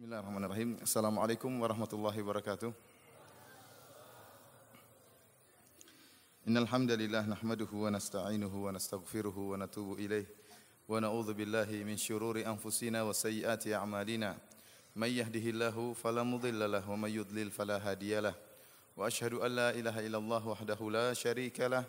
[0.00, 0.80] Bismillahirrahmanirrahim.
[0.80, 2.72] Assalamualaikum warahmatullahi wabarakatuh.
[6.48, 10.24] Innal hamdalillah nahmaduhu wa nasta'inuhu wa nastaghfiruhu wa natubu ilaih
[10.88, 14.40] wa na'udzu billahi min shururi anfusina wa sayyiati a'malina.
[14.96, 18.32] May yahdihillahu fala mudilla lahu wa may yudlil fala hadiyalah.
[18.96, 21.84] Wa ashhadu an la ilaha illallah wahdahu la syarika lah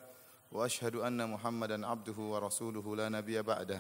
[0.51, 3.79] wa ashhadu anna Muhammadan abduhu wa rasuluhu la nabiyya ba'dah.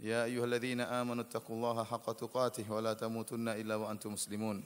[0.00, 4.64] يا أيها الذين آمنوا اتقوا الله حق تقاته ولا تموتن إلا وأنتم مسلمون.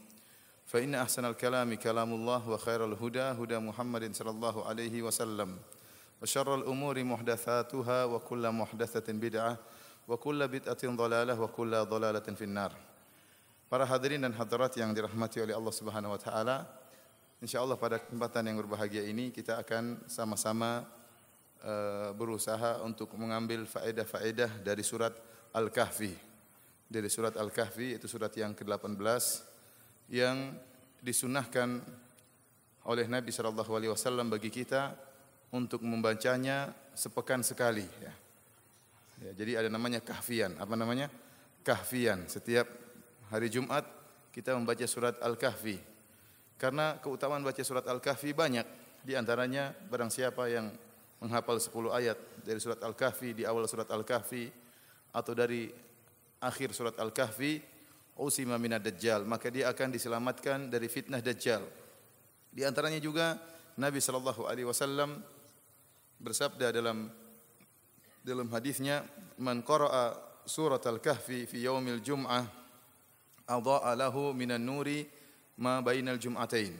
[0.69, 5.51] فإن أحسن الكلام كلام الله وخير الهدى هدى محمد صلى الله عليه وسلم.
[6.23, 9.57] وشر الأمور محدثاتها وكل محدثة بدعة
[10.09, 12.73] وكل بدعة ضلالة وكل ضلالة في النار.
[13.69, 16.65] Para hadirin dan hadirat yang dirahmati oleh Allah Subhanahu wa taala,
[17.45, 20.89] insyaallah pada kesempatan yang berbahagia ini kita akan sama-sama
[21.65, 25.15] uh, berusaha untuk mengambil faedah-faedah dari surat
[25.55, 26.15] Al-Kahfi.
[26.89, 28.99] Dari surat Al-Kahfi itu surat yang ke-18
[30.09, 30.57] yang
[31.05, 31.85] disunahkan
[32.89, 34.97] oleh Nabi sallallahu alaihi wasallam bagi kita
[35.53, 38.13] untuk membacanya sepekan sekali ya.
[39.29, 39.31] ya.
[39.37, 40.57] jadi ada namanya kahfian.
[40.57, 41.13] Apa namanya?
[41.61, 42.25] Kahfian.
[42.29, 42.65] Setiap
[43.29, 43.85] hari Jumat
[44.33, 45.77] kita membaca surat Al-Kahfi.
[46.59, 48.67] Karena keutamaan baca surat Al-Kahfi banyak.
[49.05, 50.73] Di antaranya barang siapa yang
[51.19, 54.47] menghafal 10 ayat dari surat Al-Kahfi di awal surat Al-Kahfi
[55.15, 55.67] atau dari
[56.39, 57.59] akhir surat Al-Kahfi
[58.19, 59.27] usima minad dajjal.
[59.27, 61.63] Maka dia akan diselamatkan dari fitnah dajjal.
[62.55, 63.39] Di antaranya juga
[63.79, 65.23] Nabi sallallahu alaihi wasallam
[66.19, 67.11] bersabda dalam
[68.27, 69.07] dalam hadisnya
[69.39, 72.43] man qara'a surat Al-Kahfi fi yaumil jum'ah
[73.47, 75.07] adha'a lahu minan nuri
[75.63, 76.75] ma bainal jum'atain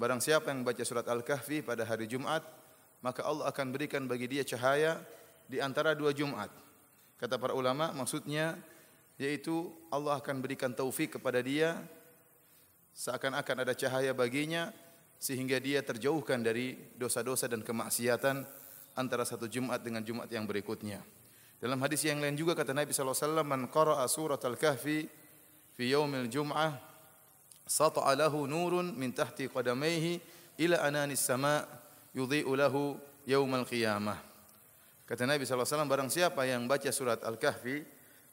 [0.00, 2.40] barang siapa yang baca surat Al-Kahfi pada hari Jumat
[3.00, 5.00] maka Allah akan berikan bagi dia cahaya
[5.48, 6.52] di antara dua Jumat.
[7.16, 8.56] Kata para ulama maksudnya
[9.20, 11.76] yaitu Allah akan berikan taufik kepada dia
[12.96, 14.72] seakan-akan ada cahaya baginya
[15.20, 18.40] sehingga dia terjauhkan dari dosa-dosa dan kemaksiatan
[18.96, 21.04] antara satu Jumat dengan Jumat yang berikutnya.
[21.60, 25.04] Dalam hadis yang lain juga kata Nabi sallallahu alaihi wasallam man qara'a surat al-kahfi
[25.76, 26.80] fi yaumil jum'ah
[27.68, 28.16] sata'a
[28.48, 30.16] nurun min tahti qadamayhi
[30.56, 31.79] ila ananis sama'
[32.14, 34.18] yudhi'u lahu yaumal qiyamah.
[35.06, 37.82] Kata Nabi SAW, barang siapa yang baca surat Al-Kahfi,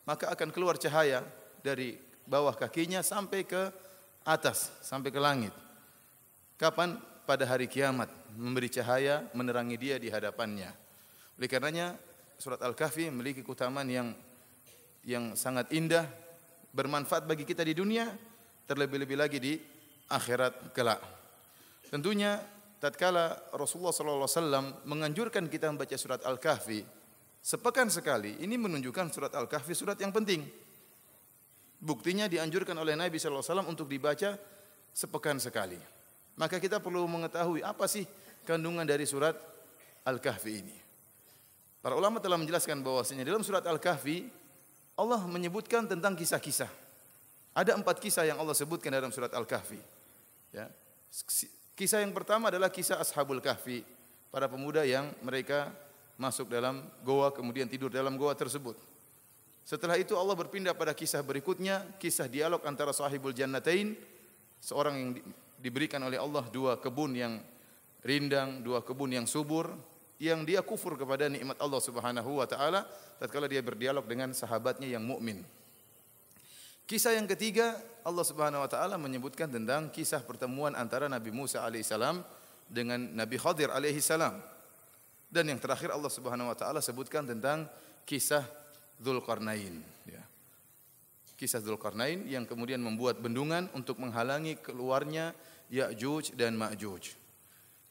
[0.05, 1.25] maka akan keluar cahaya
[1.65, 1.97] dari
[2.29, 3.73] bawah kakinya sampai ke
[4.21, 5.53] atas, sampai ke langit.
[6.57, 6.97] Kapan?
[7.27, 8.07] Pada hari kiamat,
[8.39, 10.71] memberi cahaya, menerangi dia di hadapannya.
[11.35, 11.99] Oleh karenanya,
[12.39, 14.15] surat Al-Kahfi memiliki keutamaan yang
[15.03, 16.07] yang sangat indah,
[16.71, 18.07] bermanfaat bagi kita di dunia,
[18.63, 19.59] terlebih-lebih lagi di
[20.07, 21.03] akhirat kelak.
[21.91, 22.39] Tentunya
[22.77, 26.85] tatkala Rasulullah wasallam menganjurkan kita membaca surat Al-Kahfi
[27.41, 30.43] sepekan sekali, ini menunjukkan surat Al-Kahfi surat yang penting.
[31.77, 34.33] Buktinya dianjurkan oleh Nabi wasallam untuk dibaca
[34.91, 35.77] sepekan sekali.
[36.37, 38.05] Maka kita perlu mengetahui apa sih
[38.45, 39.37] kandungan dari surat
[40.05, 40.77] Al-Kahfi ini.
[41.81, 44.27] Para ulama telah menjelaskan bahwasanya dalam surat Al-Kahfi
[44.97, 46.69] Allah menyebutkan tentang kisah-kisah.
[47.53, 49.77] Ada empat kisah yang Allah sebutkan dalam surat Al-Kahfi.
[50.53, 50.69] Ya.
[51.77, 53.85] Kisah yang pertama adalah kisah Ashabul Kahfi,
[54.33, 55.69] para pemuda yang mereka
[56.17, 58.73] masuk dalam goa kemudian tidur dalam goa tersebut.
[59.61, 63.93] Setelah itu Allah berpindah pada kisah berikutnya, kisah dialog antara sahibul jannatain,
[64.57, 65.09] seorang yang
[65.61, 67.37] diberikan oleh Allah dua kebun yang
[68.01, 69.69] rindang, dua kebun yang subur,
[70.17, 72.89] yang dia kufur kepada nikmat Allah Subhanahu wa taala
[73.21, 75.45] tatkala dia berdialog dengan sahabatnya yang mukmin.
[76.87, 77.75] Kisah yang ketiga
[78.07, 82.23] Allah Subhanahu wa taala menyebutkan tentang kisah pertemuan antara Nabi Musa alaihissalam
[82.71, 84.39] dengan Nabi Khadir alaihissalam.
[85.27, 87.67] Dan yang terakhir Allah Subhanahu wa taala sebutkan tentang
[88.07, 88.47] kisah
[89.03, 90.23] Dzulqarnain ya.
[91.35, 95.35] Kisah Dzulqarnain yang kemudian membuat bendungan untuk menghalangi keluarnya
[95.67, 97.19] Ya'juj dan Ma'juj.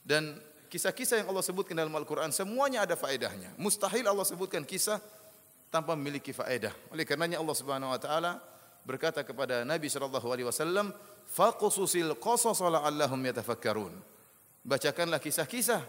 [0.01, 0.41] Dan
[0.73, 3.53] kisah-kisah yang Allah sebutkan dalam Al-Qur'an semuanya ada faedahnya.
[3.61, 4.97] Mustahil Allah sebutkan kisah
[5.69, 6.73] tanpa memiliki faedah.
[6.89, 8.56] Oleh karenanya Allah Subhanahu wa taala
[8.87, 10.95] berkata kepada Nabi sallallahu alaihi wasallam,
[11.27, 13.91] "Faqsusil qasas la'allahum yatafakkarun."
[14.63, 15.83] Bacakanlah kisah-kisah,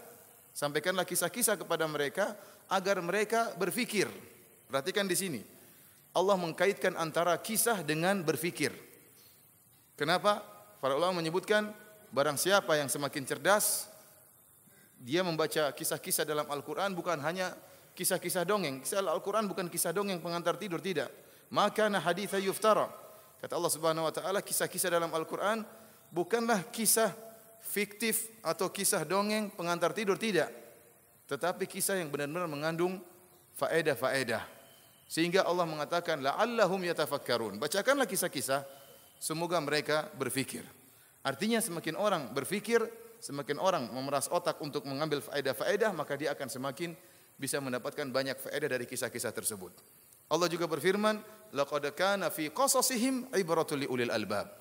[0.50, 2.34] sampaikanlah kisah-kisah kepada mereka
[2.66, 4.10] agar mereka berfikir.
[4.66, 5.42] Perhatikan di sini.
[6.18, 8.74] Allah mengkaitkan antara kisah dengan berfikir.
[9.94, 10.42] Kenapa?
[10.82, 11.70] Para ulama menyebutkan
[12.10, 13.86] barang siapa yang semakin cerdas
[14.98, 17.54] dia membaca kisah-kisah dalam Al-Qur'an bukan hanya
[17.94, 18.82] kisah-kisah dongeng.
[18.82, 22.90] Kisah Al-Qur'an bukan kisah dongeng pengantar tidur tidak maka na haditha yuftara.
[23.38, 25.62] Kata Allah Subhanahu wa taala kisah-kisah dalam Al-Qur'an
[26.10, 27.14] bukanlah kisah
[27.62, 30.50] fiktif atau kisah dongeng pengantar tidur tidak.
[31.28, 33.04] Tetapi kisah yang benar-benar mengandung
[33.60, 34.42] faedah-faedah.
[35.08, 37.60] Sehingga Allah mengatakan la'allahum yatafakkarun.
[37.60, 38.64] Bacakanlah kisah-kisah
[39.20, 40.64] semoga mereka berfikir.
[41.24, 42.80] Artinya semakin orang berfikir,
[43.20, 46.96] semakin orang memeras otak untuk mengambil faedah-faedah, maka dia akan semakin
[47.36, 49.76] bisa mendapatkan banyak faedah dari kisah-kisah tersebut.
[50.27, 51.19] Allah juga berfirman,
[51.56, 54.51] "Laqad kana fi qasasihim ibratul liulil albab."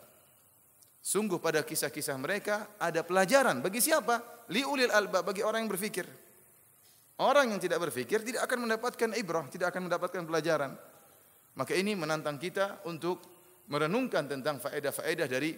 [1.02, 4.46] Sungguh pada kisah-kisah mereka ada pelajaran bagi siapa?
[4.50, 6.06] Liulil albab, bagi orang yang berfikir.
[7.22, 10.74] Orang yang tidak berfikir tidak akan mendapatkan ibrah, tidak akan mendapatkan pelajaran.
[11.56, 13.24] Maka ini menantang kita untuk
[13.72, 15.56] merenungkan tentang faedah-faedah dari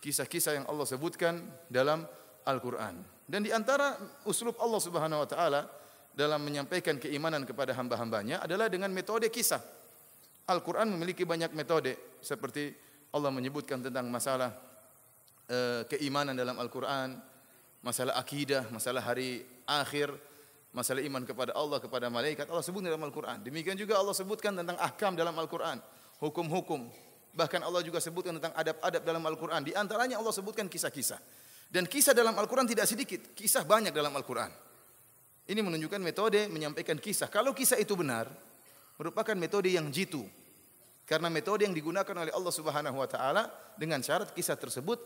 [0.00, 2.08] kisah-kisah yang Allah sebutkan dalam
[2.48, 3.04] Al-Quran.
[3.28, 5.60] Dan di antara uslub Allah Subhanahu Wa Taala
[6.14, 9.60] dalam menyampaikan keimanan kepada hamba-hambanya adalah dengan metode kisah.
[10.48, 12.70] Al-Quran memiliki banyak metode seperti
[13.14, 14.54] Allah menyebutkan tentang masalah
[15.44, 17.20] Eh, keimanan dalam Al-Quran,
[17.84, 20.08] masalah akidah, masalah hari akhir,
[20.72, 23.44] masalah iman kepada Allah, kepada malaikat, Allah sebut dalam Al-Quran.
[23.44, 25.84] Demikian juga Allah sebutkan tentang ahkam dalam Al-Quran,
[26.24, 26.88] hukum-hukum.
[27.36, 29.60] Bahkan Allah juga sebutkan tentang adab-adab dalam Al-Quran.
[29.68, 31.20] Di antaranya Allah sebutkan kisah-kisah.
[31.68, 34.48] Dan kisah dalam Al-Quran tidak sedikit, kisah banyak dalam Al-Quran.
[35.44, 37.28] Ini menunjukkan metode menyampaikan kisah.
[37.28, 38.32] Kalau kisah itu benar,
[38.96, 40.24] merupakan metode yang jitu.
[41.04, 45.04] Karena metode yang digunakan oleh Allah Subhanahu wa taala dengan syarat kisah tersebut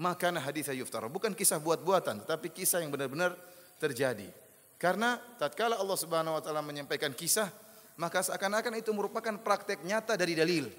[0.00, 1.12] maka hadis yuftara.
[1.12, 3.36] Bukan kisah buat-buatan, tetapi kisah yang benar-benar
[3.76, 4.32] terjadi.
[4.80, 7.52] Karena tatkala Allah Subhanahu wa taala menyampaikan kisah,
[8.00, 10.72] maka seakan-akan itu merupakan praktek nyata dari dalil.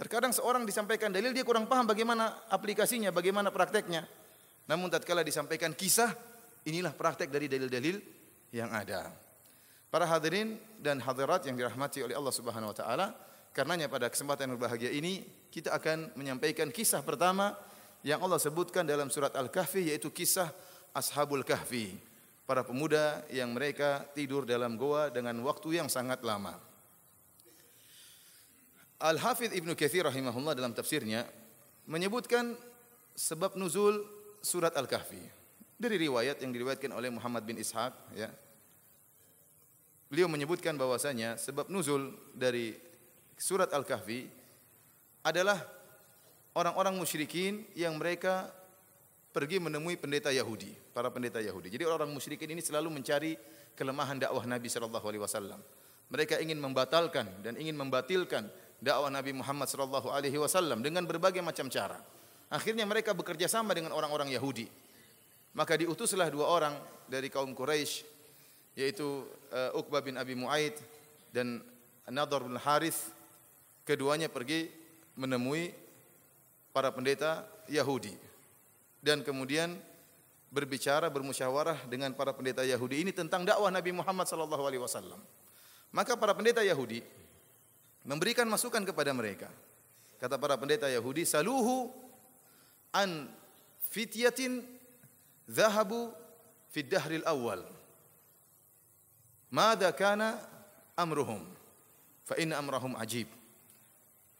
[0.00, 4.08] Terkadang seorang disampaikan dalil dia kurang paham bagaimana aplikasinya, bagaimana prakteknya.
[4.64, 6.16] Namun tatkala disampaikan kisah,
[6.66, 7.96] inilah praktek dari dalil-dalil
[8.54, 9.10] yang ada.
[9.92, 13.06] Para hadirin dan hadirat yang dirahmati oleh Allah Subhanahu wa taala,
[13.52, 15.20] karenanya pada kesempatan yang berbahagia ini
[15.52, 17.52] kita akan menyampaikan kisah pertama
[18.00, 20.48] yang Allah sebutkan dalam surat Al-Kahfi yaitu kisah
[20.96, 21.92] Ashabul Kahfi,
[22.48, 26.56] para pemuda yang mereka tidur dalam goa dengan waktu yang sangat lama.
[29.02, 31.26] Al-Hafidh Ibnu Katsir rahimahullah dalam tafsirnya
[31.90, 32.54] menyebutkan
[33.12, 34.06] sebab nuzul
[34.40, 35.41] surat Al-Kahfi
[35.82, 38.30] dari riwayat yang diriwayatkan oleh Muhammad bin Ishaq ya.
[40.06, 42.78] Beliau menyebutkan bahwasanya sebab nuzul dari
[43.34, 44.28] surat Al-Kahfi
[45.26, 45.58] adalah
[46.54, 48.52] orang-orang musyrikin yang mereka
[49.32, 51.72] pergi menemui pendeta Yahudi, para pendeta Yahudi.
[51.72, 53.32] Jadi orang musyrikin ini selalu mencari
[53.72, 55.60] kelemahan dakwah Nabi sallallahu alaihi wasallam.
[56.12, 61.72] Mereka ingin membatalkan dan ingin membatilkan dakwah Nabi Muhammad sallallahu alaihi wasallam dengan berbagai macam
[61.72, 61.96] cara.
[62.52, 64.68] Akhirnya mereka bekerja sama dengan orang-orang Yahudi.
[65.52, 66.74] Maka diutuslah dua orang
[67.08, 68.08] dari kaum Quraisy
[68.72, 70.72] yaitu uh, Uqbah bin Abi Muaid
[71.28, 71.60] dan
[72.08, 73.12] Nadhr bin Harith.
[73.84, 74.70] Keduanya pergi
[75.18, 75.74] menemui
[76.72, 78.14] para pendeta Yahudi
[79.02, 79.74] dan kemudian
[80.52, 85.18] berbicara bermusyawarah dengan para pendeta Yahudi ini tentang dakwah Nabi Muhammad sallallahu alaihi wasallam.
[85.92, 87.04] Maka para pendeta Yahudi
[88.06, 89.50] memberikan masukan kepada mereka.
[90.22, 91.90] Kata para pendeta Yahudi, "Saluhu
[92.94, 93.26] an
[93.90, 94.62] fityatin
[95.48, 96.10] dhahabu
[96.70, 97.62] fi dahril awal.
[99.52, 100.40] Mada kana
[100.96, 101.44] amruhum?
[102.24, 103.28] Fa inna amrahum ajib."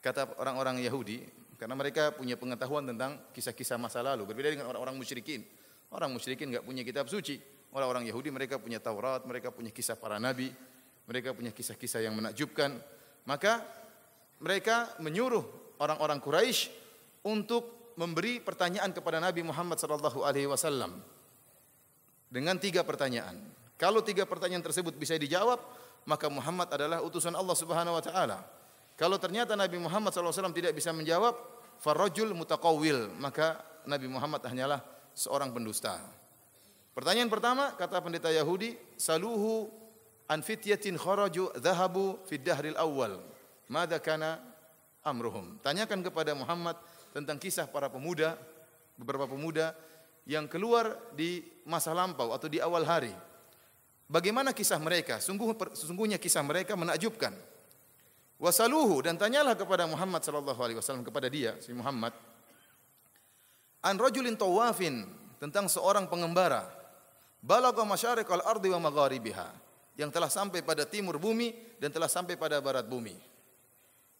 [0.02, 1.22] Kata orang-orang Yahudi,
[1.62, 4.26] karena mereka punya pengetahuan tentang kisah-kisah masa lalu.
[4.26, 5.46] Berbeda dengan orang-orang musyrikin.
[5.94, 7.38] Orang musyrikin enggak punya kitab suci.
[7.70, 10.50] Orang-orang Yahudi mereka punya Taurat, mereka punya kisah para nabi,
[11.06, 12.82] mereka punya kisah-kisah yang menakjubkan.
[13.24, 13.62] Maka
[14.42, 15.46] mereka menyuruh
[15.78, 16.68] orang-orang Quraisy
[17.22, 21.00] untuk memberi pertanyaan kepada Nabi Muhammad sallallahu alaihi wasallam
[22.32, 23.36] dengan tiga pertanyaan.
[23.76, 25.58] Kalau tiga pertanyaan tersebut bisa dijawab,
[26.08, 28.38] maka Muhammad adalah utusan Allah Subhanahu wa taala.
[28.96, 31.34] Kalau ternyata Nabi Muhammad SAW tidak bisa menjawab,
[31.82, 34.78] farajul mutakawil, maka Nabi Muhammad hanyalah
[35.12, 35.98] seorang pendusta.
[36.92, 39.72] Pertanyaan pertama, kata pendeta Yahudi, saluhu
[40.28, 43.18] an fityatin kharaju dhahabu fid dahril awal.
[43.66, 44.38] Mada kana
[45.02, 45.58] amruhum.
[45.64, 46.76] Tanyakan kepada Muhammad
[47.12, 48.34] tentang kisah para pemuda,
[48.96, 49.76] beberapa pemuda
[50.24, 53.12] yang keluar di masa lampau atau di awal hari.
[54.08, 55.20] Bagaimana kisah mereka?
[55.20, 57.32] Sungguh sesungguhnya kisah mereka menakjubkan.
[58.42, 62.10] Wasaluhu dan tanyalah kepada Muhammad sallallahu alaihi wasallam kepada dia si Muhammad
[63.86, 65.06] an rajulin tawafin
[65.38, 66.66] tentang seorang pengembara
[67.38, 69.46] balagha masyariqal ardi wa magharibiha
[69.94, 73.14] yang telah sampai pada timur bumi dan telah sampai pada barat bumi.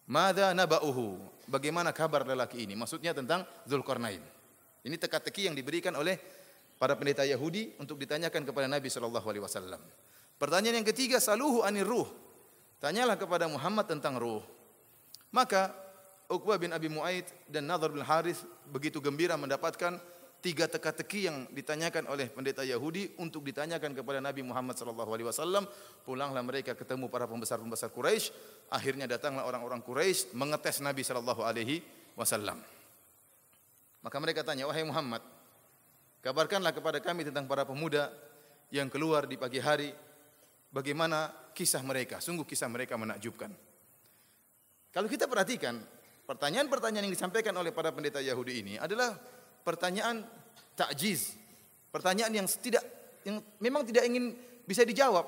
[0.07, 1.19] Mada naba'uhu?
[1.47, 2.75] Bagaimana kabar lelaki ini?
[2.75, 4.19] Maksudnya tentang Zulkarnain.
[4.83, 6.19] Ini teka-teki yang diberikan oleh
[6.75, 9.79] para pendeta Yahudi untuk ditanyakan kepada Nabi sallallahu alaihi wasallam.
[10.35, 12.07] Pertanyaan yang ketiga, saluhu anir ruh.
[12.83, 14.43] Tanyalah kepada Muhammad tentang ruh.
[15.31, 15.71] Maka
[16.27, 19.99] Uqbah bin Abi Muaid dan Nadhr bin Harith begitu gembira mendapatkan
[20.43, 25.63] tiga teka-teki yang ditanyakan oleh pendeta Yahudi untuk ditanyakan kepada Nabi Muhammad wasallam.
[26.03, 28.35] Pulanglah mereka ketemu para pembesar-pembesar Quraisy.
[28.67, 30.99] Akhirnya datanglah orang-orang Quraisy mengetes Nabi
[32.19, 32.59] wasallam.
[34.03, 35.23] Maka mereka tanya, "Wahai Muhammad,
[36.19, 38.11] kabarkanlah kepada kami tentang para pemuda
[38.67, 39.95] yang keluar di pagi hari,
[40.75, 42.19] bagaimana kisah mereka?
[42.19, 43.47] Sungguh kisah mereka menakjubkan."
[44.91, 45.79] Kalau kita perhatikan,
[46.27, 49.15] pertanyaan-pertanyaan yang disampaikan oleh para pendeta Yahudi ini adalah
[49.63, 50.27] pertanyaan
[50.77, 51.33] takjiz,
[51.89, 52.83] pertanyaan yang tidak
[53.23, 54.35] yang memang tidak ingin
[54.67, 55.25] bisa dijawab.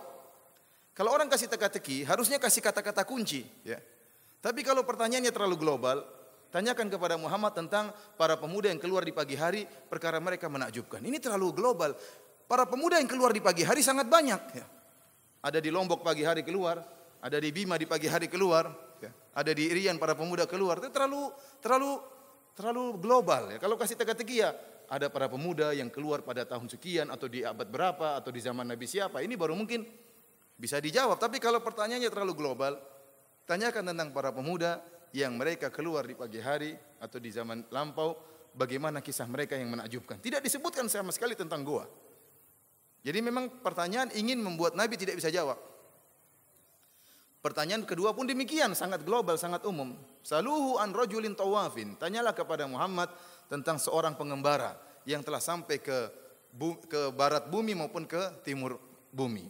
[0.95, 3.79] Kalau orang kasih teka-teki, harusnya kasih kata-kata kunci, ya.
[4.39, 5.97] Tapi kalau pertanyaannya terlalu global,
[6.55, 11.03] Tanyakan kepada Muhammad tentang para pemuda yang keluar di pagi hari, perkara mereka menakjubkan.
[11.03, 11.91] Ini terlalu global.
[12.47, 14.41] Para pemuda yang keluar di pagi hari sangat banyak.
[14.55, 14.63] Ya.
[15.43, 16.79] Ada di Lombok pagi hari keluar,
[17.19, 18.71] ada di Bima di pagi hari keluar,
[19.03, 19.11] ya.
[19.35, 20.79] ada di Irian para pemuda keluar.
[20.79, 21.27] Itu terlalu
[21.59, 21.99] terlalu
[22.55, 23.51] terlalu global.
[23.51, 23.59] Ya.
[23.59, 24.55] Kalau kasih teka-teki ya,
[24.87, 28.65] ada para pemuda yang keluar pada tahun sekian atau di abad berapa atau di zaman
[28.65, 29.21] Nabi siapa.
[29.21, 29.83] Ini baru mungkin
[30.55, 31.19] bisa dijawab.
[31.19, 32.79] Tapi kalau pertanyaannya terlalu global,
[33.43, 34.81] tanyakan tentang para pemuda
[35.11, 38.15] yang mereka keluar di pagi hari atau di zaman lampau,
[38.55, 40.19] bagaimana kisah mereka yang menakjubkan.
[40.23, 41.85] Tidak disebutkan sama sekali tentang gua.
[43.05, 45.74] Jadi memang pertanyaan ingin membuat Nabi tidak bisa jawab.
[47.45, 49.93] Pertanyaan kedua pun demikian, sangat global, sangat umum.
[50.25, 51.93] Saluhu an rajulin tawafin.
[51.93, 53.13] Tanyalah kepada Muhammad
[53.45, 54.73] tentang seorang pengembara
[55.05, 56.09] yang telah sampai ke
[56.89, 58.81] ke barat bumi maupun ke timur
[59.13, 59.45] bumi.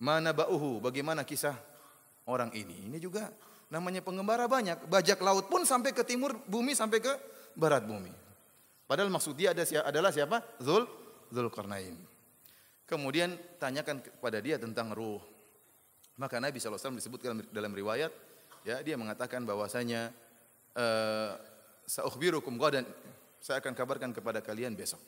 [0.00, 1.52] Mana ba'uhu, bagaimana kisah
[2.24, 2.88] orang ini?
[2.88, 3.28] Ini juga
[3.68, 4.88] namanya pengembara banyak.
[4.88, 7.12] Bajak laut pun sampai ke timur bumi sampai ke
[7.52, 8.16] barat bumi.
[8.88, 10.40] Padahal maksud dia adalah siapa?
[10.56, 10.88] Zul
[11.28, 12.00] Zulkarnain.
[12.88, 15.29] Kemudian tanyakan kepada dia tentang ruh.
[16.20, 18.12] Maka Nabi SAW disebutkan dalam riwayat,
[18.68, 20.12] ya dia mengatakan bahwasanya
[20.76, 21.32] uh,
[21.88, 22.84] saukhbirukum dan
[23.40, 25.00] saya akan kabarkan kepada kalian besok.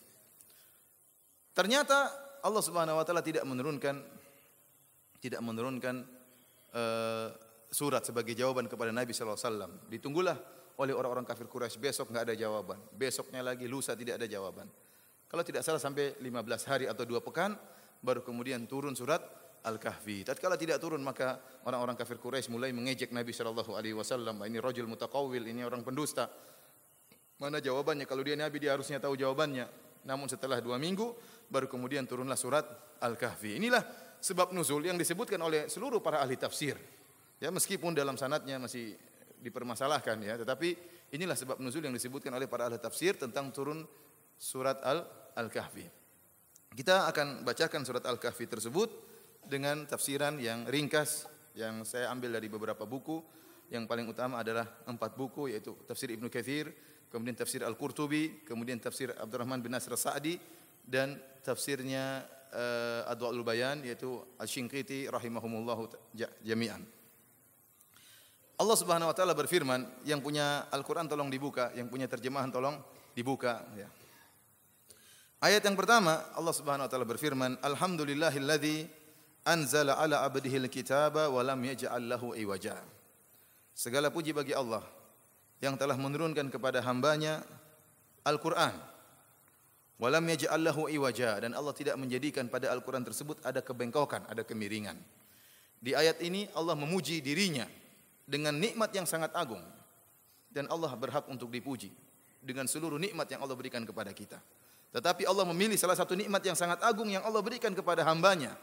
[1.53, 2.09] Ternyata
[2.41, 4.01] Allah Subhanahu wa taala tidak menurunkan
[5.21, 6.01] tidak menurunkan
[6.73, 7.29] uh,
[7.69, 9.73] surat sebagai jawaban kepada Nabi sallallahu alaihi wasallam.
[9.93, 10.37] Ditunggulah
[10.81, 12.81] oleh orang-orang kafir Quraisy besok nggak ada jawaban.
[12.97, 14.65] Besoknya lagi lusa tidak ada jawaban.
[15.29, 17.53] Kalau tidak salah sampai 15 hari atau dua pekan
[18.01, 20.27] baru kemudian turun surat Al-Kahfi.
[20.27, 24.91] Tatkala tidak turun maka orang-orang kafir Quraisy mulai mengejek Nabi sallallahu alaihi wasallam, ini rajul
[24.91, 26.27] mutakawil, ini orang pendusta.
[27.39, 28.07] Mana jawabannya?
[28.07, 29.67] Kalau dia nabi dia harusnya tahu jawabannya.
[30.07, 31.15] Namun setelah dua minggu
[31.51, 32.67] baru kemudian turunlah surat
[33.03, 33.59] Al-Kahfi.
[33.59, 33.83] Inilah
[34.23, 36.79] sebab nuzul yang disebutkan oleh seluruh para ahli tafsir.
[37.43, 38.95] Ya meskipun dalam sanatnya masih
[39.43, 40.79] dipermasalahkan ya, tetapi
[41.11, 43.83] inilah sebab nuzul yang disebutkan oleh para ahli tafsir tentang turun
[44.39, 45.03] surat Al
[45.35, 45.87] Al-Kahfi.
[46.73, 49.12] Kita akan bacakan surat Al-Kahfi tersebut
[49.47, 53.21] dengan tafsiran yang ringkas yang saya ambil dari beberapa buku.
[53.73, 56.69] Yang paling utama adalah empat buku yaitu tafsir Ibnu Katsir,
[57.09, 60.37] kemudian tafsir Al-Qurtubi, kemudian tafsir Abdurrahman bin Nasr Sa'di
[60.85, 62.21] dan tafsirnya
[62.53, 65.89] uh, Adwaul Bayan yaitu Al-Shinqiti rahimahumullahu
[66.45, 66.85] jami'an.
[68.61, 72.77] Allah Subhanahu wa taala berfirman, yang punya Al-Qur'an tolong dibuka, yang punya terjemahan tolong
[73.17, 73.89] dibuka ya.
[75.43, 79.02] Ayat yang pertama Allah Subhanahu wa taala berfirman, Alhamdulillahilladzi
[79.43, 82.79] anzala ala abdihil kitaba wa lam yaj'al lahu iwaja.
[83.75, 84.83] Segala puji bagi Allah
[85.63, 87.43] yang telah menurunkan kepada hambanya
[88.23, 88.75] Al-Qur'an.
[89.99, 94.43] Wa lam yaj'al lahu iwaja dan Allah tidak menjadikan pada Al-Qur'an tersebut ada kebengkokan, ada
[94.47, 94.99] kemiringan.
[95.83, 97.67] Di ayat ini Allah memuji dirinya
[98.23, 99.63] dengan nikmat yang sangat agung
[100.55, 101.91] dan Allah berhak untuk dipuji
[102.39, 104.39] dengan seluruh nikmat yang Allah berikan kepada kita.
[104.93, 108.55] Tetapi Allah memilih salah satu nikmat yang sangat agung yang Allah berikan kepada hambanya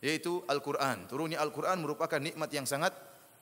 [0.00, 1.06] yaitu Al-Quran.
[1.06, 2.92] Turunnya Al-Quran merupakan nikmat yang sangat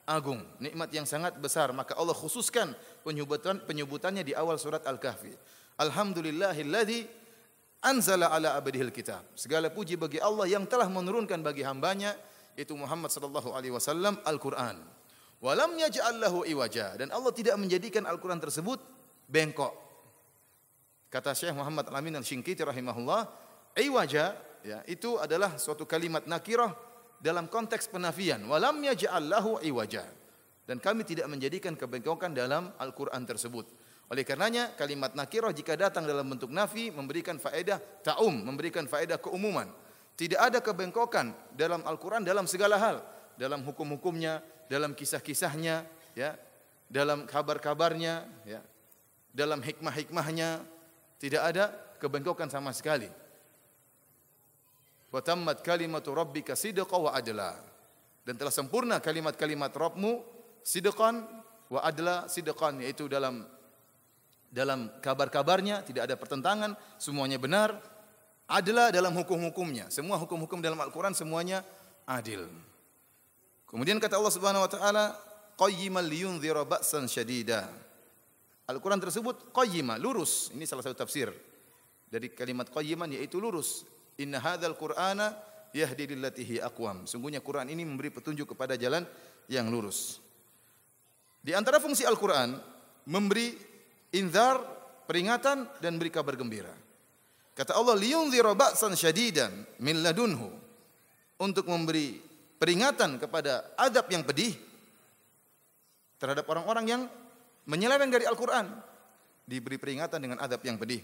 [0.07, 1.71] agung, nikmat yang sangat besar.
[1.71, 5.31] Maka Allah khususkan penyebutan penyebutannya di awal surat Al-Kahfi.
[5.79, 7.07] Alhamdulillahilladzi
[7.87, 9.23] anzala ala abdihil kitab.
[9.39, 12.15] Segala puji bagi Allah yang telah menurunkan bagi hambanya
[12.59, 14.83] yaitu Muhammad sallallahu alaihi wasallam Al-Quran.
[15.39, 18.83] Walam yaj'al lahu iwaja dan Allah tidak menjadikan Al-Qur'an tersebut
[19.31, 19.71] bengkok.
[21.07, 23.23] Kata Syekh Muhammad Al-Amin Al-Syinqiti rahimahullah,
[23.79, 26.73] iwaja ya, itu adalah suatu kalimat nakirah
[27.19, 28.43] dalam konteks penafian.
[28.47, 30.07] Walam yaj'al lahu iwaja.
[30.69, 33.65] Dan kami tidak menjadikan kebengkokan dalam Al-Qur'an tersebut.
[34.09, 39.69] Oleh karenanya kalimat nakirah jika datang dalam bentuk nafi memberikan faedah ta'um, memberikan faedah keumuman.
[40.17, 43.01] Tidak ada kebengkokan dalam Al-Qur'an dalam segala hal,
[43.37, 45.85] dalam hukum-hukumnya, dalam kisah-kisahnya,
[46.17, 46.37] ya,
[46.89, 48.61] dalam kabar-kabarnya, ya,
[49.29, 50.65] dalam hikmah-hikmahnya
[51.21, 51.65] tidak ada
[52.01, 53.07] kebengkokan sama sekali.
[55.09, 57.57] Wa tammat kalimatu rabbika sidqa wa adla.
[58.21, 60.21] Dan telah sempurna kalimat-kalimat Rabbmu
[60.61, 61.25] sidqan
[61.69, 63.41] wa adla sidqan yaitu dalam
[64.49, 67.77] dalam kabar-kabarnya tidak ada pertentangan, semuanya benar.
[68.49, 69.93] Adla dalam hukum-hukumnya.
[69.93, 71.61] Semua hukum-hukum dalam Al-Qur'an semuanya
[72.09, 72.49] adil.
[73.69, 75.05] Kemudian kata Allah Subhanahu wa taala,
[75.53, 77.69] qayyiman liyunzira ba'san syadida.
[78.65, 80.49] Al-Quran tersebut qayyimah, lurus.
[80.53, 81.29] Ini salah satu tafsir
[82.09, 83.85] dari kalimat qayyiman yaitu lurus.
[84.19, 85.31] Inna hadzal Qur'ana
[85.71, 87.07] yahdi lillati hi aqwam.
[87.07, 89.07] Sungguhnya Quran ini memberi petunjuk kepada jalan
[89.47, 90.19] yang lurus.
[91.39, 92.59] Di antara fungsi Al-Quran
[93.07, 93.55] memberi
[94.13, 94.59] inzar,
[95.07, 96.73] peringatan dan beri kabar gembira.
[97.55, 100.51] Kata Allah, liyunzira ba'san syadidan min ladunhu.
[101.39, 102.19] Untuk memberi
[102.59, 104.51] peringatan kepada adab yang pedih
[106.19, 107.01] terhadap orang-orang yang
[107.63, 108.67] menyeleweng dari Al-Quran.
[109.47, 110.99] Diberi peringatan dengan adab yang pedih.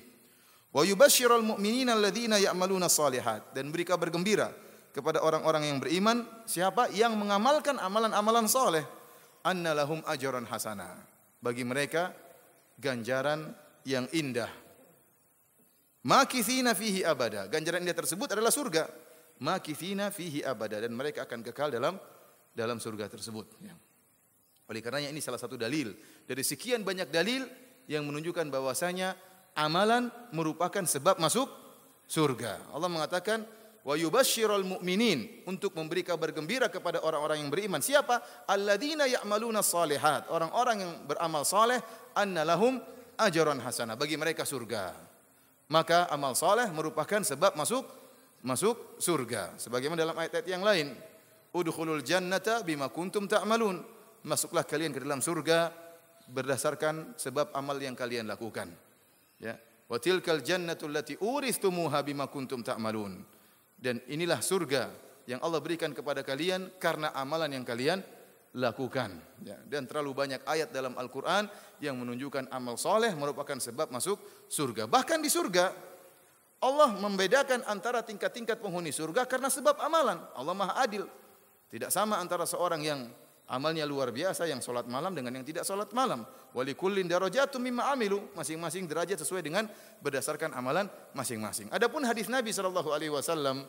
[0.75, 3.55] Wa yubashshirul mu'minina alladzina ya'maluna salihat.
[3.55, 4.51] Dan beri kabar gembira
[4.91, 8.83] kepada orang-orang yang beriman siapa yang mengamalkan amalan-amalan soleh
[9.47, 10.99] anna lahum ajran hasana.
[11.39, 12.11] Bagi mereka
[12.75, 13.55] ganjaran
[13.87, 14.51] yang indah.
[16.03, 17.47] Makithina fihi abada.
[17.47, 18.91] Ganjaran indah tersebut adalah surga.
[19.39, 20.83] Makithina fihi abada.
[20.83, 21.95] Dan mereka akan kekal dalam
[22.51, 23.47] dalam surga tersebut.
[23.63, 23.75] Ya.
[24.65, 25.93] oleh karenanya ini salah satu dalil.
[26.25, 27.45] Dari sekian banyak dalil
[27.85, 29.13] yang menunjukkan bahwasanya
[29.55, 31.47] amalan merupakan sebab masuk
[32.05, 32.75] surga.
[32.75, 33.41] Allah mengatakan
[33.85, 37.79] wa yubasyirul mu'minin untuk memberi kabar gembira kepada orang-orang yang beriman.
[37.79, 38.45] Siapa?
[38.45, 40.29] Alladzina ya'maluna salihat.
[40.29, 41.79] Orang-orang yang beramal saleh
[42.13, 42.77] anna lahum
[43.17, 43.95] ajran hasanah.
[43.95, 44.93] Bagi mereka surga.
[45.71, 47.87] Maka amal saleh merupakan sebab masuk
[48.45, 49.57] masuk surga.
[49.57, 50.93] Sebagaimana dalam ayat-ayat yang lain.
[51.55, 53.81] Udkhulul jannata bima kuntum ta'malun.
[54.25, 55.71] Masuklah kalian ke dalam surga
[56.25, 58.84] berdasarkan sebab amal yang kalian lakukan.
[59.45, 59.61] Ya.
[59.85, 63.21] Wa tilkal jannatul lati uristumuha bima kuntum ta'malun.
[63.77, 64.89] Dan inilah surga
[65.29, 68.01] yang Allah berikan kepada kalian karena amalan yang kalian
[68.57, 69.13] lakukan.
[69.45, 69.61] Ya.
[69.61, 71.45] Dan terlalu banyak ayat dalam Al-Quran
[71.77, 74.17] yang menunjukkan amal soleh merupakan sebab masuk
[74.49, 74.89] surga.
[74.89, 75.69] Bahkan di surga,
[76.65, 80.17] Allah membedakan antara tingkat-tingkat penghuni surga karena sebab amalan.
[80.33, 81.05] Allah Maha Adil.
[81.69, 83.05] Tidak sama antara seorang yang
[83.49, 86.25] amalnya luar biasa yang solat malam dengan yang tidak solat malam.
[86.55, 88.31] Wali kullin darajatun mimma amilu.
[88.33, 89.69] Masing-masing derajat sesuai dengan
[90.01, 91.69] berdasarkan amalan masing-masing.
[91.69, 93.65] Adapun hadis Nabi sallallahu alaihi wasallam,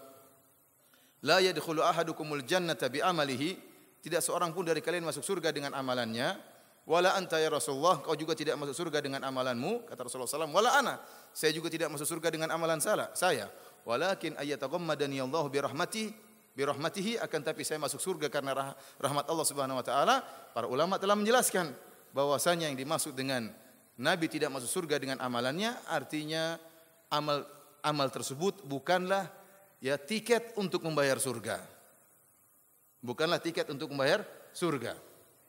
[1.24, 3.58] la yadkhulu ahadukumul jannata bi amalihi.
[4.00, 6.56] Tidak seorang pun dari kalian masuk surga dengan amalannya.
[6.86, 10.54] Wala anta ya Rasulullah, kau juga tidak masuk surga dengan amalanmu, kata Rasulullah SAW.
[10.54, 11.02] Wala ana,
[11.34, 13.50] saya juga tidak masuk surga dengan amalan salah, saya.
[13.82, 15.58] Walakin ayyataghammadani Allah bi
[16.56, 20.24] birahmatihi akan tapi saya masuk surga karena rahmat Allah Subhanahu wa taala.
[20.56, 21.68] Para ulama telah menjelaskan
[22.16, 23.52] bahwasanya yang dimaksud dengan
[24.00, 26.56] nabi tidak masuk surga dengan amalannya artinya
[27.12, 27.44] amal
[27.84, 29.28] amal tersebut bukanlah
[29.84, 31.60] ya tiket untuk membayar surga.
[33.04, 34.24] Bukanlah tiket untuk membayar
[34.56, 34.96] surga.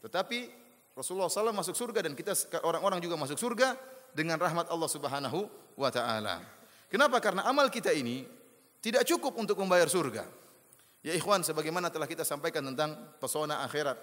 [0.03, 0.51] Tetapi
[0.93, 3.79] Rasulullah SAW masuk surga dan kita orang-orang juga masuk surga
[4.11, 5.47] dengan rahmat Allah Subhanahu
[5.79, 6.43] wa taala.
[6.91, 7.17] Kenapa?
[7.23, 8.27] Karena amal kita ini
[8.83, 10.46] tidak cukup untuk membayar surga.
[11.07, 13.95] Ya ikhwan, sebagaimana telah kita sampaikan tentang pesona akhirat.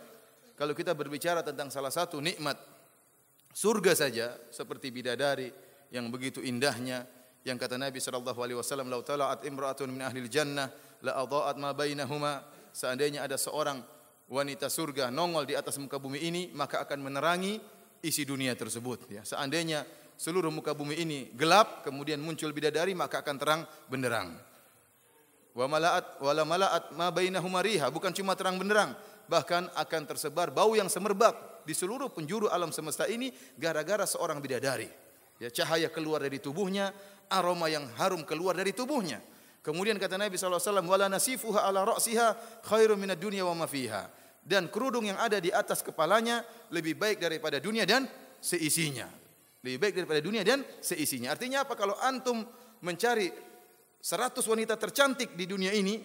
[0.56, 2.56] Kalau kita berbicara tentang salah satu nikmat
[3.52, 5.52] surga saja seperti bidadari
[5.92, 7.04] yang begitu indahnya
[7.44, 10.72] yang kata Nabi sallallahu alaihi wasallam lau tala'at imra'atun min ahli jannah
[11.04, 12.40] la adha'at ma bainahuma.
[12.72, 13.84] Seandainya ada seorang
[14.32, 17.60] wanita surga nongol di atas muka bumi ini maka akan menerangi
[18.00, 19.28] isi dunia tersebut ya.
[19.28, 19.84] Seandainya
[20.16, 23.60] seluruh muka bumi ini gelap kemudian muncul bidadari maka akan terang
[23.92, 24.53] benderang
[25.54, 28.90] Wa malaat wala malaat ma bainahuma riha, bukan cuma terang benderang,
[29.30, 34.90] bahkan akan tersebar bau yang semerbak di seluruh penjuru alam semesta ini gara-gara seorang bidadari.
[35.38, 36.90] Ya cahaya keluar dari tubuhnya,
[37.30, 39.22] aroma yang harum keluar dari tubuhnya.
[39.64, 44.12] Kemudian kata Nabi SAW, wala nasifuha ala ra'siha khairum minad dunya wa ma fiha.
[44.44, 48.04] Dan kerudung yang ada di atas kepalanya lebih baik daripada dunia dan
[48.44, 49.08] seisinya.
[49.64, 51.32] Lebih baik daripada dunia dan seisinya.
[51.32, 51.72] Artinya apa?
[51.80, 52.44] Kalau antum
[52.84, 53.32] mencari
[54.04, 55.96] 100 wanita tercantik di dunia ini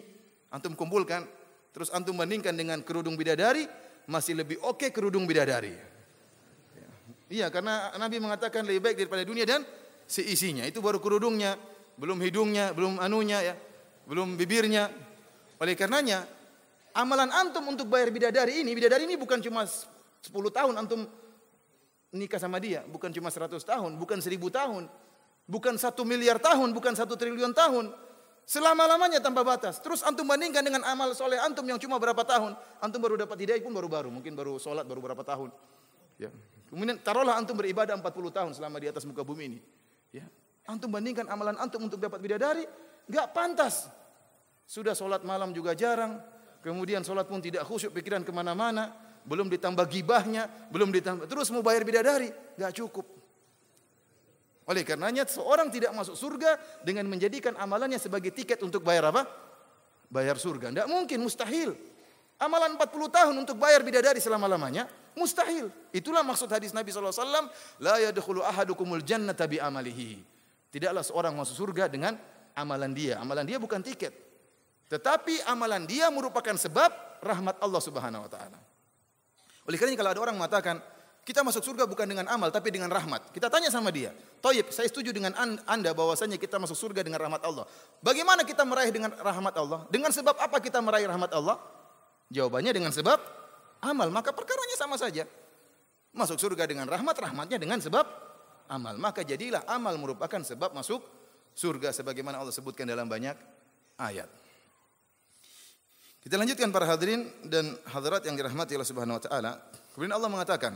[0.55, 1.27] antum kumpulkan
[1.75, 3.67] terus antum bandingkan dengan kerudung bidadari
[4.07, 5.75] masih lebih oke okay kerudung bidadari.
[7.29, 9.61] Iya, karena Nabi mengatakan lebih baik daripada dunia dan
[10.09, 10.65] seisinya.
[10.65, 11.59] Itu baru kerudungnya,
[11.99, 13.55] belum hidungnya, belum anunya ya,
[14.09, 14.89] belum bibirnya.
[15.61, 16.25] Oleh karenanya,
[16.97, 21.05] amalan antum untuk bayar bidadari ini, bidadari ini bukan cuma 10 tahun antum
[22.17, 24.89] nikah sama dia, bukan cuma 100 tahun, bukan 1000 tahun,
[25.49, 27.89] Bukan satu miliar tahun, bukan satu triliun tahun.
[28.45, 29.81] Selama-lamanya tanpa batas.
[29.81, 32.53] Terus antum bandingkan dengan amal soleh antum yang cuma berapa tahun.
[32.81, 34.13] Antum baru dapat hidayah pun baru-baru.
[34.13, 35.49] Mungkin baru sholat baru berapa tahun.
[36.21, 36.29] Ya.
[36.69, 39.59] Kemudian taruhlah antum beribadah 40 tahun selama di atas muka bumi ini.
[40.13, 40.25] Ya.
[40.69, 42.65] Antum bandingkan amalan antum untuk dapat bidadari.
[43.09, 43.89] Gak pantas.
[44.69, 46.21] Sudah sholat malam juga jarang.
[46.61, 48.93] Kemudian sholat pun tidak khusyuk pikiran ke mana-mana.
[49.25, 50.45] Belum ditambah gibahnya.
[50.69, 51.25] Belum ditambah.
[51.25, 52.29] Terus mau bayar bidadari.
[52.57, 53.18] Gak cukup.
[54.69, 59.25] Oleh karenanya seorang tidak masuk surga dengan menjadikan amalannya sebagai tiket untuk bayar apa?
[60.13, 60.69] Bayar surga.
[60.69, 61.73] Tidak mungkin, mustahil.
[62.37, 64.85] Amalan 40 tahun untuk bayar bidadari selama-lamanya
[65.17, 65.67] mustahil.
[65.91, 67.49] Itulah maksud hadis Nabi SAW.
[67.81, 70.21] La yadkhulu ahadukumul jannata bi amalihi.
[70.69, 72.13] Tidaklah seorang masuk surga dengan
[72.53, 73.17] amalan dia.
[73.17, 74.13] Amalan dia bukan tiket.
[74.87, 78.59] Tetapi amalan dia merupakan sebab rahmat Allah Subhanahu wa taala.
[79.65, 80.81] Oleh karena kalau ada orang mengatakan,
[81.29, 83.29] kita masuk surga bukan dengan amal tapi dengan rahmat.
[83.29, 84.09] Kita tanya sama dia,
[84.41, 85.37] Toyib, saya setuju dengan
[85.69, 87.69] anda bahwasanya kita masuk surga dengan rahmat Allah.
[88.01, 89.85] Bagaimana kita meraih dengan rahmat Allah?
[89.93, 91.61] Dengan sebab apa kita meraih rahmat Allah?
[92.33, 93.21] Jawabannya dengan sebab
[93.85, 94.09] amal.
[94.09, 95.29] Maka perkaranya sama saja.
[96.17, 98.09] Masuk surga dengan rahmat, rahmatnya dengan sebab
[98.73, 98.97] amal.
[98.97, 101.05] Maka jadilah amal merupakan sebab masuk
[101.53, 103.37] surga sebagaimana Allah sebutkan dalam banyak
[104.01, 104.25] ayat.
[106.25, 109.51] Kita lanjutkan para hadirin dan hadirat yang dirahmati Allah Subhanahu wa taala.
[109.93, 110.73] Kemudian Allah mengatakan,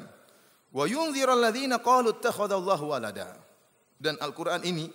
[0.73, 3.37] "Wa yunziral ladzina qalu ittakhadallahu walada."
[4.01, 4.89] Dan Al-Qur'an ini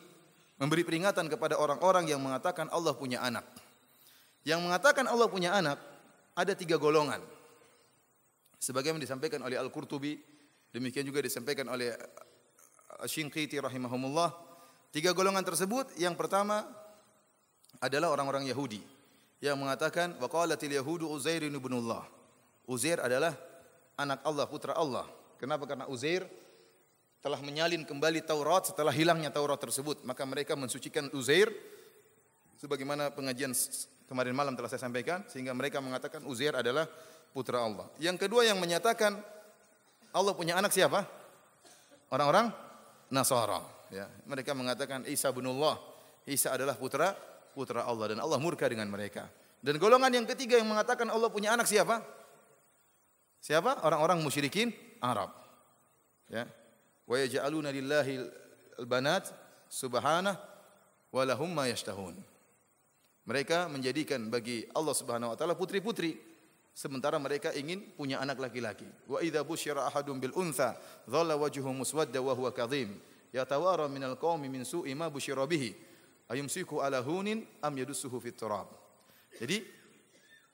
[0.59, 3.47] memberi peringatan kepada orang-orang yang mengatakan Allah punya anak.
[4.43, 5.79] Yang mengatakan Allah punya anak
[6.35, 7.23] ada tiga golongan.
[8.59, 10.19] Sebagaimana disampaikan oleh Al-Qurtubi,
[10.75, 11.95] demikian juga disampaikan oleh
[13.07, 14.35] Shinqiti rahimahumullah.
[14.91, 16.67] Tiga golongan tersebut, yang pertama
[17.79, 18.83] adalah orang-orang Yahudi
[19.39, 22.03] yang mengatakan waqalatil yahudu Uzair ibnullah.
[22.67, 23.37] Uzair adalah
[23.95, 25.07] anak Allah, putra Allah.
[25.39, 25.65] Kenapa?
[25.65, 26.27] Karena Uzair
[27.19, 30.03] telah menyalin kembali Taurat setelah hilangnya Taurat tersebut.
[30.03, 31.51] Maka mereka mensucikan Uzair
[32.59, 33.55] sebagaimana pengajian
[34.11, 36.91] kemarin malam telah saya sampaikan sehingga mereka mengatakan Uzair adalah
[37.31, 37.87] putra Allah.
[38.03, 39.15] Yang kedua yang menyatakan
[40.11, 41.07] Allah punya anak siapa?
[42.11, 42.51] Orang-orang
[43.09, 43.63] Nasara.
[43.89, 45.81] Ya, mereka mengatakan Isa bin Allah.
[46.29, 47.17] Isa adalah putra
[47.57, 49.29] putra Allah dan Allah murka dengan mereka.
[49.59, 51.99] Dan golongan yang ketiga yang mengatakan Allah punya anak siapa?
[53.43, 53.83] Siapa?
[53.87, 55.33] Orang-orang musyrikin Arab.
[56.29, 56.47] Ya.
[57.09, 58.21] Wa yaj'aluna lillahi
[58.79, 59.33] al-banat
[59.69, 60.37] subhanahu
[61.13, 62.17] wa lahum ma yashtahun.
[63.29, 66.17] Mereka menjadikan bagi Allah Subhanahu wa taala putri-putri
[66.73, 68.89] sementara mereka ingin punya anak laki-laki.
[69.05, 72.97] Wa idza busyira ahadun bil untha dhalla wajhuhu muswadda wa huwa kadhim
[73.33, 75.77] yatawara minal qaumi min su'i ma busyira bihi
[76.33, 78.69] ayumsiku ala hunin am yadussuhu fit turab.
[79.37, 79.61] Jadi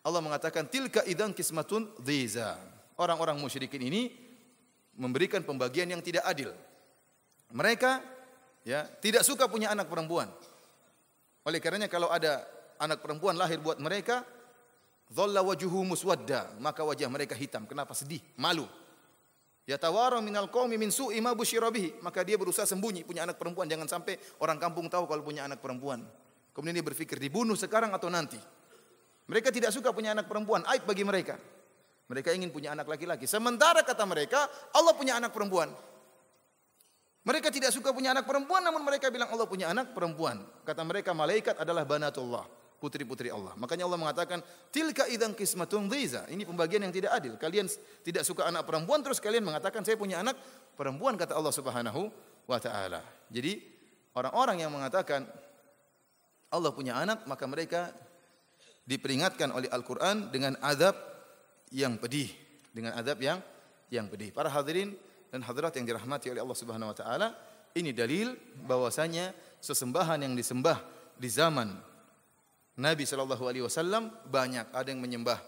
[0.02, 2.58] Allah mengatakan tilka idan kismatun dhiza.
[2.98, 4.02] Orang-orang musyrikin ini
[4.98, 6.50] memberikan pembagian yang tidak adil.
[7.54, 8.02] Mereka
[8.66, 10.30] ya tidak suka punya anak perempuan.
[11.44, 12.42] Oleh karenanya kalau ada
[12.80, 14.24] anak perempuan lahir buat mereka,
[15.12, 17.68] dhalla wajuhu muswadda, maka wajah mereka hitam.
[17.68, 18.22] Kenapa sedih?
[18.40, 18.64] Malu.
[19.64, 21.32] Ya tawara minal qaumi min su'i ma.
[21.32, 25.60] Maka dia berusaha sembunyi punya anak perempuan jangan sampai orang kampung tahu kalau punya anak
[25.64, 26.04] perempuan.
[26.52, 28.38] Kemudian dia berpikir dibunuh sekarang atau nanti.
[29.24, 31.40] Mereka tidak suka punya anak perempuan, aib bagi mereka.
[32.04, 33.24] Mereka ingin punya anak laki-laki.
[33.24, 34.44] Sementara kata mereka,
[34.76, 35.72] Allah punya anak perempuan.
[37.24, 40.44] Mereka tidak suka punya anak perempuan, namun mereka bilang Allah punya anak perempuan.
[40.68, 42.44] Kata mereka, malaikat adalah banatullah
[42.84, 43.56] putri-putri Allah.
[43.56, 46.28] Makanya Allah mengatakan, tilka idan kismatun dhiza.
[46.28, 47.40] Ini pembagian yang tidak adil.
[47.40, 47.64] Kalian
[48.04, 50.36] tidak suka anak perempuan terus kalian mengatakan saya punya anak
[50.76, 52.12] perempuan kata Allah Subhanahu
[52.44, 53.00] wa taala.
[53.32, 53.56] Jadi
[54.12, 55.24] orang-orang yang mengatakan
[56.52, 57.88] Allah punya anak maka mereka
[58.84, 61.13] diperingatkan oleh Al-Qur'an dengan azab
[61.70, 62.28] yang pedih,
[62.74, 63.38] dengan azab yang
[63.88, 64.34] yang pedih.
[64.34, 64.92] Para hadirin
[65.30, 67.28] dan hadirat yang dirahmati oleh Allah Subhanahu wa taala,
[67.74, 68.34] ini dalil
[68.66, 70.78] bahwasanya sesembahan yang disembah
[71.14, 71.74] di zaman
[72.74, 74.74] Nabi Shallallahu Alaihi Wasallam banyak.
[74.74, 75.38] Ada yang menyembah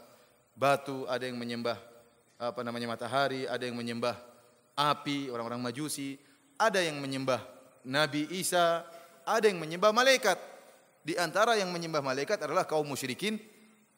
[0.55, 1.79] batu, ada yang menyembah
[2.39, 4.15] apa namanya matahari, ada yang menyembah
[4.77, 6.21] api, orang-orang majusi,
[6.61, 7.41] ada yang menyembah
[7.87, 8.85] Nabi Isa,
[9.27, 10.39] ada yang menyembah malaikat.
[11.07, 13.39] Di antara yang menyembah malaikat adalah kaum musyrikin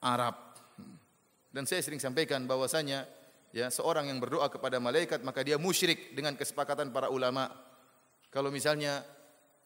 [0.01, 0.37] Arab.
[1.59, 3.03] Dan saya sering sampaikan bahwasanya
[3.51, 7.51] ya seorang yang berdoa kepada malaikat maka dia musyrik dengan kesepakatan para ulama.
[8.31, 9.03] Kalau misalnya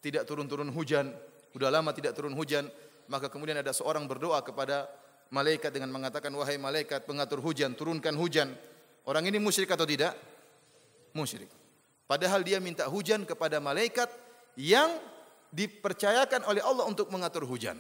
[0.01, 1.13] tidak turun-turun hujan,
[1.53, 2.65] sudah lama tidak turun hujan,
[3.13, 4.89] maka kemudian ada seorang berdoa kepada
[5.37, 8.57] malaikat dengan mengatakan wahai malaikat pengatur hujan turunkan hujan.
[9.05, 10.17] Orang ini musyrik atau tidak?
[11.13, 11.53] Musyrik.
[12.09, 14.09] Padahal dia minta hujan kepada malaikat
[14.57, 14.97] yang
[15.53, 17.77] dipercayakan oleh Allah untuk mengatur hujan.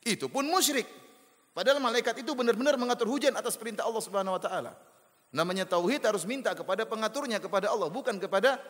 [0.00, 1.01] Itu pun musyrik
[1.52, 4.72] padahal malaikat itu benar-benar mengatur hujan atas perintah Allah Subhanahu wa taala
[5.32, 8.60] namanya tauhid harus minta kepada pengaturnya kepada Allah bukan kepada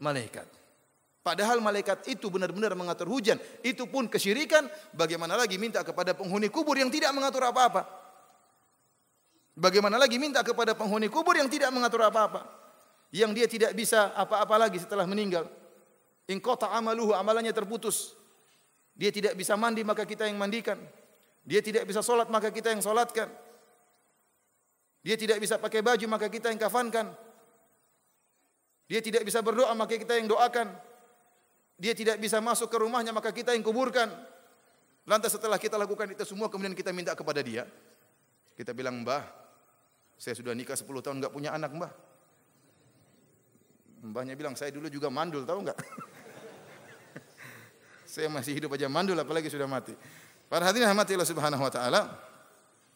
[0.00, 0.48] malaikat
[1.20, 3.36] Padahal malaikat itu benar-benar mengatur hujan.
[3.60, 4.64] Itu pun kesyirikan.
[4.96, 7.84] Bagaimana lagi minta kepada penghuni kubur yang tidak mengatur apa-apa.
[9.52, 12.48] Bagaimana lagi minta kepada penghuni kubur yang tidak mengatur apa-apa.
[13.12, 15.44] Yang dia tidak bisa apa-apa lagi setelah meninggal.
[16.32, 18.16] In kota amaluhu, amalannya terputus.
[18.96, 20.80] Dia tidak bisa mandi maka kita yang mandikan.
[21.44, 23.28] Dia tidak bisa solat maka kita yang solatkan.
[25.00, 27.12] Dia tidak bisa pakai baju maka kita yang kafankan.
[28.90, 30.90] Dia tidak bisa berdoa maka kita yang doakan
[31.80, 34.12] dia tidak bisa masuk ke rumahnya maka kita yang kuburkan.
[35.08, 37.64] Lantas setelah kita lakukan itu semua kemudian kita minta kepada dia.
[38.52, 39.24] Kita bilang, "Mbah,
[40.20, 41.92] saya sudah nikah 10 tahun enggak punya anak, Mbah."
[44.12, 45.80] Mbahnya bilang, "Saya dulu juga mandul, tahu enggak?"
[48.12, 49.96] saya masih hidup aja mandul apalagi sudah mati.
[50.50, 52.10] Para hadirin rahmati Allah Subhanahu wa taala.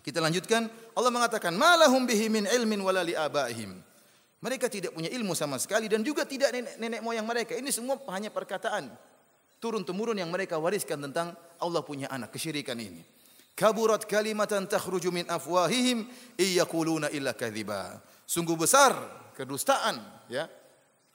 [0.03, 0.67] Kita lanjutkan,
[0.99, 3.79] Allah mengatakan, "Malahum bihi min ilmin wala li abaihim."
[4.43, 7.57] Mereka tidak punya ilmu sama sekali dan juga tidak nenek, nenek moyang mereka.
[7.57, 8.93] Ini semua hanya perkataan
[9.64, 13.01] turun temurun yang mereka wariskan tentang Allah punya anak, kesyirikan ini.
[13.57, 16.05] Kaburat kalimatan takhruju min afwahihim
[16.37, 18.03] iyaquluna illa kadhiba.
[18.29, 18.93] Sungguh besar
[19.33, 20.51] kedustaan ya.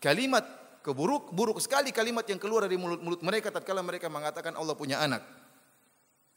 [0.02, 0.48] Kalimat
[0.82, 5.22] keburuk buruk sekali kalimat yang keluar dari mulut-mulut mereka tatkala mereka mengatakan Allah punya anak.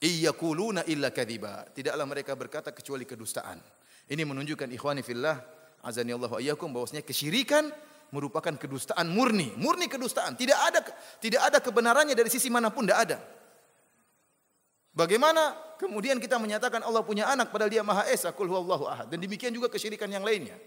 [0.03, 1.71] Iyaquluna illa kadhiba.
[1.71, 3.63] Tidaklah mereka berkata kecuali kedustaan.
[4.11, 5.39] Ini menunjukkan ikhwani fillah
[5.87, 7.71] azani Allah iyyakum bahwasanya kesyirikan
[8.11, 10.35] merupakan kedustaan murni, murni kedustaan.
[10.35, 10.83] Tidak ada
[11.23, 13.19] tidak ada kebenarannya dari sisi mana pun tidak ada.
[14.93, 19.07] Bagaimana kemudian kita menyatakan Allah punya anak padahal dia Maha Esa, kul huwallahu ahad.
[19.07, 20.59] Dan demikian juga kesyirikan yang lainnya.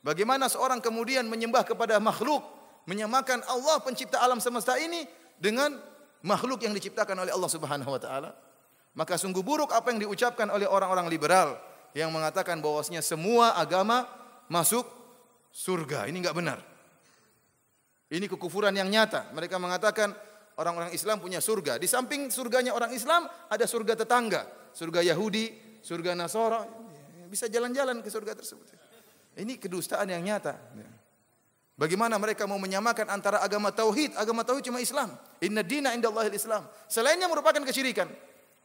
[0.00, 2.40] Bagaimana seorang kemudian menyembah kepada makhluk,
[2.88, 5.04] menyamakan Allah pencipta alam semesta ini
[5.36, 5.76] dengan
[6.24, 8.32] makhluk yang diciptakan oleh Allah Subhanahu wa taala?
[8.94, 11.54] Maka sungguh buruk apa yang diucapkan oleh orang-orang liberal
[11.94, 14.06] yang mengatakan bahwasanya semua agama
[14.50, 14.82] masuk
[15.54, 16.10] surga.
[16.10, 16.58] Ini enggak benar.
[18.10, 19.30] Ini kekufuran yang nyata.
[19.30, 20.10] Mereka mengatakan
[20.58, 21.78] orang-orang Islam punya surga.
[21.78, 26.66] Di samping surganya orang Islam ada surga tetangga, surga Yahudi, surga Nasara.
[27.30, 28.66] Bisa jalan-jalan ke surga tersebut.
[29.38, 30.58] Ini kedustaan yang nyata.
[31.78, 35.14] Bagaimana mereka mau menyamakan antara agama tauhid, agama tauhid cuma Islam.
[35.40, 36.66] Inna dina indallahil Islam.
[36.90, 38.10] Selainnya merupakan kesyirikan.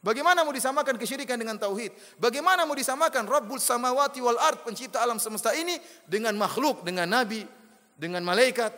[0.06, 1.90] Bagaimana mau disamakan kesyirikan dengan tauhid?
[2.22, 7.42] Bagaimana mau disamakan Rabbul samawati wal ard, pencipta alam semesta ini dengan makhluk, dengan nabi,
[7.98, 8.70] dengan malaikat,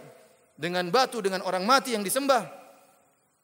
[0.57, 2.49] dengan batu, dengan orang mati yang disembah.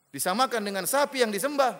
[0.08, 1.76] Disamakan dengan sapi yang disembah.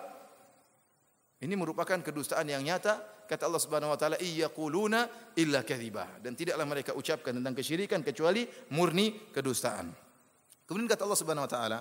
[1.41, 3.01] Ini merupakan kedustaan yang nyata.
[3.25, 8.45] Kata Allah Subhanahu wa taala, "Iyyaquluna illa kadhiba." Dan tidaklah mereka ucapkan tentang kesyirikan kecuali
[8.77, 9.89] murni kedustaan.
[10.69, 11.79] Kemudian kata Allah Subhanahu wa taala,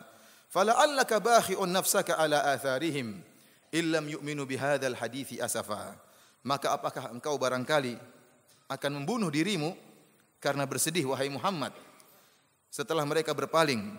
[0.49, 3.34] "Fala'allaka bakhi'un nafsaka ala atharihim."
[3.75, 5.99] Illam yu'minu bihadzal hadithi asafa.
[6.47, 7.99] Maka apakah engkau barangkali
[8.71, 9.75] akan membunuh dirimu
[10.39, 11.75] karena bersedih wahai Muhammad
[12.71, 13.97] setelah mereka berpaling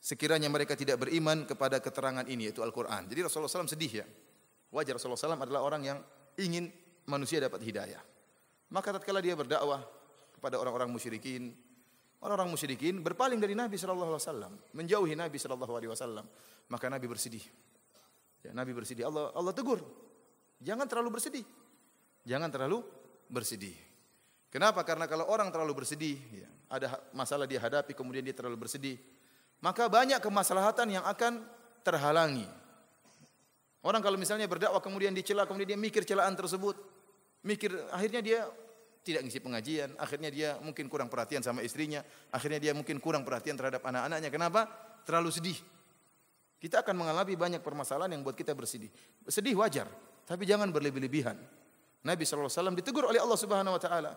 [0.00, 3.04] sekiranya mereka tidak beriman kepada keterangan ini yaitu Al-Qur'an.
[3.06, 4.06] Jadi Rasulullah SAW sedih ya.
[4.72, 5.98] Wajar Rasulullah SAW adalah orang yang
[6.40, 6.72] ingin
[7.04, 8.00] manusia dapat hidayah.
[8.72, 9.82] Maka tatkala dia berdakwah
[10.32, 11.52] kepada orang-orang musyrikin,
[12.22, 16.24] orang-orang musyrikin berpaling dari Nabi sallallahu alaihi wasallam, menjauhi Nabi sallallahu alaihi wasallam,
[16.70, 17.42] maka Nabi bersedih.
[18.40, 19.04] Ya, Nabi bersedih.
[19.04, 19.84] Allah Allah tegur.
[20.60, 21.44] Jangan terlalu bersedih.
[22.24, 22.84] Jangan terlalu
[23.28, 23.76] bersedih.
[24.50, 24.82] Kenapa?
[24.82, 28.98] Karena kalau orang terlalu bersedih, ya, ada masalah dia hadapi, kemudian dia terlalu bersedih,
[29.62, 31.46] maka banyak kemaslahatan yang akan
[31.86, 32.50] terhalangi.
[33.80, 36.76] Orang kalau misalnya berdakwah kemudian dicela, kemudian dia mikir celaan tersebut,
[37.46, 38.38] mikir akhirnya dia
[39.00, 43.56] tidak ngisi pengajian, akhirnya dia mungkin kurang perhatian sama istrinya, akhirnya dia mungkin kurang perhatian
[43.56, 44.28] terhadap anak-anaknya.
[44.28, 44.68] Kenapa?
[45.08, 45.56] Terlalu sedih.
[46.60, 48.92] Kita akan mengalami banyak permasalahan yang buat kita bersedih.
[49.24, 49.88] Sedih wajar,
[50.28, 51.32] tapi jangan berlebih-lebihan.
[52.04, 54.12] Nabi SAW ditegur oleh Allah Subhanahu wa taala.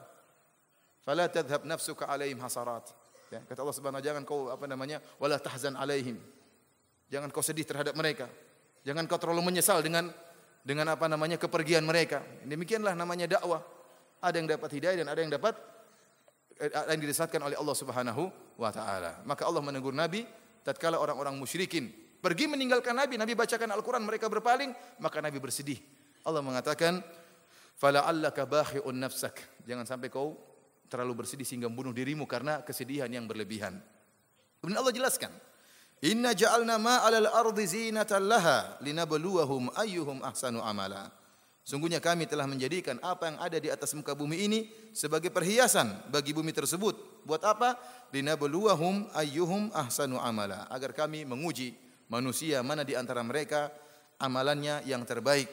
[1.08, 2.92] Fala tadhhab nafsuka alaihim hasarat.
[3.32, 5.00] Ya, kata Allah Subhanahu jangan kau apa namanya?
[5.24, 6.20] wala tahzan alaihim.
[7.08, 8.28] Jangan kau sedih terhadap mereka.
[8.84, 10.12] Jangan kau terlalu menyesal dengan
[10.68, 12.28] dengan apa namanya kepergian mereka.
[12.44, 13.64] Demikianlah namanya dakwah.
[14.20, 15.56] Ada yang dapat hidayah dan ada yang dapat
[16.60, 18.24] eh, yang diresatkan oleh Allah Subhanahu
[18.60, 19.24] wa taala.
[19.24, 20.28] Maka Allah menegur Nabi
[20.68, 24.72] tatkala orang-orang musyrikin pergi meninggalkan Nabi, Nabi bacakan Al-Quran, mereka berpaling,
[25.04, 25.84] maka Nabi bersedih.
[26.24, 27.04] Allah mengatakan,
[27.76, 30.40] "Fala'allaka bakhi'un nafsak." Jangan sampai kau
[30.88, 33.76] terlalu bersedih sehingga membunuh dirimu karena kesedihan yang berlebihan.
[34.64, 35.36] Kemudian Allah jelaskan,
[36.00, 41.12] "Inna ja'alna ma 'alal ardi zinatan laha linabluwahum ayyuhum ahsanu amala."
[41.64, 44.60] Sungguhnya kami telah menjadikan apa yang ada di atas muka bumi ini
[44.92, 47.24] sebagai perhiasan bagi bumi tersebut.
[47.24, 47.80] Buat apa?
[48.12, 50.68] Linabluwahum ayyuhum ahsanu amala.
[50.68, 51.72] Agar kami menguji
[52.12, 53.72] manusia mana di antara mereka
[54.20, 55.52] amalannya yang terbaik.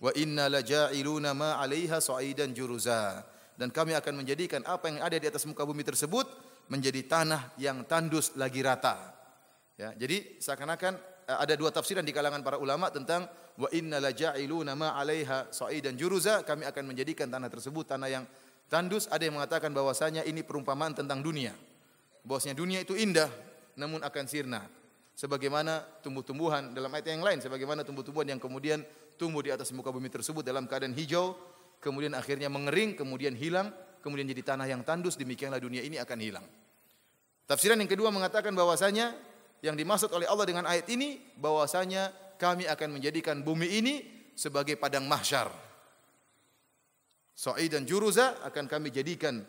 [0.00, 3.20] Wa inna laja'iluna ma 'alaiha sa'idan juruza.
[3.56, 6.24] Dan kami akan menjadikan apa yang ada di atas muka bumi tersebut
[6.72, 9.12] menjadi tanah yang tandus lagi rata.
[9.76, 10.92] Ya, jadi seakan-akan
[11.28, 13.28] eh, ada dua tafsiran di kalangan para ulama tentang
[13.60, 18.24] wa inna laja'iluna ma 'alaiha sa'idan juruza, kami akan menjadikan tanah tersebut tanah yang
[18.72, 19.04] tandus.
[19.12, 21.52] Ada yang mengatakan bahwasanya ini perumpamaan tentang dunia.
[22.24, 23.28] Bahwasanya dunia itu indah
[23.76, 24.79] namun akan sirna
[25.20, 28.80] sebagaimana tumbuh-tumbuhan dalam ayat yang lain sebagaimana tumbuh-tumbuhan yang kemudian
[29.20, 31.36] tumbuh di atas muka bumi tersebut dalam keadaan hijau
[31.76, 33.68] kemudian akhirnya mengering kemudian hilang
[34.00, 36.46] kemudian jadi tanah yang tandus demikianlah dunia ini akan hilang.
[37.44, 39.12] Tafsiran yang kedua mengatakan bahwasanya
[39.60, 43.94] yang dimaksud oleh Allah dengan ayat ini bahwasanya kami akan menjadikan bumi ini
[44.32, 45.52] sebagai padang mahsyar.
[47.40, 49.40] dan juruza akan kami jadikan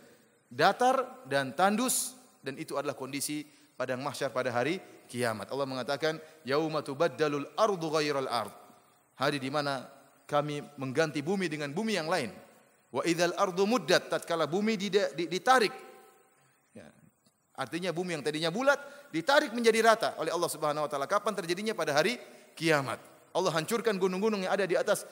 [0.48, 3.44] datar dan tandus dan itu adalah kondisi
[3.76, 4.80] padang mahsyar pada hari
[5.12, 5.52] kiamat.
[5.52, 6.15] Allah mengatakan,
[6.47, 8.56] "Yauma tubaddalul ardu ghairal ard."
[9.19, 9.84] Hari di mana
[10.24, 12.32] kami mengganti bumi dengan bumi yang lain.
[12.95, 14.80] Wa idzal ardu muddat tatkala bumi
[15.28, 15.76] ditarik.
[16.71, 16.88] Ya.
[17.60, 18.80] Artinya bumi yang tadinya bulat
[19.12, 21.08] ditarik menjadi rata oleh Allah Subhanahu wa taala.
[21.12, 22.15] Kapan terjadinya pada hari
[22.56, 23.04] kiamat?
[23.32, 25.08] Allah hancurkan gunung-gunung yang ada di atas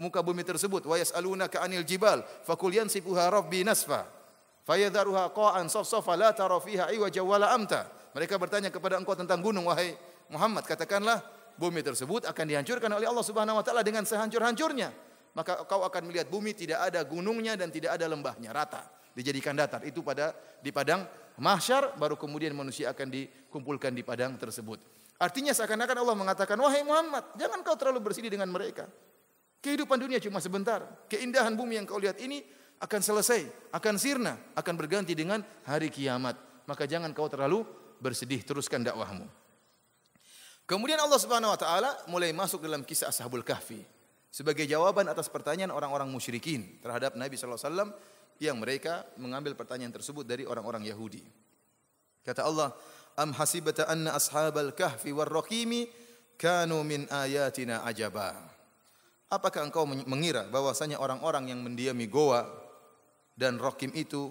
[0.00, 0.88] muka bumi tersebut.
[0.88, 4.08] Wa yas'alunaka 'anil jibal fakul yansifuha rabbi nasfa.
[4.64, 7.97] Fayadharuha qa'an safsafa la tara fiha iwaja wala amta.
[8.18, 9.94] Mereka bertanya kepada engkau tentang gunung wahai
[10.26, 11.22] Muhammad, katakanlah
[11.54, 14.90] bumi tersebut akan dihancurkan oleh Allah Subhanahu wa taala dengan sehancur-hancurnya.
[15.38, 18.82] Maka kau akan melihat bumi tidak ada gunungnya dan tidak ada lembahnya, rata,
[19.14, 19.86] dijadikan datar.
[19.86, 21.06] Itu pada di padang
[21.38, 24.82] mahsyar baru kemudian manusia akan dikumpulkan di padang tersebut.
[25.22, 28.90] Artinya seakan-akan Allah mengatakan, "Wahai Muhammad, jangan kau terlalu bersini dengan mereka.
[29.62, 30.82] Kehidupan dunia cuma sebentar.
[31.06, 32.42] Keindahan bumi yang kau lihat ini
[32.82, 36.34] akan selesai, akan sirna, akan berganti dengan hari kiamat.
[36.66, 39.26] Maka jangan kau terlalu bersedih, teruskan dakwahmu."
[40.68, 43.80] Kemudian Allah Subhanahu wa taala mulai masuk dalam kisah Ashabul Kahfi
[44.28, 47.90] sebagai jawaban atas pertanyaan orang-orang musyrikin terhadap Nabi sallallahu alaihi wasallam
[48.38, 51.24] yang mereka mengambil pertanyaan tersebut dari orang-orang Yahudi.
[52.22, 52.76] Kata Allah,
[53.18, 55.90] Am hasibata anna ashabal kahfi war raqimi
[56.38, 58.38] kanu min ayatina ajaba.
[59.26, 62.46] Apakah engkau mengira bahwasanya orang-orang yang mendiami goa
[63.34, 64.30] dan rokim itu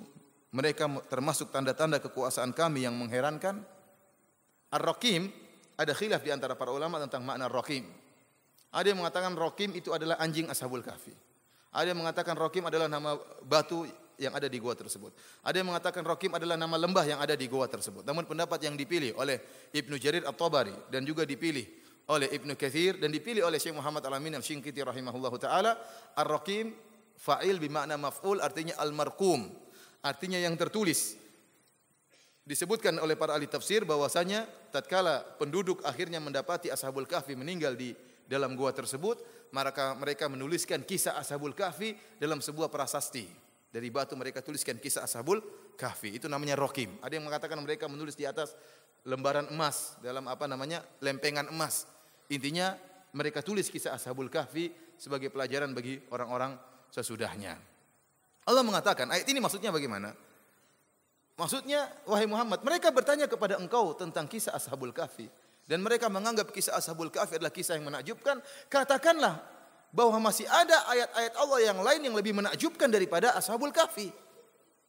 [0.57, 3.61] mereka termasuk tanda-tanda kekuasaan kami yang mengherankan?
[4.73, 5.29] Ar-Rakim
[5.77, 7.85] ada khilaf di antara para ulama tentang makna Rakim.
[8.73, 11.13] Ada yang mengatakan Rakim itu adalah anjing Ashabul Kahfi.
[11.77, 13.13] Ada yang mengatakan Rakim adalah nama
[13.45, 13.85] batu
[14.17, 15.13] yang ada di gua tersebut.
[15.45, 18.01] Ada yang mengatakan Rakim adalah nama lembah yang ada di gua tersebut.
[18.01, 19.37] Namun pendapat yang dipilih oleh
[19.69, 24.33] Ibnu Jarir At-Tabari dan juga dipilih oleh Ibnu Katsir dan dipilih oleh Syekh Muhammad Al-Amin
[24.33, 25.77] Al-Shinqiti rahimahullahu taala,
[26.17, 26.73] Ar-Rakim
[27.13, 29.45] fa'il bermakna maf'ul artinya al-marqum,
[30.07, 31.19] artinya yang tertulis.
[32.47, 37.91] Disebutkan oleh para ahli tafsir bahwasanya tatkala penduduk akhirnya mendapati Ashabul Kahfi meninggal di
[38.23, 39.19] dalam gua tersebut,
[39.51, 43.27] maka mereka menuliskan kisah Ashabul Kahfi dalam sebuah prasasti.
[43.67, 45.43] Dari batu mereka tuliskan kisah Ashabul
[45.75, 46.15] Kahfi.
[46.15, 46.95] Itu namanya rokim.
[47.03, 48.55] Ada yang mengatakan mereka menulis di atas
[49.03, 51.83] lembaran emas dalam apa namanya lempengan emas.
[52.31, 52.79] Intinya
[53.11, 56.55] mereka tulis kisah Ashabul Kahfi sebagai pelajaran bagi orang-orang
[56.91, 57.76] sesudahnya.
[58.47, 60.15] Allah mengatakan, ayat ini maksudnya bagaimana?
[61.35, 65.27] Maksudnya, wahai Muhammad, mereka bertanya kepada engkau tentang kisah Ashabul Kahfi.
[65.67, 68.39] Dan mereka menganggap kisah Ashabul Kahfi adalah kisah yang menakjubkan.
[68.71, 69.37] Katakanlah,
[69.91, 74.11] bahwa masih ada ayat-ayat Allah yang lain yang lebih menakjubkan daripada Ashabul Kahfi.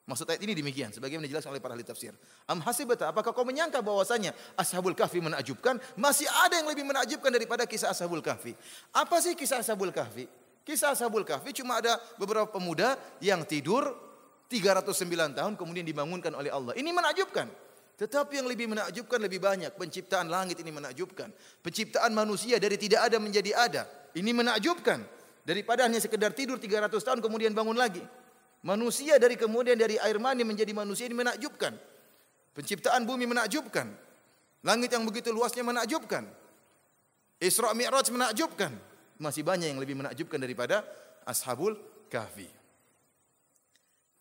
[0.09, 2.17] Maksud ayat ini demikian, sebagaimana dijelaskan oleh para ahli tafsir.
[2.49, 5.77] Am hasibata, apakah kau menyangka bahwasanya Ashabul Kahfi menakjubkan?
[6.01, 8.57] Masih ada yang lebih menakjubkan daripada kisah Ashabul Kahfi.
[8.97, 10.25] Apa sih kisah Ashabul Kahfi?
[10.69, 13.89] Kisah Ashabul Kahfi cuma ada beberapa pemuda yang tidur
[14.53, 16.77] 309 tahun kemudian dibangunkan oleh Allah.
[16.77, 17.49] Ini menakjubkan.
[17.97, 19.73] Tetapi yang lebih menakjubkan lebih banyak.
[19.81, 21.33] Penciptaan langit ini menakjubkan.
[21.65, 23.83] Penciptaan manusia dari tidak ada menjadi ada.
[24.13, 25.09] Ini menakjubkan.
[25.41, 28.05] Daripada hanya sekedar tidur 300 tahun kemudian bangun lagi.
[28.61, 31.73] Manusia dari kemudian dari air mani menjadi manusia ini menakjubkan.
[32.53, 33.89] Penciptaan bumi menakjubkan.
[34.69, 36.29] Langit yang begitu luasnya menakjubkan.
[37.41, 38.88] Isra Mi'raj menakjubkan.
[39.19, 40.87] Masih banyak yang lebih menakjubkan daripada
[41.27, 41.75] Ashabul
[42.07, 42.47] Kahfi.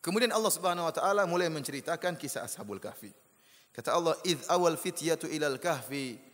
[0.01, 3.13] Kemudian Allah Subhanahu wa taala mulai menceritakan kisah Ashabul Kahfi.
[3.71, 6.27] Kata Allah, "Idz awal fityatu ilal kahfi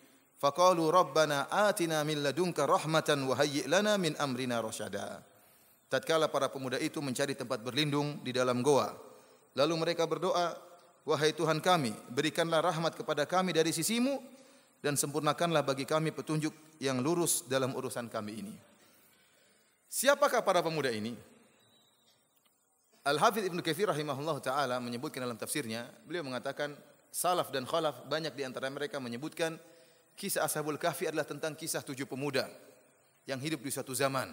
[0.44, 5.24] Faqalu rabbana atina min ladunka rahmatan wa hayyi' lana min amrina rasyada.
[5.88, 8.92] Tatkala para pemuda itu mencari tempat berlindung di dalam goa,
[9.56, 10.52] lalu mereka berdoa,
[11.08, 14.20] "Wahai Tuhan kami, berikanlah rahmat kepada kami dari sisimu
[14.84, 16.52] dan sempurnakanlah bagi kami petunjuk
[16.84, 18.56] yang lurus dalam urusan kami ini."
[19.88, 21.16] Siapakah para pemuda ini?
[23.04, 26.76] Al-Hafidh Ibn Kathir rahimahullah ta'ala menyebutkan dalam tafsirnya, beliau mengatakan
[27.12, 29.60] salaf dan khalaf banyak di antara mereka menyebutkan
[30.14, 32.46] Kisah Ashabul Kahfi adalah tentang kisah tujuh pemuda
[33.26, 34.30] yang hidup di suatu zaman.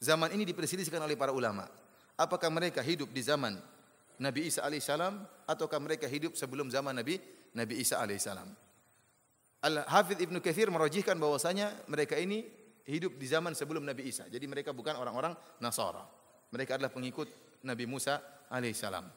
[0.00, 1.68] Zaman ini diperselisihkan oleh para ulama.
[2.16, 3.60] Apakah mereka hidup di zaman
[4.16, 7.20] Nabi Isa alaihissalam ataukah mereka hidup sebelum zaman Nabi
[7.52, 8.48] Nabi Isa alaihissalam?
[9.64, 12.44] Al Hafidh Ibnu Katsir merajihkan bahwasanya mereka ini
[12.84, 14.28] hidup di zaman sebelum Nabi Isa.
[14.28, 15.32] Jadi mereka bukan orang-orang
[15.64, 16.04] Nasara.
[16.52, 17.26] Mereka adalah pengikut
[17.64, 18.20] Nabi Musa
[18.52, 19.08] alaihissalam.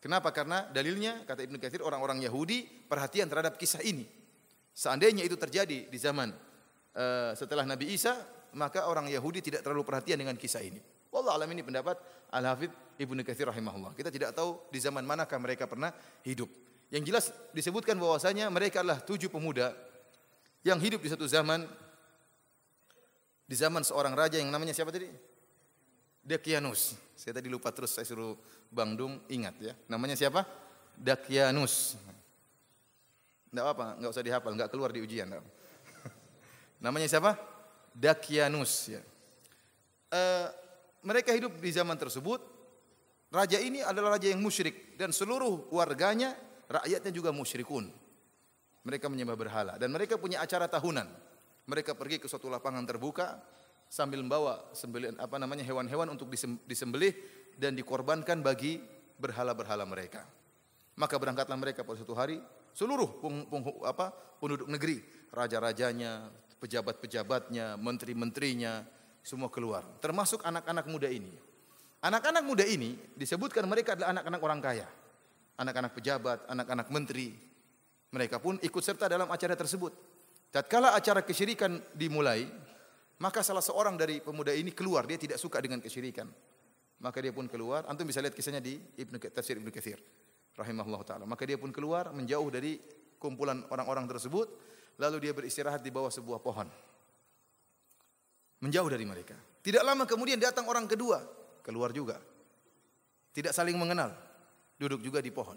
[0.00, 0.32] Kenapa?
[0.32, 4.08] Karena dalilnya kata Ibnu Katsir orang-orang Yahudi perhatian terhadap kisah ini.
[4.72, 6.32] Seandainya itu terjadi di zaman
[6.96, 8.16] uh, setelah Nabi Isa,
[8.56, 10.80] maka orang Yahudi tidak terlalu perhatian dengan kisah ini.
[11.12, 12.00] Wallah alam ini pendapat
[12.32, 13.92] Al-Hafidh Ibnu Katsir rahimahullah.
[13.92, 15.92] Kita tidak tahu di zaman manakah mereka pernah
[16.24, 16.48] hidup.
[16.88, 19.89] Yang jelas disebutkan bahwasanya mereka adalah tujuh pemuda
[20.66, 21.64] yang hidup di satu zaman
[23.50, 25.10] di zaman seorang raja yang namanya siapa tadi?
[26.22, 26.94] Dakianus.
[27.18, 28.38] Saya tadi lupa terus saya suruh
[28.70, 29.74] Bang Dung ingat ya.
[29.90, 30.46] Namanya siapa?
[30.94, 31.98] Dakianus.
[33.50, 35.26] Enggak apa, enggak usah dihafal, enggak keluar di ujian.
[36.84, 37.34] Namanya siapa?
[37.90, 39.02] Dakianus ya.
[40.06, 40.20] E,
[41.02, 42.38] mereka hidup di zaman tersebut.
[43.30, 46.34] Raja ini adalah raja yang musyrik dan seluruh warganya,
[46.66, 47.90] rakyatnya juga musyrikun.
[48.80, 51.08] Mereka menyembah berhala dan mereka punya acara tahunan.
[51.68, 53.38] Mereka pergi ke suatu lapangan terbuka
[53.90, 56.32] sambil membawa sembelihan apa namanya hewan-hewan untuk
[56.64, 57.12] disembelih
[57.60, 58.80] dan dikorbankan bagi
[59.20, 60.24] berhala-berhala mereka.
[60.96, 62.40] Maka berangkatlah mereka pada suatu hari
[62.72, 65.04] seluruh peng, peng, apa, penduduk negeri,
[65.34, 68.84] raja-rajanya, pejabat-pejabatnya, menteri-menterinya,
[69.20, 71.32] semua keluar, termasuk anak-anak muda ini.
[72.00, 74.88] Anak-anak muda ini disebutkan mereka adalah anak-anak orang kaya,
[75.60, 77.49] anak-anak pejabat, anak-anak menteri.
[78.10, 79.92] Mereka pun ikut serta dalam acara tersebut.
[80.50, 82.42] Tatkala acara kesyirikan dimulai,
[83.22, 86.26] maka salah seorang dari pemuda ini keluar, dia tidak suka dengan kesyirikan.
[87.00, 90.02] Maka dia pun keluar, antum bisa lihat kisahnya di Ibnu Tafsir Ibnu Katsir
[90.58, 91.24] rahimahullah taala.
[91.24, 92.76] Maka dia pun keluar menjauh dari
[93.16, 94.46] kumpulan orang-orang tersebut,
[95.00, 96.68] lalu dia beristirahat di bawah sebuah pohon.
[98.60, 99.36] Menjauh dari mereka.
[99.60, 101.20] Tidak lama kemudian datang orang kedua,
[101.64, 102.20] keluar juga.
[103.32, 104.12] Tidak saling mengenal,
[104.76, 105.56] duduk juga di pohon.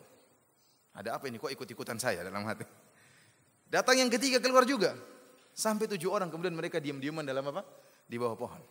[0.94, 2.66] Ada apa ini kok ikut-ikutan saya dalam hati?
[3.74, 4.94] Datang yang ketiga keluar juga.
[5.54, 7.66] Sampai tujuh orang kemudian mereka diam-diaman dalam apa?
[8.06, 8.62] Di bawah pohon.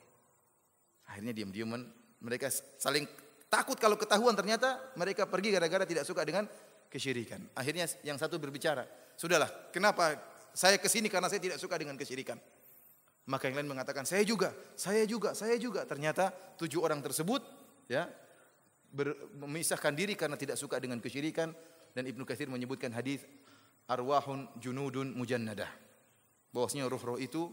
[1.11, 1.83] Akhirnya diam-diaman
[2.23, 3.07] mereka saling
[3.53, 6.49] Takut kalau ketahuan ternyata mereka pergi gara-gara tidak suka dengan
[6.89, 7.37] kesyirikan.
[7.53, 10.17] Akhirnya yang satu berbicara, sudahlah, kenapa
[10.57, 12.41] saya ke sini karena saya tidak suka dengan kesyirikan.
[13.29, 15.85] Maka yang lain mengatakan, saya juga, saya juga, saya juga.
[15.85, 17.45] Ternyata tujuh orang tersebut
[17.93, 18.09] ya
[19.37, 21.53] memisahkan diri karena tidak suka dengan kesyirikan
[21.93, 23.25] dan Ibnu Katsir menyebutkan hadis
[23.89, 25.69] arwahun junudun mujannadah.
[26.53, 27.49] Bahwasanya roh-roh itu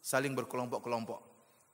[0.00, 1.20] saling berkelompok-kelompok.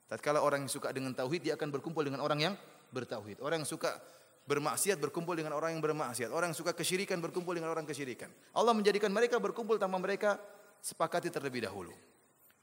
[0.07, 2.53] Tatkala orang yang suka dengan tauhid dia akan berkumpul dengan orang yang
[2.91, 3.39] bertauhid.
[3.39, 3.99] Orang yang suka
[4.43, 6.31] bermaksiat berkumpul dengan orang yang bermaksiat.
[6.31, 8.27] Orang yang suka kesyirikan berkumpul dengan orang kesyirikan.
[8.55, 10.39] Allah menjadikan mereka berkumpul tanpa mereka
[10.83, 11.95] sepakati terlebih dahulu.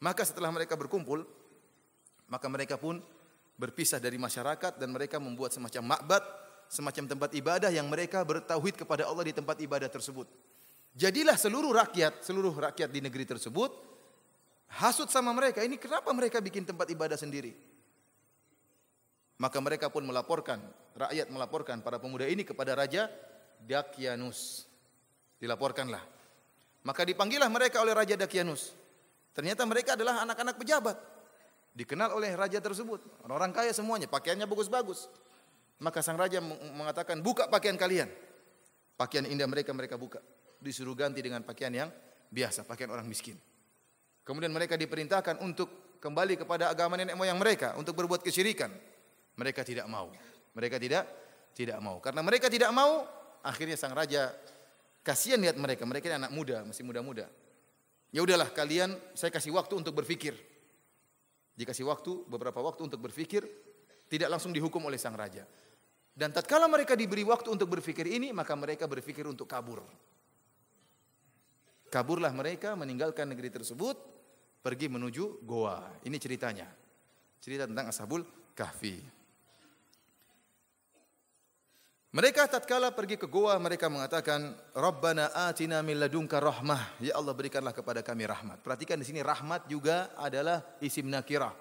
[0.05, 1.25] Maka setelah mereka berkumpul,
[2.29, 3.01] maka mereka pun
[3.59, 6.23] berpisah dari masyarakat dan mereka membuat semacam makbat,
[6.69, 10.29] semacam tempat ibadah yang mereka bertauhid kepada Allah di tempat ibadah tersebut.
[10.93, 13.73] Jadilah seluruh rakyat, seluruh rakyat di negeri tersebut
[14.79, 15.65] hasut sama mereka.
[15.65, 17.57] Ini kenapa mereka bikin tempat ibadah sendiri?
[19.39, 20.59] Maka mereka pun melaporkan,
[20.99, 23.09] rakyat melaporkan para pemuda ini kepada Raja
[23.65, 24.67] Dakyanus.
[25.39, 26.03] Dilaporkanlah.
[26.83, 28.75] Maka dipanggillah mereka oleh Raja Dakyanus.
[29.39, 30.99] Ternyata mereka adalah anak-anak pejabat.
[31.79, 32.99] Dikenal oleh raja tersebut.
[33.23, 35.07] Orang-orang kaya semuanya, pakaiannya bagus-bagus.
[35.79, 38.11] Maka sang raja mengatakan, buka pakaian kalian.
[38.99, 40.19] Pakaian indah mereka mereka buka.
[40.59, 41.91] Disuruh ganti dengan pakaian yang
[42.35, 43.39] biasa, pakaian orang miskin.
[44.27, 48.75] Kemudian mereka diperintahkan untuk kembali kepada agama nenek moyang mereka, untuk berbuat kesyirikan.
[49.39, 50.11] Mereka tidak mau.
[50.59, 51.07] Mereka tidak
[51.55, 52.03] tidak mau.
[52.03, 53.07] Karena mereka tidak mau,
[53.47, 54.35] akhirnya sang raja
[55.07, 55.87] kasihan lihat mereka.
[55.87, 57.31] Mereka ini anak muda, masih muda-muda.
[58.11, 60.35] Ya udahlah, kalian saya kasih waktu untuk berpikir.
[61.55, 63.47] Dikasih waktu, beberapa waktu untuk berpikir,
[64.09, 65.47] tidak langsung dihukum oleh sang raja.
[66.19, 69.87] Dan tatkala mereka diberi waktu untuk berpikir ini, maka mereka berpikir untuk kabur.
[71.87, 73.95] Kaburlah mereka meninggalkan negeri tersebut,
[74.59, 76.03] pergi menuju goa.
[76.03, 76.67] Ini ceritanya.
[77.39, 78.99] Cerita tentang Ashabul Kahfi.
[82.09, 87.71] Mereka tatkala pergi ke goa mereka mengatakan Rabbana atina min ladunka rahmah ya Allah berikanlah
[87.71, 88.59] kepada kami rahmat.
[88.59, 91.55] Perhatikan di sini rahmat juga adalah isim nakirah.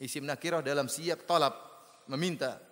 [0.00, 1.52] Isim nakirah dalam siyak talab
[2.08, 2.71] meminta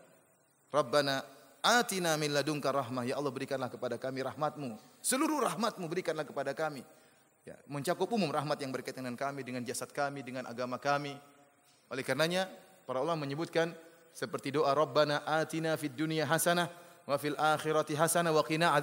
[0.71, 1.27] Rabbana
[1.61, 4.79] atina min ladunka rahmah ya Allah berikanlah kepada kami rahmatmu.
[5.03, 6.87] Seluruh rahmatmu berikanlah kepada kami.
[7.43, 11.17] Ya, mencakup umum rahmat yang berkaitan dengan kami, dengan jasad kami, dengan agama kami.
[11.89, 12.47] Oleh karenanya
[12.85, 13.73] para ulama menyebutkan
[14.15, 16.69] seperti doa Rabbana atina fid dunya hasanah
[17.09, 18.77] wa fil akhirati hasanah wa qina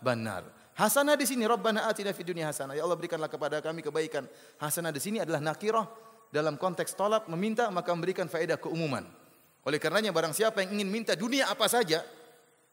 [0.00, 0.46] benar.
[0.76, 2.76] Hasanah di sini Rabbana atina fid dunya hasanah.
[2.76, 4.24] Ya Allah berikanlah kepada kami kebaikan.
[4.60, 5.88] Hasanah di sini adalah nakirah
[6.30, 9.25] dalam konteks tolak meminta maka memberikan faedah keumuman.
[9.66, 12.06] Oleh karenanya barang siapa yang ingin minta dunia apa saja,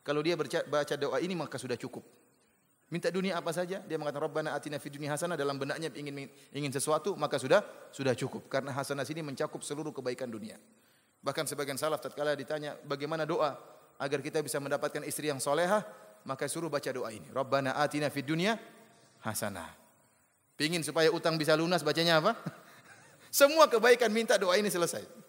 [0.06, 2.06] kalau dia baca doa ini maka sudah cukup.
[2.94, 6.70] Minta dunia apa saja, dia mengatakan Rabbana atina fid dunya hasanah dalam benaknya ingin ingin
[6.70, 10.62] sesuatu, maka sudah sudah cukup karena hasanah sini mencakup seluruh kebaikan dunia.
[11.26, 13.58] Bahkan sebagian salaf tatkala ditanya bagaimana doa,
[13.98, 15.82] agar kita bisa mendapatkan istri yang solehah,
[16.30, 17.26] maka suruh baca doa ini.
[17.34, 18.62] Rabbana atina fid dunya
[19.26, 19.74] hasanah.
[20.54, 22.38] Pingin supaya utang bisa lunas, bacanya apa?
[23.34, 25.23] Semua kebaikan minta doa ini selesai.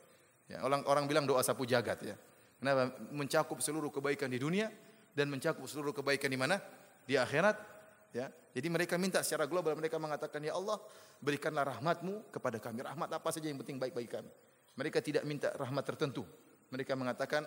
[0.45, 2.17] Ya, orang orang bilang doa sapu jagat ya.
[2.61, 2.97] Kenapa?
[3.13, 4.69] Mencakup seluruh kebaikan di dunia
[5.17, 6.61] dan mencakup seluruh kebaikan di mana?
[7.09, 7.57] Di akhirat.
[8.15, 8.31] Ya.
[8.55, 10.79] Jadi mereka minta secara global mereka mengatakan ya Allah
[11.19, 12.87] berikanlah rahmatmu kepada kami.
[12.87, 14.31] Rahmat apa saja yang penting baik bagi kami.
[14.79, 16.23] Mereka tidak minta rahmat tertentu.
[16.71, 17.47] Mereka mengatakan,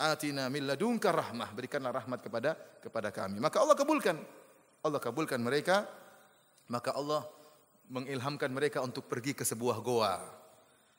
[0.00, 3.40] "Atina min ladunka rahmah." Berikanlah rahmat kepada kepada kami.
[3.40, 4.16] Maka Allah kabulkan.
[4.84, 5.84] Allah kabulkan mereka.
[6.68, 7.24] Maka Allah
[7.88, 10.37] mengilhamkan mereka untuk pergi ke sebuah goa.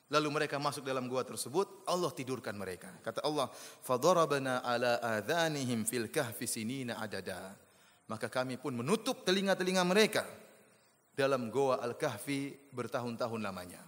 [0.09, 2.89] Lalu mereka masuk dalam gua tersebut, Allah tidurkan mereka.
[3.05, 3.45] Kata Allah,
[3.85, 7.53] "Fadarabna ala adhanihim fil kahfi sinina adada."
[8.09, 10.25] Maka kami pun menutup telinga-telinga mereka
[11.13, 13.85] dalam goa Al-Kahfi bertahun-tahun lamanya.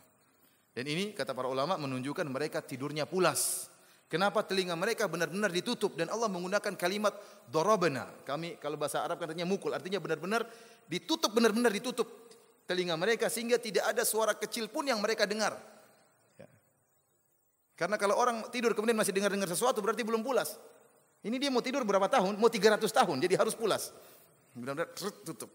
[0.78, 3.66] Dan ini kata para ulama menunjukkan mereka tidurnya pulas.
[4.06, 7.16] Kenapa telinga mereka benar-benar ditutup dan Allah menggunakan kalimat
[7.48, 8.06] dorobena.
[8.28, 10.46] Kami kalau bahasa Arab katanya mukul, artinya benar-benar
[10.86, 12.06] ditutup, benar-benar ditutup
[12.68, 15.56] telinga mereka sehingga tidak ada suara kecil pun yang mereka dengar.
[17.82, 20.54] Karena kalau orang tidur kemudian masih dengar-dengar sesuatu berarti belum pulas.
[21.26, 22.38] Ini dia mau tidur berapa tahun?
[22.38, 23.90] Mau 300 tahun, jadi harus pulas.
[24.54, 24.94] Benar-benar
[25.26, 25.50] tutup.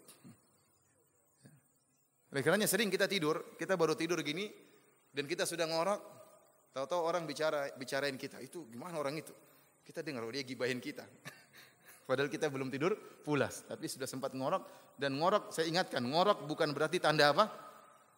[2.34, 4.50] Oleh karenanya sering kita tidur, kita baru tidur gini
[5.14, 6.00] dan kita sudah ngorok,
[6.74, 9.30] tahu-tahu orang bicara bicarain kita, itu gimana orang itu?
[9.86, 11.06] Kita dengar oh dia gibahin kita.
[12.10, 16.74] Padahal kita belum tidur pulas, tapi sudah sempat ngorok dan ngorok saya ingatkan, ngorok bukan
[16.74, 17.46] berarti tanda apa?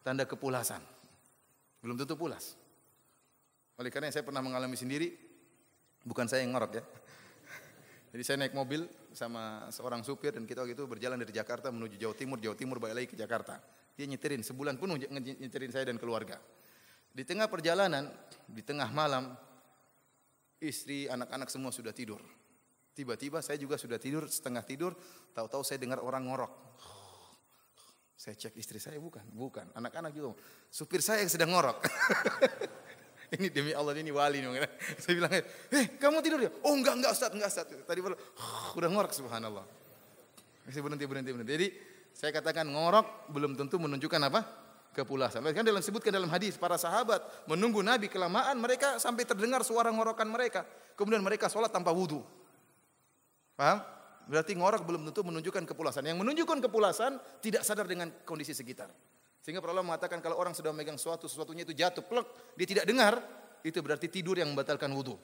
[0.01, 0.81] Tanda kepulasan.
[1.85, 2.57] Belum tentu pulas.
[3.79, 5.07] Oleh karena saya pernah mengalami sendiri,
[6.03, 6.83] bukan saya yang ngorok ya.
[8.11, 8.83] Jadi saya naik mobil
[9.15, 12.83] sama seorang supir dan kita waktu itu berjalan dari Jakarta menuju Jawa Timur, Jawa Timur
[12.83, 13.55] balik lagi ke Jakarta.
[13.95, 16.35] Dia nyetirin sebulan pun nyetirin saya dan keluarga.
[17.15, 18.11] Di tengah perjalanan,
[18.51, 19.31] di tengah malam,
[20.59, 22.19] istri, anak-anak semua sudah tidur.
[22.91, 24.91] Tiba-tiba saya juga sudah tidur, setengah tidur,
[25.31, 26.51] tahu-tahu saya dengar orang ngorok.
[28.19, 29.71] Saya cek istri saya bukan, bukan.
[29.71, 30.35] Anak-anak juga.
[30.67, 31.79] Supir saya yang sedang ngorok.
[33.37, 34.65] ini demi Allah ini wali nih.
[35.01, 36.49] Saya bilang, eh kamu tidur ya?
[36.65, 37.69] Oh enggak, enggak Ustaz, enggak Ustaz.
[37.69, 38.15] Tadi baru,
[38.73, 39.65] udah ngorok subhanallah.
[40.69, 41.53] Saya berhenti, berhenti, berhenti.
[41.53, 41.67] Jadi
[42.13, 44.41] saya katakan ngorok belum tentu menunjukkan apa?
[44.93, 45.45] Kepulasan.
[45.53, 50.25] Kan dalam sebutkan dalam hadis para sahabat menunggu Nabi kelamaan mereka sampai terdengar suara ngorokan
[50.25, 50.65] mereka.
[50.97, 52.25] Kemudian mereka sholat tanpa wudhu.
[53.53, 53.79] Paham?
[54.29, 56.05] Berarti ngorok belum tentu menunjukkan kepulasan.
[56.05, 58.89] Yang menunjukkan kepulasan tidak sadar dengan kondisi sekitar.
[59.39, 62.27] Sehingga para ulama mengatakan kalau orang sudah megang sesuatu, sesuatunya itu jatuh, plek,
[62.59, 63.23] dia tidak dengar,
[63.63, 65.15] itu berarti tidur yang membatalkan wudhu.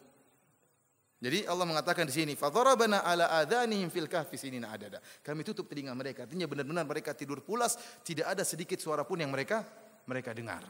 [1.19, 5.95] Jadi Allah mengatakan di sini, "Fadharabana ala adhanihim fil kahfi sinina adada." Kami tutup telinga
[5.95, 6.27] mereka.
[6.27, 9.63] Artinya benar-benar mereka tidur pulas, tidak ada sedikit suara pun yang mereka
[10.05, 10.61] mereka dengar.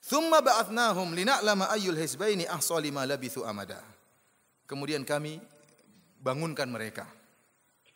[0.00, 3.84] Thumma ba'athnahum lina'lama ayyul hizbaini ahsa lima labithu amada.
[4.64, 5.36] Kemudian kami
[6.18, 7.04] bangunkan mereka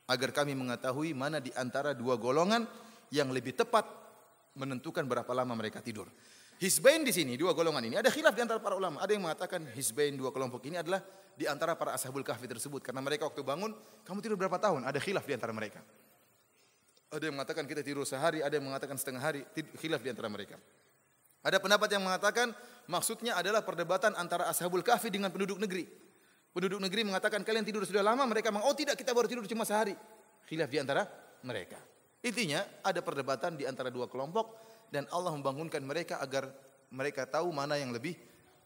[0.05, 2.69] agar kami mengetahui mana di antara dua golongan
[3.15, 3.87] yang lebih tepat
[4.59, 6.11] menentukan berapa lama mereka tidur.
[6.59, 9.03] Hizbain di sini dua golongan ini ada khilaf di antara para ulama.
[9.03, 11.03] Ada yang mengatakan Hizbain dua kelompok ini adalah
[11.35, 13.75] di antara para ashabul kahfi tersebut karena mereka waktu bangun
[14.07, 14.87] kamu tidur berapa tahun?
[14.87, 15.83] Ada khilaf di antara mereka.
[17.15, 19.47] Ada yang mengatakan kita tidur sehari, ada yang mengatakan setengah hari,
[19.79, 20.59] khilaf di antara mereka.
[21.47, 22.51] Ada pendapat yang mengatakan
[22.91, 25.87] maksudnya adalah perdebatan antara ashabul kahfi dengan penduduk negeri.
[26.55, 29.67] Penduduk negeri mengatakan kalian tidur sudah lama, mereka mengatakan oh tidak kita baru tidur cuma
[29.67, 29.95] sehari.
[30.47, 31.07] Khilaf di antara
[31.43, 31.94] mereka.
[32.25, 34.57] Intinya ada perdebatan di antara dua kelompok
[34.89, 36.49] dan Allah membangunkan mereka agar
[36.89, 38.17] mereka tahu mana yang lebih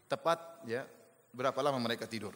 [0.06, 0.86] tepat ya
[1.34, 2.32] berapa lama mereka tidur.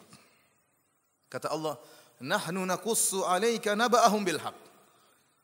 [1.31, 1.79] Kata Allah,
[2.19, 4.59] "Nahnu naqussu 'alaika naba'ahum bil haqq."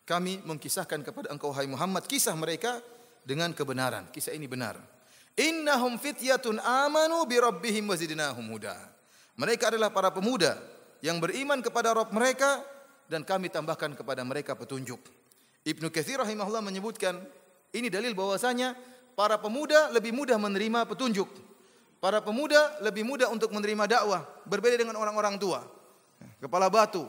[0.03, 2.81] Kami mengkisahkan kepada engkau hai Muhammad kisah mereka
[3.23, 4.09] dengan kebenaran.
[4.11, 4.75] Kisah ini benar.
[5.37, 8.75] Innahum fityatun amanu bi rabbihim wazidnahum huda.
[9.39, 10.59] Mereka adalah para pemuda
[10.99, 12.59] yang beriman kepada Rabb mereka
[13.07, 15.18] dan kami tambahkan kepada mereka petunjuk.
[15.67, 17.19] Ibnu Katsir rahimahullah menyebutkan
[17.75, 18.73] ini dalil bahwasanya
[19.13, 21.27] para pemuda lebih mudah menerima petunjuk.
[21.99, 25.67] Para pemuda lebih mudah untuk menerima dakwah, berbeda dengan orang-orang tua.
[26.39, 27.03] Kepala batu.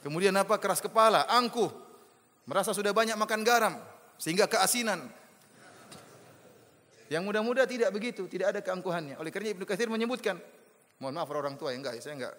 [0.00, 0.56] Kemudian apa?
[0.56, 1.68] Keras kepala, angkuh.
[2.48, 3.74] Merasa sudah banyak makan garam
[4.16, 5.12] sehingga keasinan.
[7.12, 9.20] Yang muda-muda tidak begitu, tidak ada keangkuhannya.
[9.20, 10.40] Oleh karena Ibnu Katsir menyebutkan,
[10.96, 12.34] mohon maaf orang tua ya enggak, saya enggak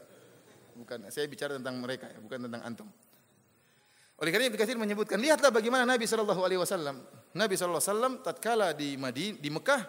[0.74, 2.90] bukan saya bicara tentang mereka ya, bukan tentang antum.
[4.24, 7.04] Oleh karena Ibnu Katsir menyebutkan, lihatlah bagaimana Nabi sallallahu alaihi wasallam.
[7.36, 9.84] Nabi sallallahu alaihi wasallam tatkala di Madinah, di Mekah,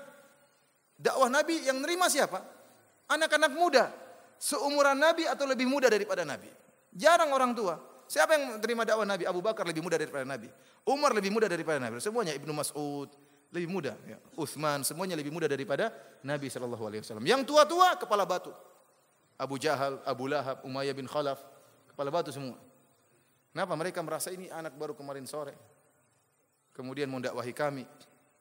[0.99, 2.43] dakwah Nabi yang nerima siapa?
[3.15, 3.95] Anak-anak muda,
[4.43, 6.51] seumuran Nabi atau lebih muda daripada Nabi.
[6.91, 7.79] Jarang orang tua.
[8.11, 9.23] Siapa yang menerima dakwah Nabi?
[9.23, 10.51] Abu Bakar lebih muda daripada Nabi.
[10.83, 12.03] Umar lebih muda daripada Nabi.
[12.03, 13.15] Semuanya Ibnu Mas'ud
[13.55, 13.95] lebih muda.
[14.03, 14.19] Ya.
[14.35, 15.95] Uthman semuanya lebih muda daripada
[16.27, 17.23] Nabi Shallallahu Alaihi Wasallam.
[17.23, 18.51] Yang tua-tua kepala batu.
[19.39, 21.39] Abu Jahal, Abu Lahab, Umayyah bin Khalaf,
[21.95, 22.59] kepala batu semua.
[23.55, 25.55] Kenapa mereka merasa ini anak baru kemarin sore?
[26.75, 27.87] Kemudian mendakwahi kami.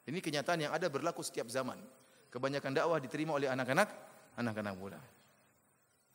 [0.10, 1.78] Ini kenyataan yang ada berlaku setiap zaman.
[2.34, 3.94] Kebanyakan dakwah diterima oleh anak-anak,
[4.42, 4.98] anak-anak muda.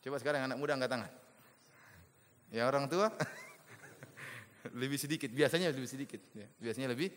[0.03, 1.11] Coba sekarang anak muda angkat tangan.
[2.51, 3.07] Ya orang tua
[4.83, 7.07] lebih sedikit, biasanya lebih sedikit, ya, biasanya lebih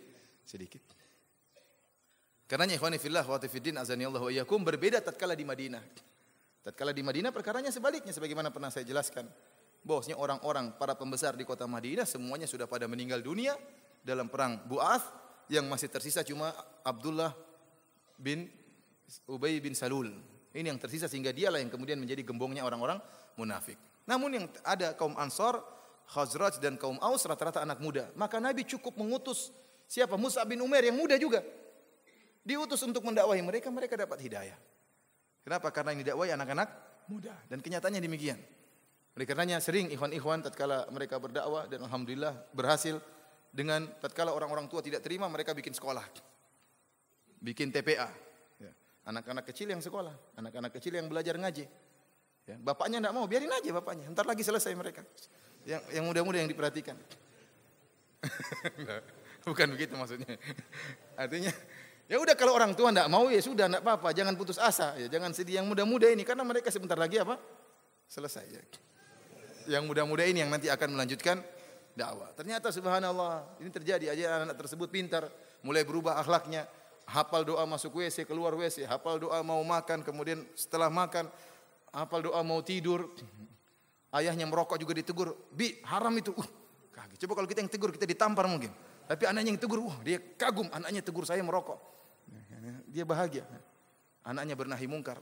[0.47, 0.87] sedikit.
[2.47, 5.83] Karenanya ikhwani fillah wa fiddin azani Allah wa berbeda tatkala di Madinah.
[6.62, 9.26] Tatkala di Madinah perkaranya sebaliknya sebagaimana pernah saya jelaskan.
[9.83, 13.59] Bahwasanya orang-orang para pembesar di kota Madinah semuanya sudah pada meninggal dunia
[14.03, 15.03] dalam perang Bu'ath
[15.51, 16.55] yang masih tersisa cuma
[16.87, 17.35] Abdullah
[18.14, 18.47] bin
[19.26, 20.14] Ubay bin Salul.
[20.53, 23.03] Ini yang tersisa sehingga dialah yang kemudian menjadi gembongnya orang-orang
[23.35, 23.76] munafik.
[24.05, 25.62] Namun yang ada kaum Ansor,
[26.11, 28.11] Khazraj dan kaum Aus rata-rata anak muda.
[28.18, 29.51] Maka Nabi cukup mengutus
[29.89, 30.18] siapa?
[30.20, 31.41] Musa bin Umar yang muda juga.
[32.43, 34.59] Diutus untuk mendakwahi mereka, mereka dapat hidayah.
[35.47, 35.70] Kenapa?
[35.70, 36.68] Karena ini dakwah anak-anak
[37.07, 37.35] muda.
[37.47, 38.39] Dan kenyataannya demikian.
[39.12, 42.96] Oleh karenanya sering ikhwan-ikhwan tatkala mereka berdakwah dan alhamdulillah berhasil
[43.52, 46.04] dengan tatkala orang-orang tua tidak terima mereka bikin sekolah.
[47.42, 48.08] Bikin TPA.
[48.56, 48.72] Ya.
[49.04, 51.68] Anak-anak kecil yang sekolah, anak-anak kecil yang belajar ngaji.
[52.48, 52.56] Ya.
[52.56, 54.08] Bapaknya tidak mau, biarin aja bapaknya.
[54.08, 55.04] Ntar lagi selesai mereka.
[55.68, 56.96] Yang yang muda-muda yang diperhatikan.
[59.46, 60.40] Bukan begitu maksudnya.
[61.18, 61.52] Artinya
[62.10, 65.08] Ya udah kalau orang tua tidak mau ya sudah tidak apa-apa, jangan putus asa ya,
[65.08, 67.40] jangan sedih yang muda-muda ini karena mereka sebentar lagi apa?
[68.04, 68.60] Selesai ya.
[69.68, 71.42] Yang muda-muda ini yang nanti akan melanjutkan
[71.92, 72.32] dakwah.
[72.32, 75.28] Ternyata subhanallah, ini terjadi aja anak-anak tersebut pintar,
[75.60, 76.66] mulai berubah akhlaknya,
[77.08, 81.28] hafal doa masuk WC, keluar WC, hafal doa mau makan, kemudian setelah makan
[81.92, 83.12] hafal doa mau tidur.
[84.12, 86.48] Ayahnya merokok juga ditegur, "Bi, haram itu." Uh,
[86.92, 87.24] kaget.
[87.24, 88.68] Coba kalau kita yang tegur kita ditampar mungkin.
[89.08, 91.80] Tapi anaknya yang tegur, wah dia kagum anaknya tegur saya merokok.
[92.92, 93.48] Dia bahagia.
[94.22, 95.18] Anaknya bernahi mungkar.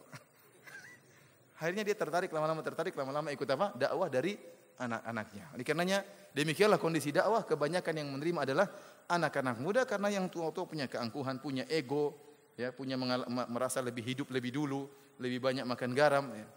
[1.61, 3.77] Akhirnya dia tertarik lama-lama tertarik lama-lama ikut apa?
[3.77, 4.33] Dakwah dari
[4.81, 5.53] anak-anaknya.
[5.53, 5.99] Oleh karenanya
[6.33, 8.67] demikianlah kondisi dakwah kebanyakan yang menerima adalah
[9.13, 12.17] anak-anak muda karena yang tua-tua punya keangkuhan, punya ego,
[12.57, 12.97] ya, punya
[13.45, 14.89] merasa lebih hidup lebih dulu,
[15.21, 16.49] lebih banyak makan garam ya.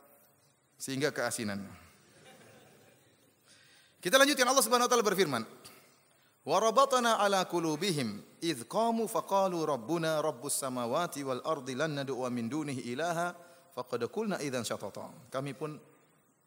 [0.80, 1.60] Sehingga keasinan.
[3.99, 5.43] Kita lanjutkan Allah Subhanahu wa taala berfirman,
[6.43, 12.91] Warabatana ala kulubihim idh qamu faqalu rabbuna rabbus samawati wal ardi lan nad'u min dunihi
[12.91, 13.32] ilaha
[13.74, 14.05] faqad
[14.39, 15.09] idzan syatata.
[15.34, 15.76] Kami pun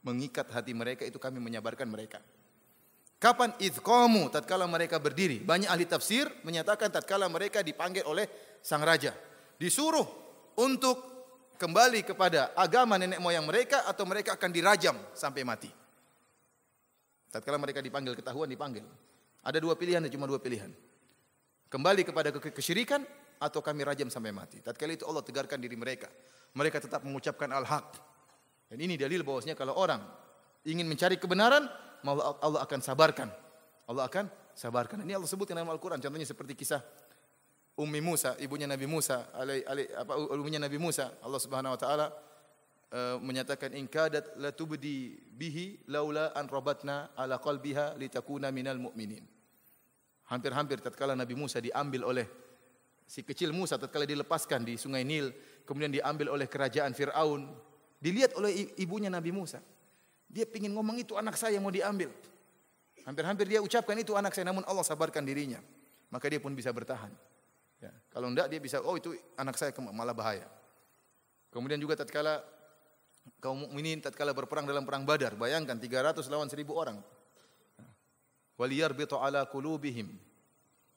[0.06, 2.22] mengikat hati mereka itu kami menyabarkan mereka.
[3.16, 5.42] Kapan idh qamu tatkala mereka berdiri?
[5.42, 8.28] Banyak ahli tafsir menyatakan tatkala mereka dipanggil oleh
[8.62, 9.10] sang raja.
[9.56, 10.04] Disuruh
[10.60, 11.16] untuk
[11.56, 15.70] kembali kepada agama nenek moyang mereka atau mereka akan dirajam sampai mati.
[17.32, 18.84] Tatkala mereka dipanggil ketahuan dipanggil.
[19.42, 20.68] Ada dua pilihan, cuma dua pilihan.
[21.66, 23.02] Kembali kepada kesyirikan
[23.38, 24.60] atau kami rajam sampai mati.
[24.64, 26.08] Tatkala itu Allah tegarkan diri mereka.
[26.56, 27.96] Mereka tetap mengucapkan al-haq.
[28.66, 30.02] Dan ini dalil bahwasanya kalau orang
[30.66, 31.68] ingin mencari kebenaran,
[32.06, 33.28] Allah akan sabarkan.
[33.86, 34.26] Allah akan
[34.56, 35.04] sabarkan.
[35.06, 36.00] Ini Allah sebutkan dalam Al-Qur'an.
[36.02, 36.82] Contohnya seperti kisah
[37.76, 42.06] Ummi Musa, ibunya Nabi Musa, alai, alai, apa ibunya Nabi Musa, Allah Subhanahu wa taala
[42.88, 49.20] uh, menyatakan in kadat la tubdi bihi laula an rabatna ala qalbiha litakuna minal mu'minin.
[50.32, 52.26] Hampir-hampir tatkala Nabi Musa diambil oleh
[53.06, 55.30] si kecil Musa tatkala dilepaskan di sungai Nil,
[55.62, 57.46] kemudian diambil oleh kerajaan Firaun,
[58.02, 59.62] dilihat oleh ibunya Nabi Musa.
[60.26, 62.10] Dia ingin ngomong itu anak saya mau diambil.
[63.06, 65.62] Hampir-hampir dia ucapkan itu anak saya namun Allah sabarkan dirinya.
[66.10, 67.14] Maka dia pun bisa bertahan.
[67.78, 70.50] Ya, kalau enggak dia bisa oh itu anak saya malah bahaya.
[71.54, 72.42] Kemudian juga tatkala
[73.38, 76.98] kaum mukminin tatkala berperang dalam perang Badar, bayangkan 300 lawan 1000 orang
[78.56, 80.08] waliyarbitu ala qulubihim.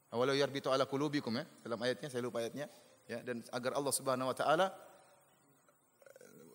[0.09, 2.65] Awalau yarbitu ala qulubikum ya, dalam ayatnya saya lupa ayatnya
[3.05, 4.73] ya dan agar Allah Subhanahu wa taala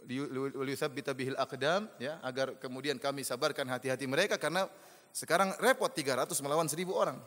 [0.07, 4.67] liyuthabbita bihil aqdam ya agar kemudian kami sabarkan hati-hati mereka karena
[5.15, 7.19] sekarang repot 300 melawan 1000 orang.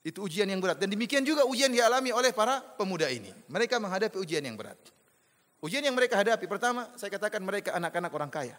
[0.00, 3.28] Itu ujian yang berat dan demikian juga ujian dialami oleh para pemuda ini.
[3.50, 4.78] Mereka menghadapi ujian yang berat.
[5.58, 8.56] Ujian yang mereka hadapi pertama saya katakan mereka anak-anak orang kaya.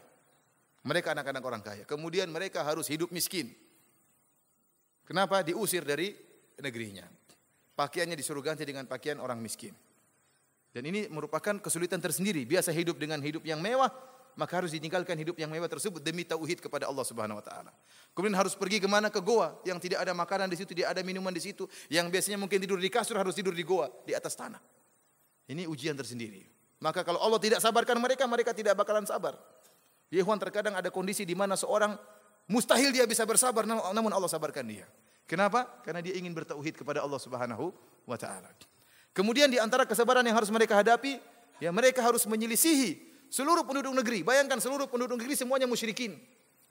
[0.83, 1.83] Mereka anak-anak orang kaya.
[1.89, 3.49] Kemudian mereka harus hidup miskin.
[5.09, 5.41] Kenapa?
[5.41, 6.13] Diusir dari
[6.61, 7.09] negerinya.
[7.73, 9.73] Pakaiannya disuruh ganti dengan pakaian orang miskin.
[10.69, 12.45] Dan ini merupakan kesulitan tersendiri.
[12.45, 13.89] Biasa hidup dengan hidup yang mewah,
[14.37, 17.73] maka harus ditinggalkan hidup yang mewah tersebut demi tauhid kepada Allah Subhanahu wa taala.
[18.13, 19.09] Kemudian harus pergi ke mana?
[19.09, 22.37] Ke goa yang tidak ada makanan di situ, tidak ada minuman di situ, yang biasanya
[22.37, 24.61] mungkin tidur di kasur harus tidur di goa, di atas tanah.
[25.49, 26.45] Ini ujian tersendiri.
[26.77, 29.33] Maka kalau Allah tidak sabarkan mereka, mereka tidak bakalan sabar.
[30.13, 31.97] Ya terkadang ada kondisi di mana seorang
[32.49, 34.89] Mustahil dia bisa bersabar namun Allah sabarkan dia.
[35.29, 35.69] Kenapa?
[35.85, 37.69] Karena dia ingin bertauhid kepada Allah Subhanahu
[38.09, 38.49] wa taala.
[39.13, 41.21] Kemudian di antara kesabaran yang harus mereka hadapi,
[41.61, 42.97] ya mereka harus menyelisihi
[43.29, 44.25] seluruh penduduk negeri.
[44.25, 46.17] Bayangkan seluruh penduduk negeri semuanya musyrikin.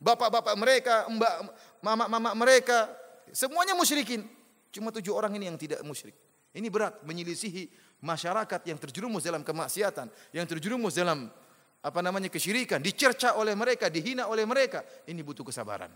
[0.03, 1.35] Bapak-bapak mereka, mbak,
[1.79, 2.91] mama-mama mereka,
[3.31, 4.27] semuanya musyrikin.
[4.75, 6.19] Cuma tujuh orang ini yang tidak musyrik.
[6.51, 7.71] Ini berat menyelisihi
[8.03, 11.31] masyarakat yang terjerumus dalam kemaksiatan, yang terjerumus dalam
[11.79, 14.83] apa namanya kesyirikan, dicerca oleh mereka, dihina oleh mereka.
[15.07, 15.91] Ini butuh kesabaran.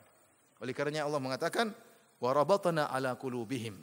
[0.62, 1.74] Oleh karenanya Allah mengatakan,
[2.22, 3.74] warabatna ala qulubihim.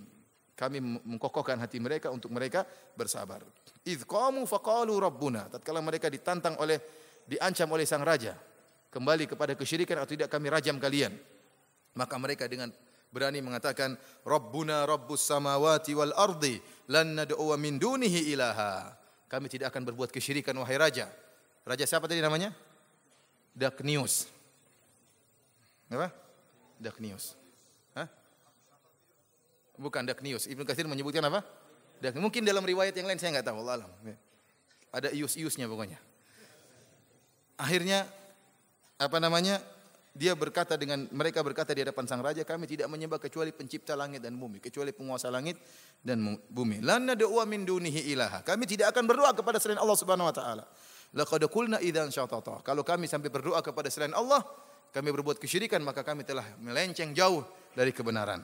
[0.56, 3.43] Kami mengkokohkan hati mereka untuk mereka bersabar.
[3.88, 5.47] Idh qamu faqalu rabbuna.
[5.47, 6.80] Tatkala mereka ditantang oleh
[7.24, 8.36] diancam oleh sang raja,
[8.91, 11.16] kembali kepada kesyirikan atau tidak kami rajam kalian.
[11.95, 12.74] Maka mereka dengan
[13.14, 13.95] berani mengatakan
[14.26, 16.60] Rabbuna Rabbus samawati wal ardi
[16.91, 18.97] lan nad'u min dunihi ilaha.
[19.30, 21.06] Kami tidak akan berbuat kesyirikan wahai raja.
[21.70, 22.50] Raja siapa tadi namanya?
[23.54, 24.26] Daknius.
[25.94, 26.10] Apa?
[26.82, 27.38] Daknius.
[27.94, 28.10] Hah?
[29.78, 30.50] Bukan Daknius.
[30.50, 31.46] Ibnu Katsir menyebutkan apa?
[32.02, 32.26] Daknius.
[32.26, 33.92] Mungkin dalam riwayat yang lain saya enggak tahu, Allah alam.
[34.90, 36.02] Ada ius-iusnya pokoknya.
[37.62, 38.10] Akhirnya
[38.98, 39.62] apa namanya?
[40.10, 44.26] Dia berkata dengan mereka berkata di hadapan sang raja, kami tidak menyembah kecuali pencipta langit
[44.26, 45.56] dan bumi, kecuali penguasa langit
[46.02, 46.18] dan
[46.50, 46.82] bumi.
[46.82, 48.42] Lana doa min dunihi ilaha.
[48.42, 50.66] Kami tidak akan berdoa kepada selain Allah Subhanahu wa taala.
[51.18, 52.62] Laqad qulna idzan syatata.
[52.62, 54.45] Kalau kami sampai berdoa kepada selain Allah,
[54.93, 57.41] kami berbuat kesyirikan maka kami telah melenceng jauh
[57.74, 58.41] dari kebenaran.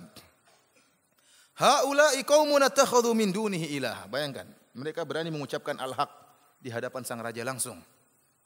[1.55, 4.09] Haula'i qaumun attakhadhu min dunihi ilaha.
[4.11, 6.11] Bayangkan, mereka berani mengucapkan al-haq
[6.59, 7.80] di hadapan sang raja langsung.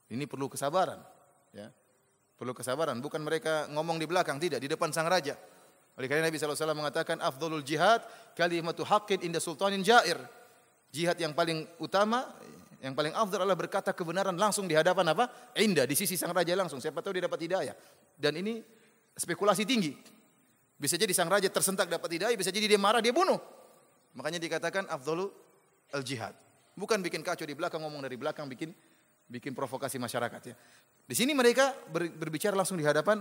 [0.09, 0.99] Ini perlu kesabaran,
[1.55, 1.69] ya.
[2.37, 5.35] Perlu kesabaran, bukan mereka ngomong di belakang, tidak, di depan sang raja.
[5.99, 7.99] Oleh karena Nabi SAW mengatakan, Afdolul jihad
[8.31, 10.15] kalimatu haqqin inda sultanin jair.
[10.89, 12.31] Jihad yang paling utama,
[12.79, 15.51] yang paling afdal adalah berkata kebenaran langsung di hadapan apa?
[15.59, 16.79] Indah, di sisi sang raja langsung.
[16.79, 17.75] Siapa tahu dia dapat hidayah.
[18.15, 18.63] Dan ini
[19.19, 19.91] spekulasi tinggi.
[20.79, 23.35] Bisa jadi sang raja tersentak dapat hidayah, bisa jadi dia marah, dia bunuh.
[24.15, 25.27] Makanya dikatakan afdolul
[25.91, 26.31] al-jihad.
[26.79, 28.71] Bukan bikin kacau di belakang, ngomong dari belakang, bikin
[29.27, 30.55] bikin provokasi masyarakat ya.
[31.03, 33.19] Di sini mereka berbicara langsung di hadapan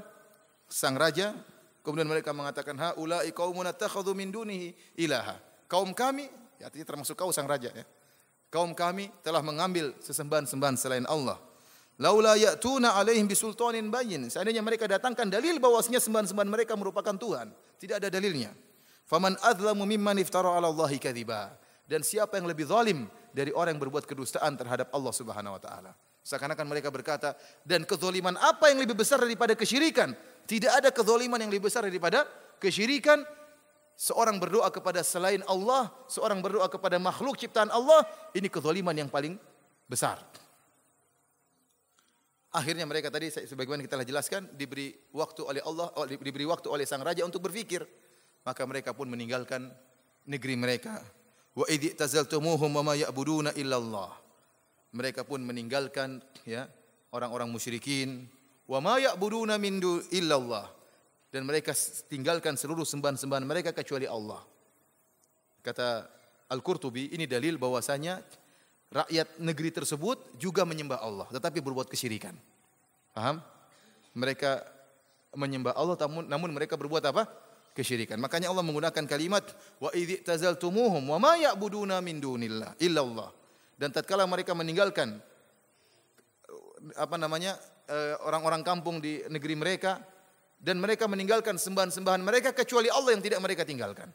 [0.71, 1.35] sang raja.
[1.83, 5.35] Kemudian mereka mengatakan, Haulai qaumun attakhadhu min dunihi ilaha.
[5.67, 6.31] Kaum kami,
[6.63, 7.83] ya, artinya termasuk kau sang raja ya.
[8.49, 11.37] Kaum kami telah mengambil sesembahan-sembahan selain Allah.
[11.99, 14.31] Laula ya'tuna alaihim bisultanin bayyin.
[14.31, 17.51] Seandainya mereka datangkan dalil bahwasanya sembahan-sembahan mereka merupakan Tuhan.
[17.77, 18.55] Tidak ada dalilnya.
[19.05, 21.53] Faman adzlamu mimman iftara 'ala Allahi kadziba.
[21.89, 25.93] Dan siapa yang lebih zalim dari orang yang berbuat kedustaan terhadap Allah Subhanahu wa taala?
[26.21, 27.33] Seakan-akan mereka berkata,
[27.65, 30.13] dan kezoliman apa yang lebih besar daripada kesyirikan?
[30.45, 32.29] Tidak ada kezoliman yang lebih besar daripada
[32.61, 33.25] kesyirikan.
[33.99, 39.35] Seorang berdoa kepada selain Allah, seorang berdoa kepada makhluk ciptaan Allah, ini kezoliman yang paling
[39.91, 40.23] besar.
[42.55, 46.87] Akhirnya mereka tadi sebagaimana kita telah jelaskan diberi waktu oleh Allah, oh, diberi waktu oleh
[46.87, 47.83] sang raja untuk berfikir.
[48.47, 49.67] Maka mereka pun meninggalkan
[50.31, 51.03] negeri mereka.
[51.59, 54.29] Wa idh tazaltumuhum wa ma ya'buduna illallah
[54.93, 56.65] mereka pun meninggalkan ya
[57.13, 58.25] orang-orang musyrikin
[58.65, 59.81] wa ma ya'buduna min
[60.13, 60.69] illallah
[61.29, 61.77] dan mereka
[62.09, 64.41] tinggalkan seluruh sembahan-sembahan mereka kecuali Allah.
[65.61, 66.09] Kata
[66.49, 68.25] Al-Qurtubi ini dalil bahwasanya
[68.89, 72.33] rakyat negeri tersebut juga menyembah Allah tetapi berbuat kesyirikan.
[73.13, 73.45] Paham?
[74.17, 74.65] Mereka
[75.37, 77.29] menyembah Allah namun, namun mereka berbuat apa?
[77.77, 78.17] Kesyirikan.
[78.19, 79.45] Makanya Allah menggunakan kalimat
[79.79, 83.31] wa idzi tazaltumuhum wa ma ya'buduna min dunillah illallah.
[83.79, 85.21] Dan tatkala mereka meninggalkan
[86.99, 87.55] apa namanya
[87.87, 90.03] eh, orang-orang kampung di negeri mereka
[90.59, 94.11] dan mereka meninggalkan sembahan-sembahan mereka kecuali Allah yang tidak mereka tinggalkan.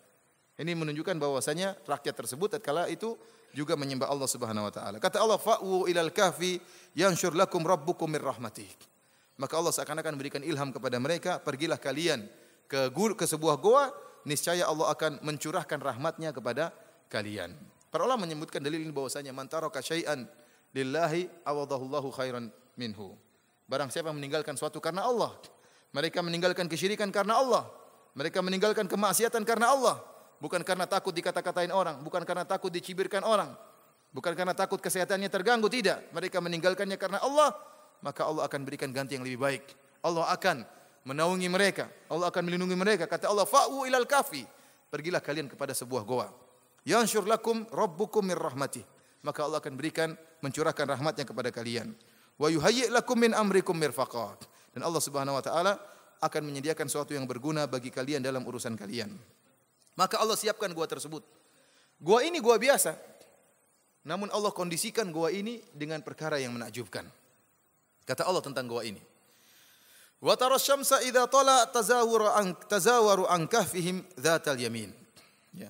[0.53, 3.17] Ini menunjukkan bahwasanya rakyat tersebut tatkala itu
[3.57, 4.97] juga menyembah Allah Subhanahu wa taala.
[5.01, 6.61] Kata Allah, "Fa'u ilal kahfi
[6.93, 8.69] yanshur lakum rabbukum mir rahmatih."
[9.41, 12.29] Maka Allah seakan-akan memberikan ilham kepada mereka, pergilah kalian
[12.69, 13.89] ke ke sebuah goa,
[14.29, 16.69] niscaya Allah akan mencurahkan rahmatnya kepada
[17.09, 17.57] kalian.
[17.89, 20.25] Para ulama menyebutkan dalil ini bahwasanya man taraka syai'an
[20.73, 23.13] lillahi awadahullahu khairan minhu.
[23.69, 25.33] Barang siapa meninggalkan suatu karena Allah,
[25.93, 27.69] mereka meninggalkan kesyirikan karena Allah,
[28.17, 30.01] mereka meninggalkan kemaksiatan karena Allah,
[30.41, 33.53] bukan karena takut dikata-katain orang, bukan karena takut dicibirkan orang,
[34.09, 36.01] bukan karena takut kesehatannya terganggu, tidak.
[36.09, 37.53] Mereka meninggalkannya karena Allah,
[38.01, 39.63] maka Allah akan berikan ganti yang lebih baik.
[40.01, 40.65] Allah akan
[41.05, 43.05] menaungi mereka, Allah akan melindungi mereka.
[43.05, 44.43] Kata Allah, "Fa'u ilal kafi."
[44.89, 46.29] Pergilah kalian kepada sebuah goa.
[46.85, 48.85] Yansyur lakum rabbukum min rahmatih.
[49.25, 50.13] Maka Allah akan berikan
[50.43, 51.95] mencurahkan rahmatnya kepada kalian.
[52.37, 54.52] Wa yuhayyi' min amrikum mirfaqat.
[54.73, 55.77] Dan Allah Subhanahu wa taala
[56.19, 59.13] akan menyediakan sesuatu yang berguna bagi kalian dalam urusan kalian.
[59.93, 61.21] Maka Allah siapkan gua tersebut.
[62.01, 62.97] Gua ini gua biasa.
[64.03, 67.05] Namun Allah kondisikan gua ini dengan perkara yang menakjubkan.
[68.03, 68.99] Kata Allah tentang gua ini.
[70.23, 74.89] Wa tara syamsa idza tala tazawwaru an tazawaru an kahfihim dzatal yamin.
[75.53, 75.69] Ya.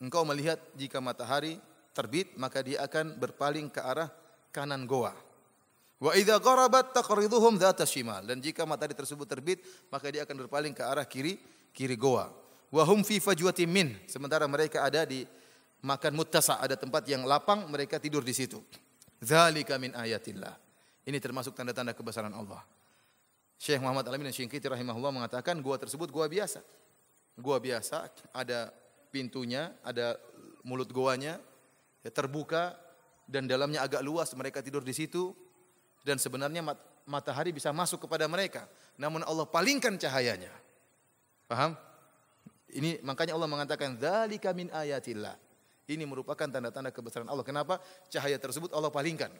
[0.00, 1.60] Engkau melihat jika matahari
[1.92, 4.08] terbit maka dia akan berpaling ke arah
[4.48, 5.12] kanan goa.
[6.00, 9.60] Wa idza gharabat taqriduhum dzata shimal dan jika matahari tersebut terbit
[9.92, 11.36] maka dia akan berpaling ke arah kiri
[11.76, 12.32] kiri goa.
[12.72, 15.28] Wa hum fi fajwatin min sementara mereka ada di
[15.84, 18.64] makan muttasa ada tempat yang lapang mereka tidur di situ.
[19.20, 20.56] Dzalika min ayatillah.
[21.04, 22.64] Ini termasuk tanda-tanda kebesaran Allah.
[23.60, 26.64] Syekh Muhammad Alamin dan Syekh rahimahullah mengatakan gua tersebut gua biasa.
[27.36, 28.72] Gua biasa ada
[29.12, 30.16] pintunya, ada
[30.64, 31.36] mulut goanya
[32.00, 32.72] ya, terbuka
[33.28, 35.36] dan dalamnya agak luas, mereka tidur di situ
[36.06, 36.78] dan sebenarnya mat
[37.08, 40.52] matahari bisa masuk kepada mereka, namun Allah palingkan cahayanya.
[41.50, 41.74] Paham?
[42.70, 45.34] Ini makanya Allah mengatakan dzalika min ayatillah.
[45.90, 47.42] Ini merupakan tanda-tanda kebesaran Allah.
[47.42, 47.82] Kenapa?
[48.06, 49.34] Cahaya tersebut Allah palingkan.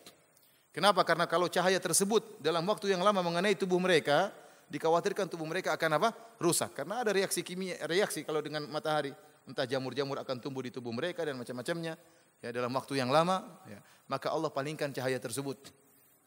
[0.74, 1.06] Kenapa?
[1.06, 4.34] Karena kalau cahaya tersebut dalam waktu yang lama mengenai tubuh mereka,
[4.66, 6.08] dikhawatirkan tubuh mereka akan apa?
[6.42, 6.74] Rusak.
[6.74, 9.14] Karena ada reaksi kimia, reaksi kalau dengan matahari,
[9.46, 11.94] entah jamur-jamur akan tumbuh di tubuh mereka dan macam-macamnya.
[12.40, 13.78] Ya dalam waktu yang lama, ya,
[14.10, 15.70] maka Allah palingkan cahaya tersebut.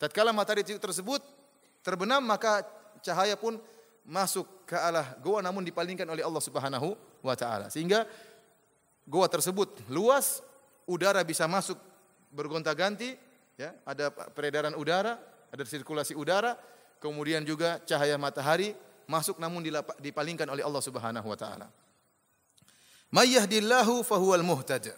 [0.02, 1.22] Tatkala matahari tersebut
[1.86, 2.66] terbenam, maka
[3.04, 3.60] cahaya pun
[4.04, 7.72] masuk ke arah goa namun dipalingkan oleh Allah Subhanahu wa taala.
[7.72, 8.04] Sehingga
[9.08, 10.44] goa tersebut luas,
[10.84, 11.80] udara bisa masuk
[12.32, 13.16] bergonta-ganti,
[13.56, 15.20] ya, ada peredaran udara,
[15.52, 16.60] ada sirkulasi udara,
[17.00, 18.76] kemudian juga cahaya matahari
[19.08, 19.64] masuk namun
[20.00, 21.68] dipalingkan oleh Allah Subhanahu wa taala.
[23.14, 24.90] Mayyahdillahu fahuwal muhtad.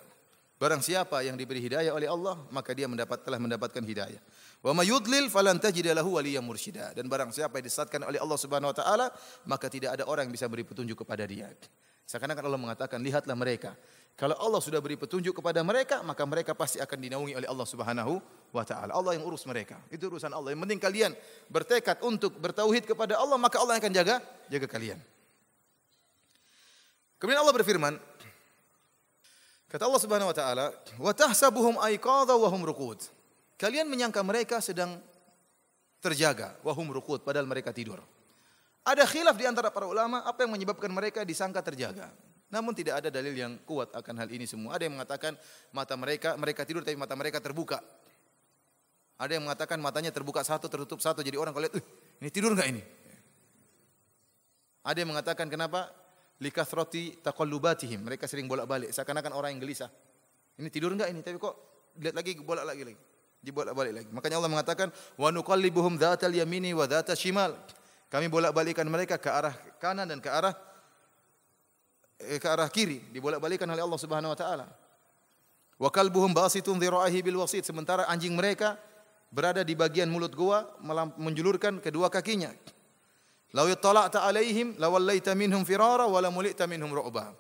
[0.55, 4.23] Barang siapa yang diberi hidayah oleh Allah, maka dia mendapat telah mendapatkan hidayah.
[4.63, 6.95] Wa may yudlil falan tajida lahu waliyyan mursyida.
[6.95, 9.11] Dan barang siapa yang disesatkan oleh Allah Subhanahu wa taala,
[9.51, 11.51] maka tidak ada orang yang bisa beri petunjuk kepada dia.
[12.07, 13.75] Seakan-akan Allah mengatakan, lihatlah mereka.
[14.15, 18.13] Kalau Allah sudah beri petunjuk kepada mereka, maka mereka pasti akan dinaungi oleh Allah Subhanahu
[18.55, 18.95] wa taala.
[18.95, 19.75] Allah yang urus mereka.
[19.91, 20.55] Itu urusan Allah.
[20.55, 21.11] Yang penting kalian
[21.51, 25.03] bertekad untuk bertauhid kepada Allah, maka Allah akan jaga jaga kalian.
[27.19, 27.99] Kemudian Allah berfirman,
[29.76, 30.65] kata Allah Subhanahu wa taala,
[30.95, 33.03] "Wa tahsabuhum aiqadha wa hum ruqud."
[33.59, 34.99] Kalian menyangka mereka sedang
[36.03, 37.97] terjaga, wahum rukut, padahal mereka tidur.
[38.86, 42.13] Ada khilaf di antara para ulama apa yang menyebabkan mereka disangka terjaga.
[42.53, 44.78] Namun tidak ada dalil yang kuat akan hal ini semua.
[44.78, 45.34] Ada yang mengatakan
[45.73, 47.82] mata mereka mereka tidur tapi mata mereka terbuka.
[49.17, 51.82] Ada yang mengatakan matanya terbuka satu tertutup satu jadi orang kalau lihat,
[52.21, 52.84] ini tidur enggak ini?
[54.86, 55.89] Ada yang mengatakan kenapa
[56.41, 58.03] likathrati taqallubatihim.
[58.03, 59.91] Mereka sering bolak-balik seakan-akan orang yang gelisah.
[60.55, 61.19] Ini tidur enggak ini?
[61.23, 61.55] Tapi kok
[61.99, 62.99] lihat lagi bolak lagi lagi
[63.45, 64.09] dibolak-balik lagi.
[64.09, 64.88] Makanya Allah mengatakan
[65.21, 67.53] wa nuqallibuhum dzatal yamini wa dzatal shimal.
[68.09, 70.57] Kami bolak-balikan mereka ke arah kanan dan ke arah
[72.17, 74.65] eh, ke arah kiri, dibolak-balikan oleh Allah Subhanahu wa taala.
[75.77, 77.61] Wa kalbuhum basitun dhira'ihi bil wasit.
[77.61, 78.81] Sementara anjing mereka
[79.29, 80.65] berada di bagian mulut gua
[81.21, 82.49] menjulurkan kedua kakinya.
[83.55, 87.31] Lau yattala'ta alaihim lawallaita minhum firara wa lamulita minhum ru'ba.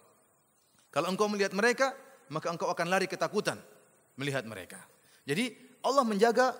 [0.87, 1.91] Kalau engkau melihat mereka,
[2.31, 3.59] maka engkau akan lari ketakutan
[4.15, 4.79] melihat mereka.
[5.27, 5.51] Jadi
[5.83, 6.55] Allah menjaga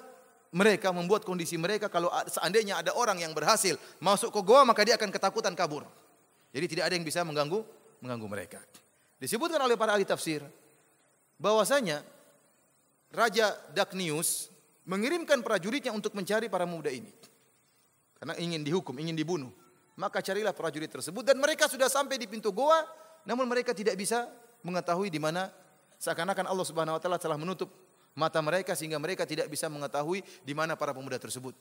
[0.52, 5.00] mereka, membuat kondisi mereka kalau seandainya ada orang yang berhasil masuk ke goa maka dia
[5.00, 5.88] akan ketakutan kabur.
[6.52, 7.64] Jadi tidak ada yang bisa mengganggu
[8.04, 8.60] mengganggu mereka.
[9.20, 10.44] Disebutkan oleh para ahli tafsir
[11.40, 12.04] bahwasanya
[13.16, 14.52] Raja Daknius
[14.84, 17.12] mengirimkan prajuritnya untuk mencari para muda ini.
[18.26, 19.54] Karena ingin dihukum, ingin dibunuh.
[20.02, 22.82] Maka carilah prajurit tersebut dan mereka sudah sampai di pintu goa
[23.30, 24.26] namun mereka tidak bisa
[24.66, 25.54] mengetahui di mana
[26.02, 27.70] seakan-akan Allah Subhanahu wa taala telah menutup
[28.18, 31.54] mata mereka sehingga mereka tidak bisa mengetahui di mana para pemuda tersebut.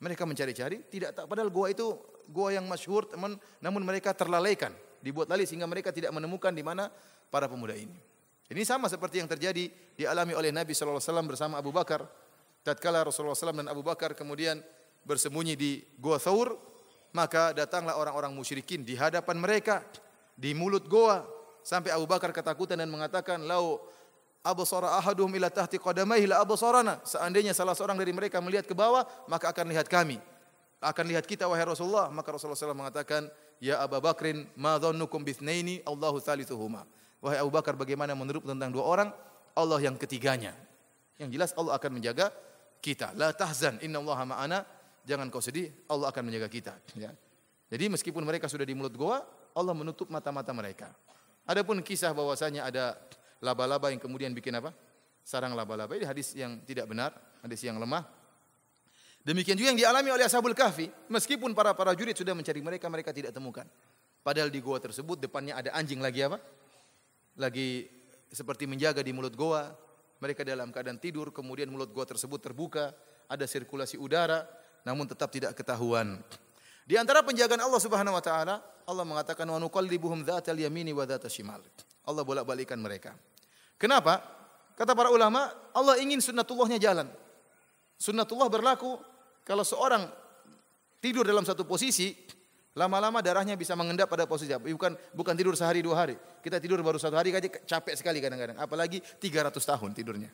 [0.00, 1.92] Mereka mencari-cari, tidak tak padahal gua itu
[2.32, 4.72] gua yang masyhur, teman, namun mereka terlalaikan,
[5.04, 6.88] dibuat lalai sehingga mereka tidak menemukan di mana
[7.28, 7.92] para pemuda ini.
[8.48, 9.68] Ini sama seperti yang terjadi
[10.00, 12.08] dialami oleh Nabi wasallam bersama Abu Bakar.
[12.60, 14.60] Tatkala Rasulullah SAW dan Abu Bakar kemudian
[15.04, 16.56] bersembunyi di Gua Thawr,
[17.10, 19.82] maka datanglah orang-orang musyrikin di hadapan mereka
[20.38, 21.26] di mulut goa
[21.60, 23.82] sampai Abu Bakar ketakutan dan mengatakan lau
[24.40, 27.02] absara ahaduhum ila tahti qadamaihi la absarana.
[27.04, 30.16] Seandainya salah seorang dari mereka melihat ke bawah, maka akan lihat kami.
[30.80, 32.08] Akan lihat kita wahai Rasulullah.
[32.08, 33.28] Maka Rasulullah SAW mengatakan,
[33.60, 36.88] Ya Abu Bakrin, ma dhannukum bithnaini Allahu thalithuhuma.
[37.20, 39.08] Wahai Abu Bakar, bagaimana menurut tentang dua orang?
[39.52, 40.56] Allah yang ketiganya.
[41.20, 42.32] Yang jelas Allah akan menjaga
[42.80, 43.12] kita.
[43.12, 44.58] La tahzan, inna Allah ma'ana.
[45.08, 46.74] Jangan kau sedih, Allah akan menjaga kita.
[46.96, 47.12] Ya.
[47.70, 49.22] Jadi meskipun mereka sudah di mulut goa,
[49.54, 50.90] Allah menutup mata-mata mereka.
[51.46, 52.94] Adapun kisah bahwasanya ada
[53.42, 54.70] laba-laba yang kemudian bikin apa?
[55.24, 55.96] Sarang laba-laba.
[55.96, 58.06] Ini hadis yang tidak benar, hadis yang lemah.
[59.20, 60.88] Demikian juga yang dialami oleh Ashabul Kahfi.
[61.12, 63.68] Meskipun para para jurid sudah mencari mereka, mereka tidak temukan.
[64.20, 66.40] Padahal di goa tersebut depannya ada anjing lagi apa?
[67.36, 67.88] Lagi
[68.32, 69.72] seperti menjaga di mulut goa.
[70.20, 72.92] Mereka dalam keadaan tidur, kemudian mulut goa tersebut terbuka,
[73.24, 74.44] ada sirkulasi udara,
[74.84, 76.20] namun tetap tidak ketahuan.
[76.84, 78.58] Di antara penjagaan Allah Subhanahu wa taala,
[78.88, 81.62] Allah mengatakan wa nuqallibuhum dzatal yamini wa dzatal shimal.
[82.06, 83.14] Allah bolak-balikan mereka.
[83.78, 84.18] Kenapa?
[84.74, 87.06] Kata para ulama, Allah ingin sunnatullahnya jalan.
[88.00, 88.96] Sunnatullah berlaku
[89.44, 90.08] kalau seorang
[91.04, 92.16] tidur dalam satu posisi,
[92.72, 94.64] lama-lama darahnya bisa mengendap pada posisi apa?
[94.64, 96.16] Bukan bukan tidur sehari dua hari.
[96.40, 98.56] Kita tidur baru satu hari aja capek sekali kadang-kadang.
[98.56, 100.30] Apalagi 300 tahun tidurnya.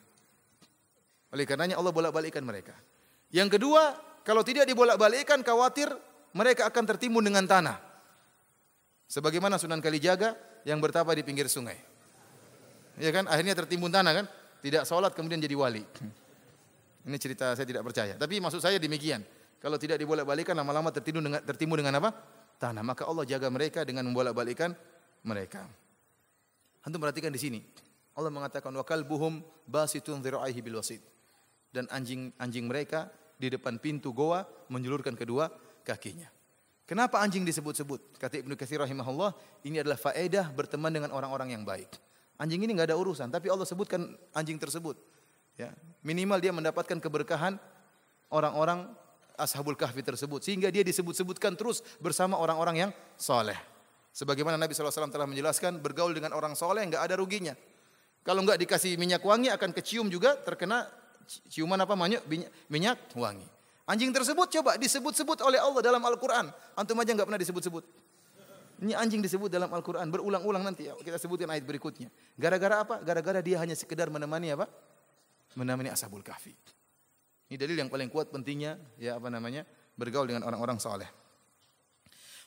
[1.35, 2.71] Oleh karenanya Allah bolak-balikkan mereka.
[3.35, 5.87] Yang kedua, kalau tidak dibolak-balikkan khawatir
[6.35, 7.79] mereka akan tertimbun dengan tanah.
[9.07, 10.35] Sebagaimana Sunan Kalijaga
[10.67, 11.79] yang bertapa di pinggir sungai.
[12.99, 13.23] Ya kan?
[13.31, 14.25] Akhirnya tertimbun tanah kan?
[14.59, 15.79] Tidak sholat kemudian jadi wali.
[17.07, 18.19] Ini cerita saya tidak percaya.
[18.19, 19.23] Tapi maksud saya demikian.
[19.63, 22.11] Kalau tidak dibolak-balikan lama-lama tertimbun dengan tertimbun dengan apa?
[22.59, 22.83] Tanah.
[22.83, 24.75] Maka Allah jaga mereka dengan membolak-balikan
[25.23, 25.63] mereka.
[26.83, 27.59] Antum perhatikan di sini.
[28.11, 30.99] Allah mengatakan wa kalbuhum basitun dhira'ihi bil wasit.
[31.71, 33.07] Dan anjing-anjing mereka
[33.37, 35.47] di depan pintu goa menjulurkan kedua
[35.85, 36.27] kakinya.
[36.87, 38.15] Kenapa anjing disebut-sebut?
[38.17, 39.35] Kata Ibnu Katsir rahimahullah,
[39.67, 41.91] ini adalah faedah berteman dengan orang-orang yang baik.
[42.39, 44.95] Anjing ini nggak ada urusan, tapi Allah sebutkan anjing tersebut.
[45.57, 45.73] Ya,
[46.05, 47.57] minimal dia mendapatkan keberkahan
[48.29, 48.87] orang-orang
[49.37, 53.57] ashabul kahfi tersebut sehingga dia disebut-sebutkan terus bersama orang-orang yang soleh.
[54.13, 57.53] Sebagaimana Nabi SAW telah menjelaskan bergaul dengan orang soleh nggak ada ruginya.
[58.25, 60.89] Kalau nggak dikasih minyak wangi akan kecium juga terkena
[61.51, 62.23] ciuman apa minyak
[62.71, 63.45] minyak wangi.
[63.87, 66.51] Anjing tersebut coba disebut-sebut oleh Allah dalam Al-Quran.
[66.75, 67.83] Antum aja nggak pernah disebut-sebut.
[68.83, 70.11] Ini anjing disebut dalam Al-Quran.
[70.11, 70.85] Berulang-ulang nanti.
[70.85, 72.11] Kita sebutkan ayat berikutnya.
[72.35, 72.95] Gara-gara apa?
[73.01, 74.69] Gara-gara dia hanya sekedar menemani apa?
[75.55, 76.53] Menemani ashabul kahfi.
[77.47, 79.63] Ini dalil yang paling kuat pentingnya ya apa namanya?
[79.95, 81.09] Bergaul dengan orang-orang soleh.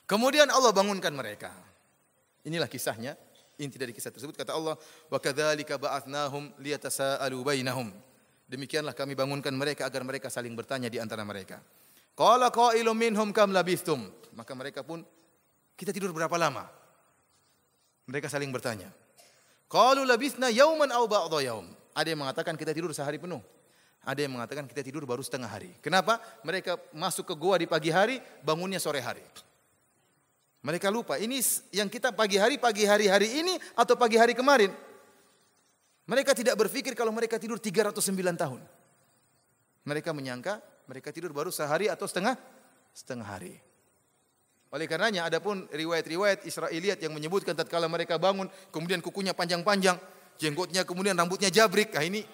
[0.05, 1.51] Kemudian Allah bangunkan mereka.
[2.45, 3.17] Inilah kisahnya.
[3.59, 4.73] Inti dari kisah tersebut kata Allah,
[5.11, 7.93] "Wa kadzalika ba'atnahum liyatasaalu bainahum."
[8.51, 11.63] Demikianlah kami bangunkan mereka agar mereka saling bertanya di antara mereka.
[12.11, 14.11] Qala qailum minhum kam labithum.
[14.35, 15.07] Maka mereka pun
[15.79, 16.67] kita tidur berapa lama?
[18.11, 18.91] Mereka saling bertanya.
[19.71, 21.63] Qalu labithna yauman aw ba'dha yaum.
[21.95, 23.39] Ada yang mengatakan kita tidur sehari penuh.
[24.03, 25.71] Ada yang mengatakan kita tidur baru setengah hari.
[25.79, 26.19] Kenapa?
[26.43, 29.23] Mereka masuk ke gua di pagi hari, bangunnya sore hari.
[30.59, 31.39] Mereka lupa, ini
[31.71, 34.75] yang kita pagi hari, pagi hari hari ini atau pagi hari kemarin.
[36.11, 37.95] Mereka tidak berpikir kalau mereka tidur 309
[38.35, 38.59] tahun.
[39.87, 42.35] Mereka menyangka mereka tidur baru sehari atau setengah
[42.91, 43.55] setengah hari.
[44.75, 49.95] Oleh karenanya adapun riwayat-riwayat Israiliyat yang menyebutkan tatkala mereka bangun kemudian kukunya panjang-panjang,
[50.35, 51.95] jenggotnya kemudian rambutnya jabrik.
[51.95, 52.27] Ah ini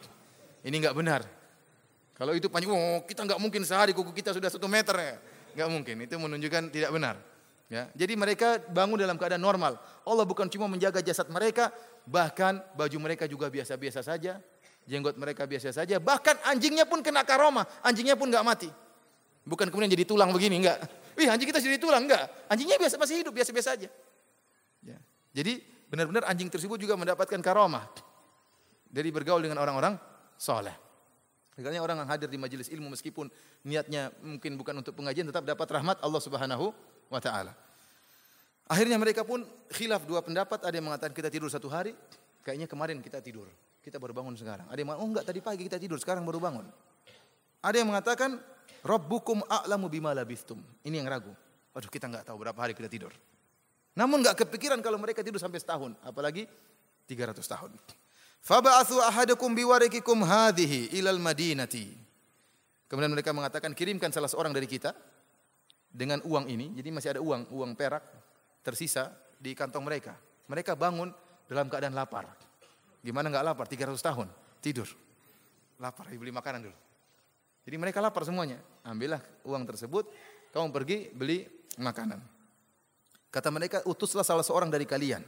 [0.66, 1.22] ini enggak benar.
[2.18, 5.14] Kalau itu panjang, oh, kita enggak mungkin sehari kuku kita sudah satu meter ya.
[5.54, 5.96] Enggak mungkin.
[6.02, 7.22] Itu menunjukkan tidak benar.
[7.68, 9.76] Ya, jadi mereka bangun dalam keadaan normal.
[10.08, 11.68] Allah bukan cuma menjaga jasad mereka,
[12.08, 14.40] bahkan baju mereka juga biasa-biasa saja,
[14.88, 18.72] jenggot mereka biasa saja, bahkan anjingnya pun kena karoma, anjingnya pun nggak mati.
[19.44, 20.80] Bukan kemudian jadi tulang begini, enggak.
[21.20, 22.48] Wih, anjing kita jadi tulang, enggak.
[22.48, 23.90] Anjingnya biasa masih hidup, biasa-biasa saja.
[24.80, 24.98] Ya.
[25.36, 25.60] Jadi
[25.92, 27.84] benar-benar anjing tersebut juga mendapatkan karomah
[28.88, 30.00] dari bergaul dengan orang-orang
[30.40, 30.76] soleh.
[31.60, 33.28] Makanya orang yang hadir di majelis ilmu meskipun
[33.66, 36.70] niatnya mungkin bukan untuk pengajian tetap dapat rahmat Allah Subhanahu
[37.08, 37.54] wa taala.
[38.68, 41.96] Akhirnya mereka pun khilaf dua pendapat, ada yang mengatakan kita tidur satu hari,
[42.44, 43.48] kayaknya kemarin kita tidur.
[43.80, 44.68] Kita baru bangun sekarang.
[44.68, 46.68] Ada yang mengatakan, oh enggak tadi pagi kita tidur, sekarang baru bangun.
[47.64, 48.36] Ada yang mengatakan,
[48.84, 50.60] Rabbukum a'lamu bima labithtum.
[50.84, 51.32] Ini yang ragu.
[51.72, 53.12] Waduh kita enggak tahu berapa hari kita tidur.
[53.96, 56.46] Namun enggak kepikiran kalau mereka tidur sampai setahun, apalagi
[57.08, 57.72] 300 tahun.
[58.44, 61.90] Faba'athu ahadakum biwarikikum hadhihi ilal madinati.
[62.88, 64.96] Kemudian mereka mengatakan kirimkan salah seorang dari kita
[65.98, 68.06] dengan uang ini, jadi masih ada uang, uang perak
[68.62, 69.10] tersisa
[69.42, 70.14] di kantong mereka.
[70.46, 71.10] Mereka bangun
[71.50, 72.30] dalam keadaan lapar.
[73.02, 73.66] Gimana nggak lapar?
[73.66, 74.30] 300 tahun
[74.62, 74.86] tidur.
[75.82, 76.78] Lapar, beli makanan dulu.
[77.66, 78.62] Jadi mereka lapar semuanya.
[78.86, 80.06] Ambillah uang tersebut,
[80.54, 81.50] kamu pergi beli
[81.82, 82.22] makanan.
[83.34, 85.26] Kata mereka, utuslah salah seorang dari kalian.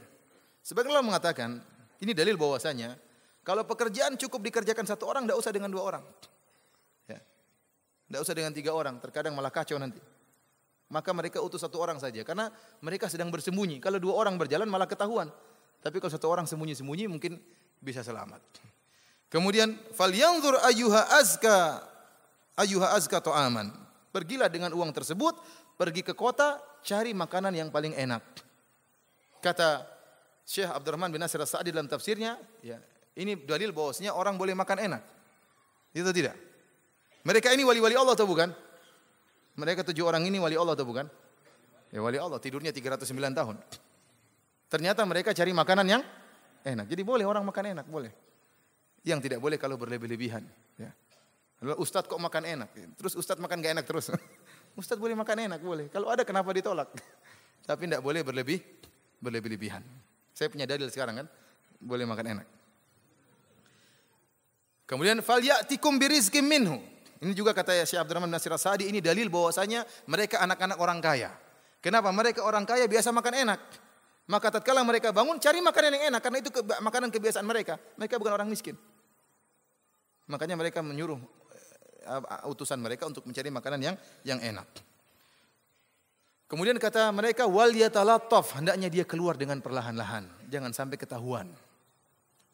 [0.62, 1.58] Sebagian mengatakan,
[1.98, 2.94] ini dalil bahwasanya
[3.42, 6.04] kalau pekerjaan cukup dikerjakan satu orang, tidak usah dengan dua orang.
[7.10, 7.18] Ya.
[8.06, 9.98] Tidak usah dengan tiga orang, terkadang malah kacau nanti
[10.90, 12.50] maka mereka utus satu orang saja karena
[12.82, 13.78] mereka sedang bersembunyi.
[13.78, 15.30] Kalau dua orang berjalan malah ketahuan.
[15.80, 17.38] Tapi kalau satu orang sembunyi-sembunyi mungkin
[17.80, 18.42] bisa selamat.
[19.30, 21.86] Kemudian falyanzur ayyuha azka
[22.58, 23.70] ayyuha azka ta'aman.
[24.10, 25.38] Pergilah dengan uang tersebut,
[25.78, 28.26] pergi ke kota, cari makanan yang paling enak.
[29.38, 29.86] Kata
[30.42, 32.82] Syekh Abdurrahman bin Nasir As-Sa'di dalam tafsirnya, ya,
[33.14, 35.02] ini dalil bahwasanya orang boleh makan enak.
[35.94, 36.34] Itu tidak?
[37.22, 38.50] Mereka ini wali-wali Allah atau bukan?
[39.58, 41.06] Mereka tujuh orang ini wali Allah atau bukan?
[41.90, 43.56] Ya wali Allah, tidurnya 309 tahun.
[44.70, 46.02] Ternyata mereka cari makanan yang
[46.62, 46.86] enak.
[46.86, 48.14] Jadi boleh orang makan enak, boleh.
[49.02, 50.46] Yang tidak boleh kalau berlebih-lebihan.
[50.78, 50.94] Ya.
[51.76, 52.70] Ustadz kok makan enak?
[52.94, 54.14] Terus Ustadz makan gak enak terus.
[54.80, 55.86] Ustadz boleh makan enak, boleh.
[55.90, 56.88] Kalau ada kenapa ditolak?
[57.68, 58.62] Tapi tidak boleh berlebih,
[59.18, 59.82] berlebih-lebihan.
[60.32, 61.26] Saya punya dalil sekarang kan,
[61.82, 62.46] boleh makan enak.
[64.88, 66.78] Kemudian fal ya'tikum birizqim minhu.
[67.20, 71.30] Ini juga kata Syekh Abdurrahman Nasir Sa'di ini dalil bahwasanya mereka anak-anak orang kaya.
[71.84, 72.08] Kenapa?
[72.08, 73.60] Mereka orang kaya biasa makan enak.
[74.24, 77.76] Maka tatkala mereka bangun cari makanan yang enak karena itu ke, makanan kebiasaan mereka.
[78.00, 78.78] Mereka bukan orang miskin.
[80.30, 81.18] Makanya mereka menyuruh
[82.08, 84.68] uh, utusan mereka untuk mencari makanan yang yang enak.
[86.46, 91.46] Kemudian kata mereka wal yatalattaf, hendaknya dia keluar dengan perlahan-lahan, jangan sampai ketahuan.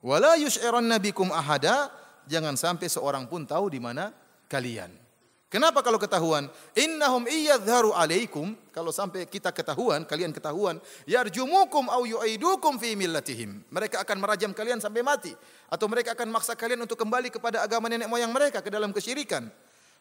[0.05, 1.89] Wala yush'iranna bikum ahada,
[2.29, 4.13] jangan sampai seorang pun tahu di mana
[4.47, 5.07] kalian.
[5.47, 6.51] Kenapa kalau ketahuan?
[6.75, 13.63] Innahum iyadharu alaikum, kalau sampai kita ketahuan, kalian ketahuan, yarjumukum au yu'idukum fi millatihim.
[13.71, 15.31] Mereka akan merajam kalian sampai mati
[15.71, 19.47] atau mereka akan maksa kalian untuk kembali kepada agama nenek moyang mereka ke dalam kesyirikan.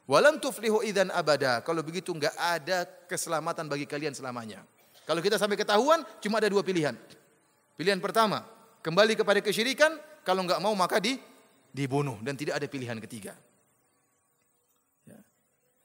[0.09, 1.61] Walam tuflihu idan abada.
[1.61, 4.65] Kalau begitu enggak ada keselamatan bagi kalian selamanya.
[5.05, 6.97] Kalau kita sampai ketahuan, cuma ada dua pilihan.
[7.77, 8.41] Pilihan pertama,
[8.81, 9.93] kembali kepada kesyirikan.
[10.25, 11.21] Kalau enggak mau maka di,
[11.69, 13.37] dibunuh dan tidak ada pilihan ketiga.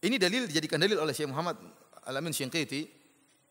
[0.01, 1.61] Ini dalil dijadikan dalil oleh Syekh Muhammad
[2.09, 2.89] Alamin Syinqiti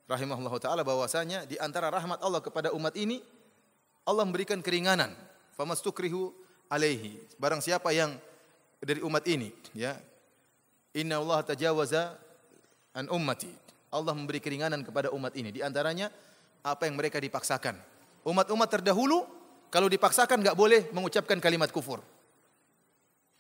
[0.09, 3.21] rahimahullah taala bahwasanya di antara rahmat Allah kepada umat ini
[4.09, 5.13] Allah memberikan keringanan.
[5.53, 6.33] Famastukrihu
[6.65, 7.21] alaihi.
[7.37, 8.17] Barang siapa yang
[8.81, 9.93] dari umat ini ya
[10.97, 12.17] Inna Allah tajawaza
[12.97, 13.53] an ummati.
[13.93, 15.53] Allah memberi keringanan kepada umat ini.
[15.53, 16.09] Di antaranya
[16.65, 17.77] apa yang mereka dipaksakan.
[18.25, 19.21] Umat-umat terdahulu
[19.69, 22.01] kalau dipaksakan nggak boleh mengucapkan kalimat kufur.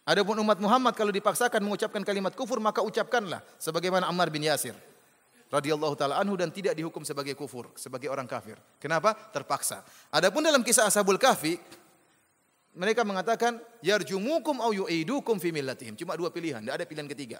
[0.09, 4.73] Adapun umat Muhammad kalau dipaksakan mengucapkan kalimat kufur maka ucapkanlah sebagaimana Ammar bin Yasir
[5.53, 8.57] radhiyallahu taala anhu dan tidak dihukum sebagai kufur, sebagai orang kafir.
[8.81, 9.13] Kenapa?
[9.13, 9.85] Terpaksa.
[10.09, 11.61] Adapun dalam kisah Ashabul Kahfi
[12.73, 15.93] mereka mengatakan yarjumukum au yu'idukum fi millatihim.
[15.93, 17.37] Cuma dua pilihan, tidak ada pilihan ketiga.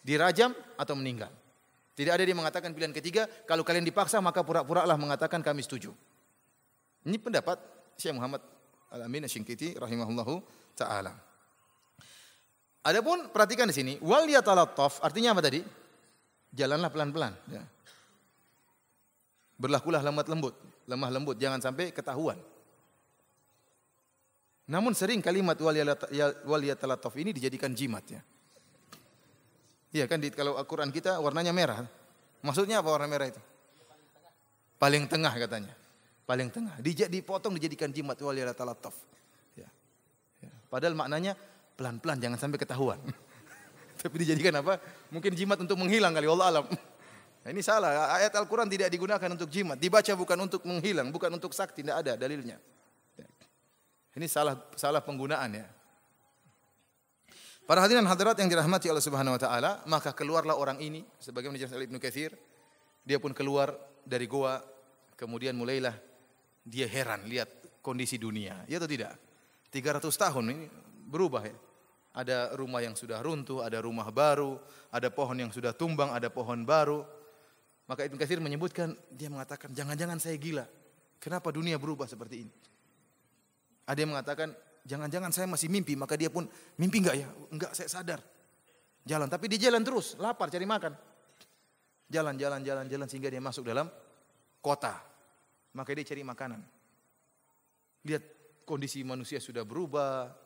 [0.00, 1.32] Dirajam atau meninggal.
[1.96, 5.96] Tidak ada dia mengatakan pilihan ketiga, kalau kalian dipaksa maka pura-pura lah mengatakan kami setuju.
[7.08, 7.56] Ini pendapat
[7.96, 8.44] Syekh Muhammad
[8.92, 10.44] Al-Amin Asy-Syinkiti rahimahullahu
[10.76, 11.16] taala.
[12.86, 15.58] Adapun perhatikan di sini, wal yatalattaf artinya apa tadi?
[16.54, 17.62] Jalanlah pelan-pelan, ya.
[19.58, 20.54] Berlakulah lemah lembut,
[20.86, 22.38] lemah lembut, jangan sampai ketahuan.
[24.70, 28.22] Namun sering kalimat wal yatalataf ini dijadikan jimat ya.
[29.94, 31.82] Iya kan di, kalau Al-Quran kita warnanya merah.
[32.42, 33.42] Maksudnya apa warna merah itu?
[34.78, 35.74] Paling tengah katanya.
[36.26, 36.74] Paling tengah.
[36.82, 38.94] Dipotong dijadikan jimat wal yatalataf.
[39.54, 39.70] Ya.
[40.42, 40.52] ya.
[40.68, 41.38] Padahal maknanya
[41.76, 42.98] pelan-pelan jangan sampai ketahuan.
[44.00, 44.80] Tapi dijadikan apa?
[45.12, 46.66] Mungkin jimat untuk menghilang kali Allah alam.
[47.46, 48.10] Nah, ini salah.
[48.16, 49.78] Ayat Al-Quran tidak digunakan untuk jimat.
[49.78, 51.86] Dibaca bukan untuk menghilang, bukan untuk sakti.
[51.86, 52.58] Tidak ada dalilnya.
[54.16, 55.68] Ini salah salah penggunaan ya.
[57.68, 61.76] Para hadirin hadirat yang dirahmati Allah Subhanahu wa taala, maka keluarlah orang ini sebagaimana dijelaskan
[61.82, 62.32] oleh Ibnu Katsir,
[63.02, 63.74] dia pun keluar
[64.06, 64.62] dari goa,
[65.18, 65.92] kemudian mulailah
[66.62, 68.64] dia heran lihat kondisi dunia.
[68.70, 69.18] Ya atau tidak?
[69.74, 70.64] 300 tahun ini
[71.10, 71.56] berubah ya.
[72.16, 74.56] Ada rumah yang sudah runtuh, ada rumah baru,
[74.88, 77.04] ada pohon yang sudah tumbang, ada pohon baru.
[77.84, 80.64] Maka Ibnu Katsir menyebutkan, dia mengatakan, jangan-jangan saya gila.
[81.20, 82.52] Kenapa dunia berubah seperti ini?
[83.84, 84.48] Ada yang mengatakan,
[84.88, 86.48] jangan-jangan saya masih mimpi, maka dia pun
[86.80, 87.28] mimpi enggak ya?
[87.52, 88.24] Enggak, saya sadar.
[89.06, 90.96] Jalan, tapi dia jalan terus, lapar cari makan.
[92.08, 93.86] Jalan, jalan, jalan, jalan sehingga dia masuk dalam
[94.64, 94.98] kota.
[95.76, 96.64] Maka dia cari makanan.
[98.08, 98.24] Lihat
[98.66, 100.45] kondisi manusia sudah berubah,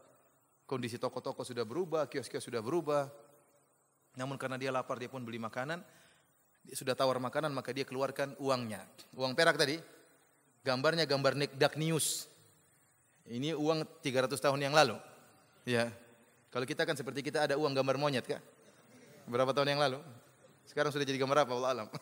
[0.71, 3.11] kondisi toko-toko sudah berubah, kios-kios sudah berubah.
[4.15, 5.83] Namun karena dia lapar dia pun beli makanan,
[6.63, 8.87] dia sudah tawar makanan maka dia keluarkan uangnya.
[9.19, 9.83] Uang perak tadi,
[10.63, 12.31] gambarnya gambar Dark News.
[13.27, 14.95] Ini uang 300 tahun yang lalu.
[15.67, 15.91] Ya.
[16.55, 18.43] Kalau kita kan seperti kita ada uang gambar monyet kak.
[19.27, 19.99] Berapa tahun yang lalu?
[20.67, 21.89] Sekarang sudah jadi gambar apa Allah alam.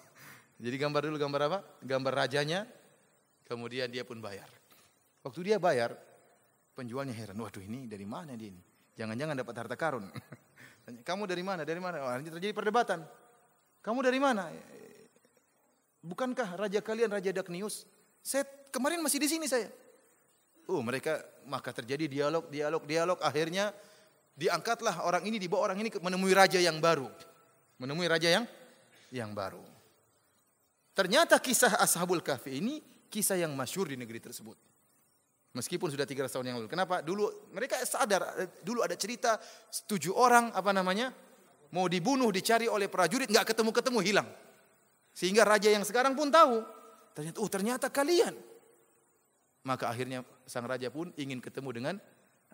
[0.59, 1.59] Jadi gambar dulu gambar apa?
[1.86, 2.66] Gambar rajanya.
[3.47, 4.51] Kemudian dia pun bayar.
[5.23, 5.95] Waktu dia bayar,
[6.79, 7.35] penjualnya heran.
[7.35, 8.63] Waduh ini dari mana dia ini?
[8.95, 10.07] Jangan-jangan dapat harta karun.
[11.09, 11.67] Kamu dari mana?
[11.67, 11.99] Dari mana?
[12.07, 13.03] Oh, terjadi perdebatan.
[13.83, 14.47] Kamu dari mana?
[15.99, 17.83] Bukankah raja kalian Raja Daknius?
[18.23, 19.67] Saya kemarin masih di sini saya.
[20.71, 21.19] Oh, mereka
[21.51, 23.19] maka terjadi dialog, dialog, dialog.
[23.21, 23.75] Akhirnya
[24.39, 27.11] diangkatlah orang ini, dibawa orang ini menemui raja yang baru.
[27.83, 28.45] Menemui raja yang
[29.11, 29.63] yang baru.
[30.95, 34.59] Ternyata kisah Ashabul Kahfi ini kisah yang masyur di negeri tersebut.
[35.59, 36.71] Meskipun sudah 300 tahun yang lalu.
[36.71, 37.03] Kenapa?
[37.03, 38.23] Dulu mereka sadar,
[38.63, 39.43] dulu ada cerita
[39.91, 41.11] tujuh orang apa namanya
[41.75, 44.29] mau dibunuh, dicari oleh prajurit, nggak ketemu-ketemu hilang.
[45.11, 46.63] Sehingga raja yang sekarang pun tahu.
[47.19, 48.39] Ternyata, oh ternyata kalian.
[49.67, 51.95] Maka akhirnya sang raja pun ingin ketemu dengan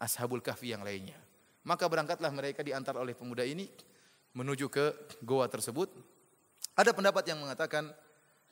[0.01, 1.21] ashabul kahfi yang lainnya.
[1.69, 3.69] Maka berangkatlah mereka diantar oleh pemuda ini
[4.33, 5.93] menuju ke goa tersebut.
[6.75, 7.93] Ada pendapat yang mengatakan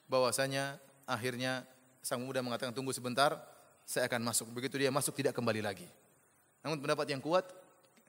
[0.07, 0.77] bahwasanya
[1.09, 1.65] akhirnya
[2.05, 3.35] sang pemuda mengatakan tunggu sebentar,
[3.87, 4.47] saya akan masuk.
[4.55, 5.87] Begitu dia masuk tidak kembali lagi.
[6.63, 7.49] Namun pendapat yang kuat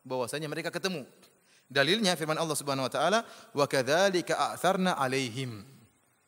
[0.05, 1.03] bahwasanya mereka ketemu.
[1.67, 3.19] Dalilnya firman Allah Subhanahu wa taala,
[3.55, 5.65] "Wa kadzalika a'tharna 'alaihim."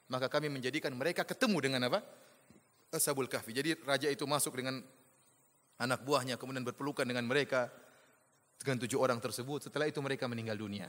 [0.10, 2.02] Maka kami menjadikan mereka ketemu dengan apa?
[2.94, 3.52] Ashabul Kahfi.
[3.52, 4.82] Jadi raja itu masuk dengan
[5.76, 7.68] anak buahnya kemudian berpelukan dengan mereka
[8.62, 9.68] dengan tujuh orang tersebut.
[9.68, 10.88] Setelah itu mereka meninggal dunia.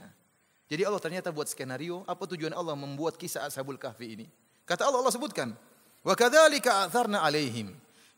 [0.67, 4.27] Jadi Allah ternyata buat skenario, apa tujuan Allah membuat kisah Ashabul Kahfi ini?
[4.67, 5.55] Kata Allah, Allah sebutkan,
[6.03, 7.71] "Wa kadzalika atharna alaihim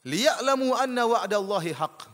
[0.05, 2.07] liya'lamu anna wa'dallahi haqq."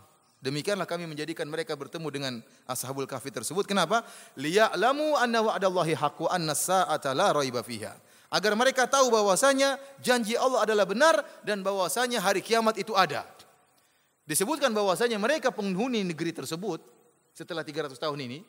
[0.46, 2.34] Demikianlah kami menjadikan mereka bertemu dengan
[2.70, 3.66] Ashabul Kahfi tersebut.
[3.66, 4.06] Kenapa?
[4.38, 7.98] Liya'lamu anna wa'dallahi haqq wa anna sa'ata la raiba fiha.
[8.30, 13.26] Agar mereka tahu bahwasanya janji Allah adalah benar dan bahwasanya hari kiamat itu ada.
[14.26, 16.82] Disebutkan bahwasanya mereka penghuni negeri tersebut
[17.34, 18.40] setelah 300 tahun ini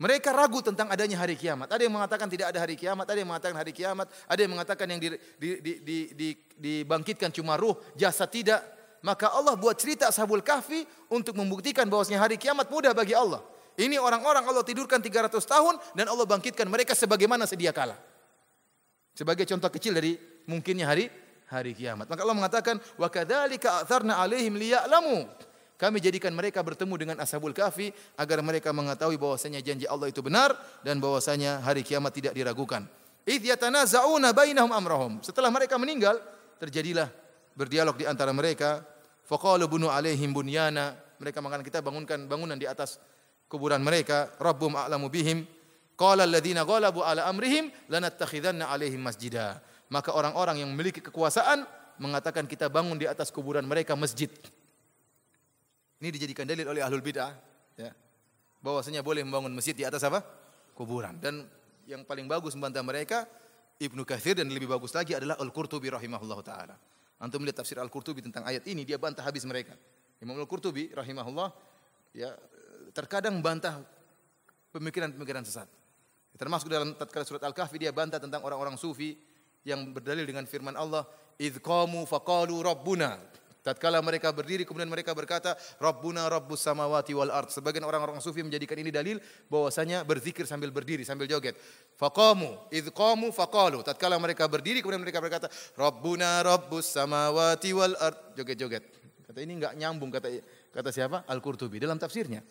[0.00, 1.68] mereka ragu tentang adanya hari kiamat.
[1.68, 4.86] Ada yang mengatakan tidak ada hari kiamat, ada yang mengatakan hari kiamat, ada yang mengatakan
[4.88, 8.64] yang di, di, di, di, di, dibangkitkan cuma ruh, jasa tidak.
[9.04, 13.44] Maka Allah buat cerita Ashabul Kahfi untuk membuktikan bahwasanya hari kiamat mudah bagi Allah.
[13.76, 17.96] Ini orang-orang Allah tidurkan 300 tahun dan Allah bangkitkan mereka sebagaimana sedia kala.
[19.12, 20.16] Sebagai contoh kecil dari
[20.48, 21.12] mungkinnya hari
[21.52, 22.08] hari kiamat.
[22.08, 25.28] Maka Allah mengatakan wa kadzalika atharna alaihim liya'lamu
[25.80, 27.88] kami jadikan mereka bertemu dengan Ashabul Kahfi
[28.20, 30.52] agar mereka mengetahui bahwasanya janji Allah itu benar
[30.84, 32.84] dan bahwasanya hari kiamat tidak diragukan.
[33.24, 33.48] Idh
[34.36, 35.12] bainahum amrahum.
[35.24, 36.20] Setelah mereka meninggal,
[36.60, 37.08] terjadilah
[37.56, 38.84] berdialog di antara mereka.
[39.24, 41.00] Faqalu bunu alaihim bunyana.
[41.16, 43.00] Mereka mengatakan kita bangunkan bangunan di atas
[43.48, 44.28] kuburan mereka.
[44.36, 45.48] Rabbum a'lamu bihim.
[45.96, 49.64] Qala alladziina ghalabu ala amrihim lanattakhidanna alaihim masjida.
[49.88, 51.64] Maka orang-orang yang memiliki kekuasaan
[51.96, 54.28] mengatakan kita bangun di atas kuburan mereka masjid.
[56.00, 57.36] Ini dijadikan dalil oleh ahlul bid'ah
[57.76, 57.92] ya.
[58.64, 60.24] Bahwasanya boleh membangun masjid di atas apa?
[60.72, 61.20] Kuburan.
[61.20, 61.44] Dan
[61.84, 63.28] yang paling bagus membantah mereka
[63.80, 66.76] Ibnu Katsir dan lebih bagus lagi adalah Al-Qurtubi rahimahullah taala.
[67.20, 69.76] Antum melihat tafsir Al-Qurtubi tentang ayat ini dia bantah habis mereka.
[70.20, 71.48] Imam Al-Qurtubi rahimahullah
[72.16, 72.32] ya
[72.92, 73.80] terkadang bantah
[74.72, 75.68] pemikiran-pemikiran sesat.
[76.36, 79.16] Termasuk dalam tatkala surat Al-Kahfi dia bantah tentang orang-orang sufi
[79.64, 81.04] yang berdalil dengan firman Allah,
[81.36, 83.20] "Idz qamu faqalu rabbuna"
[83.60, 87.52] Tatkala mereka berdiri kemudian mereka berkata, Rabbuna Rabbus samawati wal ard.
[87.52, 89.20] Sebagian orang-orang sufi menjadikan ini dalil
[89.52, 91.60] bahwasanya berzikir sambil berdiri, sambil joget.
[92.00, 93.84] Faqamu, idh qamu faqalu.
[93.84, 98.32] Tatkala mereka berdiri kemudian mereka berkata, Rabbuna Rabbus samawati wal ard.
[98.40, 98.84] Joget-joget.
[99.28, 100.26] Kata ini enggak nyambung kata
[100.74, 101.22] kata siapa?
[101.28, 102.42] Al-Qurtubi dalam tafsirnya.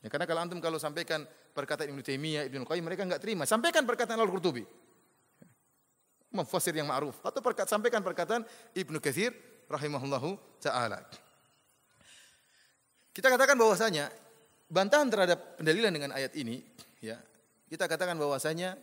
[0.00, 1.22] Ya, karena kalau antum kalau sampaikan
[1.52, 3.44] perkataan Ibnu Taimiyah, Ibnu Qayyim mereka enggak terima.
[3.46, 4.66] Sampaikan perkataan Al-Qurtubi.
[6.34, 8.42] Mufassir yang ma'ruf atau perkat, sampaikan perkataan
[8.74, 9.32] Ibnu Katsir
[9.70, 11.02] rahimahullahu taala.
[13.10, 14.12] Kita katakan bahwasanya
[14.68, 16.60] bantahan terhadap pendalilan dengan ayat ini
[17.00, 17.16] ya,
[17.70, 18.76] kita katakan bahwasanya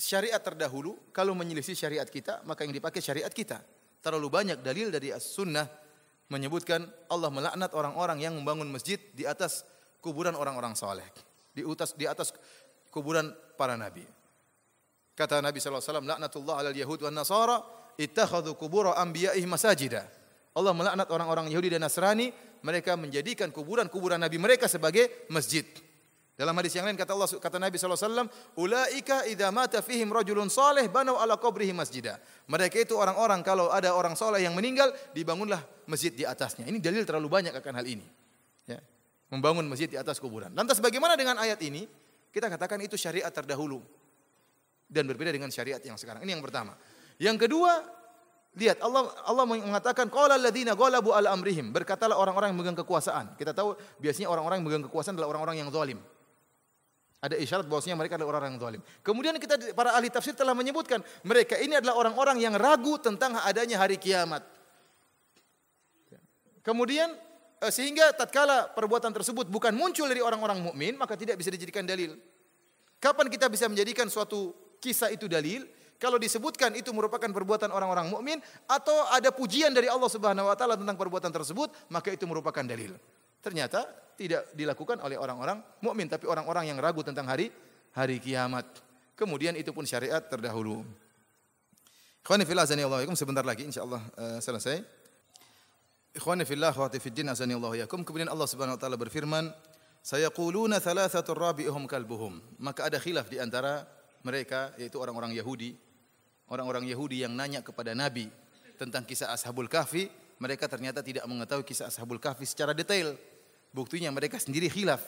[0.00, 3.60] syariat terdahulu kalau menyelisih syariat kita maka yang dipakai syariat kita.
[4.00, 5.68] Terlalu banyak dalil dari as-sunnah
[6.32, 9.66] menyebutkan Allah melaknat orang-orang yang membangun masjid di atas
[10.00, 11.04] kuburan orang-orang saleh,
[11.52, 12.32] di atas di atas
[12.88, 13.28] kuburan
[13.60, 14.08] para nabi.
[15.12, 17.60] Kata Nabi sallallahu alaihi wasallam, "Laknatullah 'alal yahud wan nasara
[17.98, 20.06] ittakhadhu qubur anbiya'ihim masajida.
[20.54, 25.64] Allah melaknat orang-orang Yahudi dan Nasrani, mereka menjadikan kuburan-kuburan nabi mereka sebagai masjid.
[26.40, 28.24] Dalam hadis yang lain kata Allah kata Nabi wasallam,
[28.56, 32.16] "Ulaika idza mata fihim rajulun saleh banau ala qabrihi masjida."
[32.48, 36.64] Mereka itu orang-orang kalau ada orang soleh yang meninggal, dibangunlah masjid di atasnya.
[36.64, 38.08] Ini dalil terlalu banyak akan hal ini.
[38.64, 38.80] Ya.
[39.28, 40.48] Membangun masjid di atas kuburan.
[40.56, 41.84] Lantas bagaimana dengan ayat ini?
[42.32, 43.84] Kita katakan itu syariat terdahulu
[44.88, 46.24] dan berbeda dengan syariat yang sekarang.
[46.24, 46.72] Ini yang pertama.
[47.20, 47.84] Yang kedua,
[48.56, 51.68] lihat Allah Allah mengatakan qala alladziina ghalabu al amrihim.
[51.68, 53.36] Berkatalah orang-orang yang memegang kekuasaan.
[53.36, 56.00] Kita tahu biasanya orang-orang yang memegang kekuasaan adalah orang-orang yang zalim.
[57.20, 58.80] Ada isyarat bahwasanya mereka adalah orang-orang yang zalim.
[59.04, 63.76] Kemudian kita para ahli tafsir telah menyebutkan mereka ini adalah orang-orang yang ragu tentang adanya
[63.76, 64.40] hari kiamat.
[66.64, 67.12] Kemudian
[67.60, 72.16] eh, sehingga tatkala perbuatan tersebut bukan muncul dari orang-orang mukmin maka tidak bisa dijadikan dalil.
[72.96, 75.68] Kapan kita bisa menjadikan suatu kisah itu dalil?
[76.00, 80.80] Kalau disebutkan itu merupakan perbuatan orang-orang mukmin atau ada pujian dari Allah Subhanahu wa taala
[80.80, 82.96] tentang perbuatan tersebut, maka itu merupakan dalil.
[83.44, 83.84] Ternyata
[84.16, 87.52] tidak dilakukan oleh orang-orang mukmin tapi orang-orang yang ragu tentang hari
[87.92, 88.64] hari kiamat.
[89.12, 90.88] Kemudian itu pun syariat terdahulu.
[92.24, 94.80] Ikhwani fillah azani Allah sebentar lagi insyaallah uh, selesai.
[96.16, 98.00] Ikhwani fillah wa fiddin azani Allah yakum.
[98.08, 99.52] Kemudian Allah Subhanahu wa taala berfirman,
[100.00, 103.84] "Sayaquluna thalathatur rabi'uhum kalbuhum." Maka ada khilaf di antara
[104.24, 105.89] mereka yaitu orang-orang Yahudi
[106.50, 108.28] orang-orang Yahudi yang nanya kepada Nabi
[108.76, 110.10] tentang kisah Ashabul Kahfi,
[110.42, 113.14] mereka ternyata tidak mengetahui kisah Ashabul Kahfi secara detail.
[113.70, 115.00] Buktinya mereka sendiri khilaf.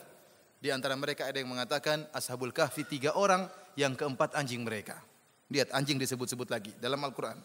[0.62, 5.00] Di antara mereka ada yang mengatakan Ashabul Kahfi tiga orang, yang keempat anjing mereka.
[5.48, 7.40] Lihat anjing disebut-sebut lagi dalam Al-Quran.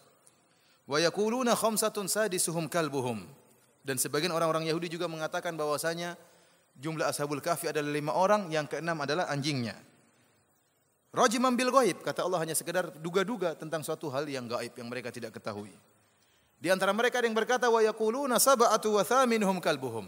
[0.87, 3.23] Wa yakuluna khamsatun sadisuhum kalbuhum.
[3.83, 6.19] Dan sebagian orang-orang Yahudi juga mengatakan bahwasanya
[6.75, 9.75] jumlah Ashabul Kahfi adalah lima orang, yang keenam adalah anjingnya.
[11.17, 15.09] Rajim ambil gaib, kata Allah hanya sekedar duga-duga tentang suatu hal yang gaib yang mereka
[15.09, 15.73] tidak ketahui.
[16.61, 20.05] Di antara mereka ada yang berkata wa yaquluna sab'atu wa thaminuhum kalbuhum.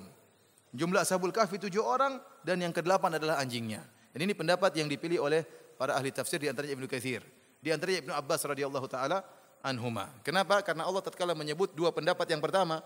[0.69, 3.81] Jumlah Ashabul Kahfi tujuh orang dan yang kedelapan adalah anjingnya.
[4.13, 5.41] Dan ini pendapat yang dipilih oleh
[5.81, 7.25] para ahli tafsir di antaranya Ibnu Katsir,
[7.57, 9.25] di antaranya Ibnu Abbas radhiyallahu taala
[9.65, 10.13] anhuma.
[10.21, 10.61] Kenapa?
[10.61, 12.85] Karena Allah tatkala menyebut dua pendapat yang pertama,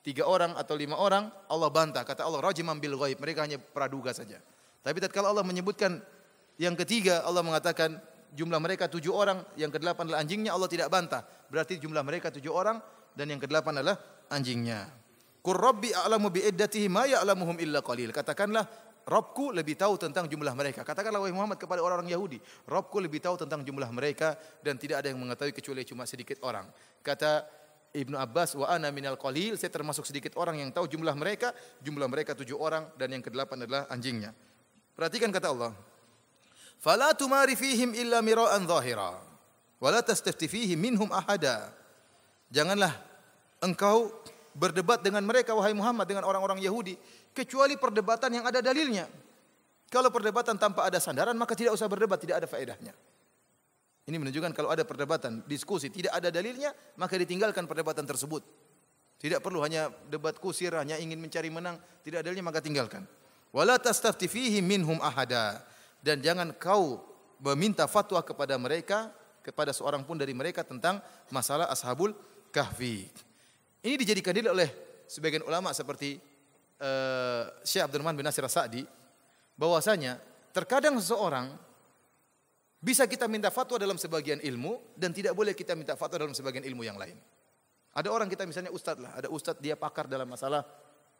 [0.00, 2.08] tiga orang atau lima orang, Allah bantah.
[2.08, 3.20] Kata Allah, rajimam bil ghaib.
[3.20, 4.40] Mereka hanya praduga saja.
[4.80, 6.00] Tapi tatkala Allah menyebutkan
[6.60, 7.98] yang ketiga, Allah mengatakan
[8.34, 11.22] jumlah mereka tujuh orang, yang kedelapan adalah anjingnya, Allah tidak bantah.
[11.50, 12.78] Berarti jumlah mereka tujuh orang
[13.14, 13.98] dan yang kedelapan adalah
[14.30, 14.90] anjingnya.
[15.44, 18.10] Qur rabbi a'lamu bi iddatihi ma ya'lamuhum illa qalil.
[18.10, 18.64] Katakanlah
[19.04, 20.80] Robku lebih tahu tentang jumlah mereka.
[20.80, 24.32] Katakanlah wahai Muhammad kepada orang-orang Yahudi, Robku lebih tahu tentang jumlah mereka
[24.64, 26.64] dan tidak ada yang mengetahui kecuali cuma sedikit orang.
[27.04, 27.44] Kata
[27.92, 31.52] Ibnu Abbas, wa ana minal qalil, saya termasuk sedikit orang yang tahu jumlah mereka,
[31.84, 34.32] jumlah mereka tujuh orang dan yang kedelapan adalah anjingnya.
[34.96, 35.76] Perhatikan kata Allah.
[36.82, 39.16] Fala tumari fihim illa mira'an zahira.
[39.80, 41.72] Wala tastafti fihim minhum ahada.
[42.48, 42.92] Janganlah
[43.64, 44.12] engkau
[44.54, 46.94] berdebat dengan mereka wahai Muhammad dengan orang-orang Yahudi
[47.34, 49.10] kecuali perdebatan yang ada dalilnya.
[49.90, 52.94] Kalau perdebatan tanpa ada sandaran maka tidak usah berdebat, tidak ada faedahnya.
[54.04, 58.44] Ini menunjukkan kalau ada perdebatan, diskusi tidak ada dalilnya, maka ditinggalkan perdebatan tersebut.
[59.16, 63.08] Tidak perlu hanya debat kusir, hanya ingin mencari menang, tidak ada dalilnya maka tinggalkan.
[63.48, 64.28] Wala tastafti
[64.60, 65.64] minhum ahada
[66.04, 67.00] dan jangan kau
[67.40, 69.08] meminta fatwa kepada mereka
[69.40, 71.00] kepada seorang pun dari mereka tentang
[71.32, 72.12] masalah ashabul
[72.52, 73.08] kahfi.
[73.80, 74.68] Ini dijadikan dalil oleh
[75.08, 76.16] sebagian ulama seperti
[76.80, 78.84] uh, Syekh Abdurrahman bin Nasir Sa'di
[79.56, 80.16] bahwasanya
[80.52, 81.52] terkadang seseorang
[82.80, 86.64] bisa kita minta fatwa dalam sebagian ilmu dan tidak boleh kita minta fatwa dalam sebagian
[86.64, 87.16] ilmu yang lain.
[87.96, 90.64] Ada orang kita misalnya ustadz lah, ada ustadz dia pakar dalam masalah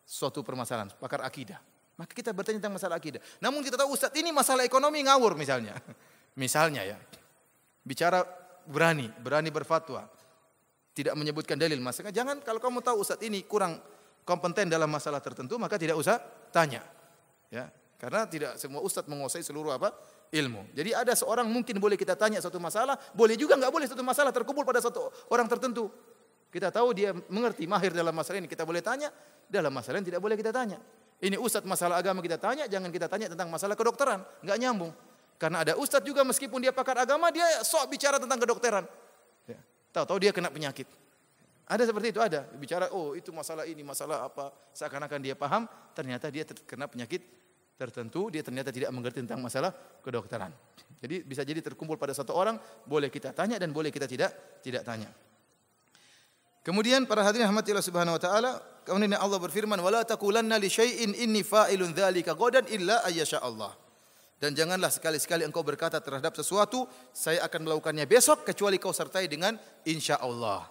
[0.05, 1.61] suatu permasalahan, pakar akidah.
[1.95, 3.23] Maka kita bertanya tentang masalah akidah.
[3.39, 5.79] Namun kita tahu ustadz ini masalah ekonomi ngawur misalnya.
[6.43, 6.99] misalnya ya.
[7.85, 8.25] Bicara
[8.67, 10.09] berani, berani berfatwa
[10.95, 13.83] tidak menyebutkan dalil masalah jangan kalau kamu tahu ustaz ini kurang
[14.23, 16.23] kompeten dalam masalah tertentu maka tidak usah
[16.55, 16.81] tanya
[17.51, 17.67] ya
[17.99, 19.91] karena tidak semua ustaz menguasai seluruh apa
[20.31, 24.07] ilmu jadi ada seorang mungkin boleh kita tanya satu masalah boleh juga nggak boleh satu
[24.07, 25.91] masalah terkumpul pada satu orang tertentu
[26.55, 29.11] kita tahu dia mengerti mahir dalam masalah ini kita boleh tanya
[29.51, 30.79] dalam masalah ini tidak boleh kita tanya
[31.23, 34.93] ini ustaz masalah agama kita tanya jangan kita tanya tentang masalah kedokteran nggak nyambung
[35.39, 38.87] karena ada ustaz juga meskipun dia pakar agama dia sok bicara tentang kedokteran
[39.95, 40.91] Tahu-tahu dia kena penyakit.
[41.71, 42.43] Ada seperti itu ada.
[42.59, 44.51] Bicara oh itu masalah ini, masalah apa.
[44.75, 47.23] Seakan-akan dia paham, ternyata dia terkena penyakit
[47.79, 49.71] tertentu, dia ternyata tidak mengerti tentang masalah
[50.03, 50.51] kedokteran.
[50.99, 54.35] Jadi bisa jadi terkumpul pada satu orang, boleh kita tanya dan boleh kita tidak
[54.67, 55.07] tidak tanya.
[56.65, 58.51] Kemudian para hadirin rahmatillah subhanahu wa taala,
[58.89, 63.77] kemudian Allah berfirman, "Wala taqulanna li syai'in inni fa'ilun dzalika ghadan illa ayyasha Allah."
[64.41, 69.61] Dan janganlah sekali-sekali engkau berkata terhadap sesuatu, saya akan melakukannya besok kecuali kau sertai dengan
[69.85, 70.65] insya Allah.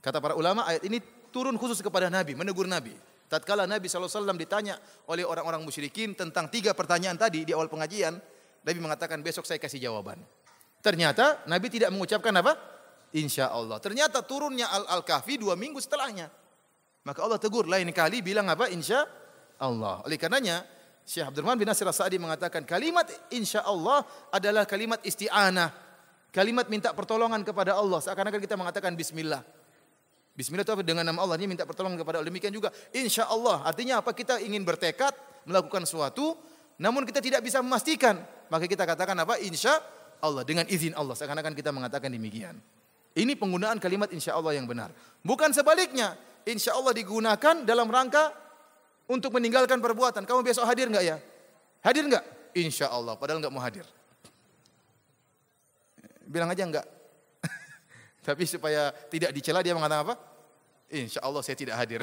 [0.00, 0.98] Kata para ulama ayat ini
[1.28, 2.96] turun khusus kepada Nabi, menegur Nabi.
[3.28, 4.76] Tatkala Nabi SAW ditanya
[5.08, 8.16] oleh orang-orang musyrikin tentang tiga pertanyaan tadi di awal pengajian,
[8.64, 10.20] Nabi mengatakan besok saya kasih jawaban.
[10.84, 12.56] Ternyata Nabi tidak mengucapkan apa?
[13.12, 13.76] Insya Allah.
[13.76, 16.32] Ternyata turunnya Al-Kahfi dua minggu setelahnya.
[17.04, 18.72] Maka Allah tegur lain kali bilang apa?
[18.72, 19.04] Insya
[19.60, 20.00] Allah.
[20.06, 20.64] Oleh karenanya
[21.02, 25.74] Syekh Abdurrahman bin Nasir As-Sa'di mengatakan kalimat insya Allah adalah kalimat isti'anah.
[26.32, 28.00] Kalimat minta pertolongan kepada Allah.
[28.00, 29.44] Seakan-akan kita mengatakan bismillah.
[30.32, 30.72] Bismillah itu?
[30.80, 31.36] Dengan nama Allah.
[31.36, 32.32] Ini minta pertolongan kepada Allah.
[32.32, 33.60] Demikian juga insya Allah.
[33.68, 34.16] Artinya apa?
[34.16, 35.12] Kita ingin bertekad
[35.44, 36.38] melakukan sesuatu.
[36.80, 38.16] Namun kita tidak bisa memastikan.
[38.48, 39.36] Maka kita katakan apa?
[39.44, 39.76] Insya
[40.24, 40.40] Allah.
[40.48, 41.12] Dengan izin Allah.
[41.12, 42.56] Seakan-akan kita mengatakan demikian.
[43.12, 44.88] Ini penggunaan kalimat insya Allah yang benar.
[45.20, 46.16] Bukan sebaliknya.
[46.42, 48.32] Insya Allah digunakan dalam rangka
[49.06, 50.24] untuk meninggalkan perbuatan.
[50.24, 51.16] Kamu besok hadir nggak ya?
[51.84, 52.24] Hadir nggak?
[52.56, 53.14] Insya Allah.
[53.20, 53.84] Padahal nggak mau hadir.
[56.24, 56.86] Bilang aja nggak.
[58.26, 60.14] Tapi supaya tidak dicela dia mengatakan apa?
[60.88, 62.02] Insya Allah saya tidak hadir.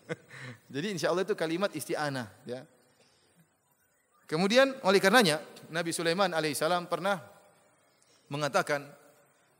[0.74, 2.26] Jadi insya Allah itu kalimat isti'anah.
[2.44, 2.66] Ya.
[4.26, 5.38] Kemudian oleh karenanya
[5.70, 7.20] Nabi Sulaiman alaihissalam pernah
[8.32, 8.84] mengatakan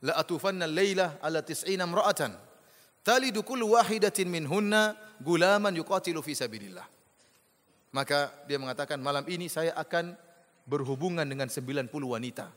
[0.05, 2.37] la atufanna layla ala tis'ina imra'atan
[3.01, 6.85] talidu kullu wahidatin minhunna gulaman yuqatilu fi sabilillah.
[7.93, 10.13] Maka dia mengatakan malam ini saya akan
[10.67, 12.51] berhubungan dengan 90 wanita.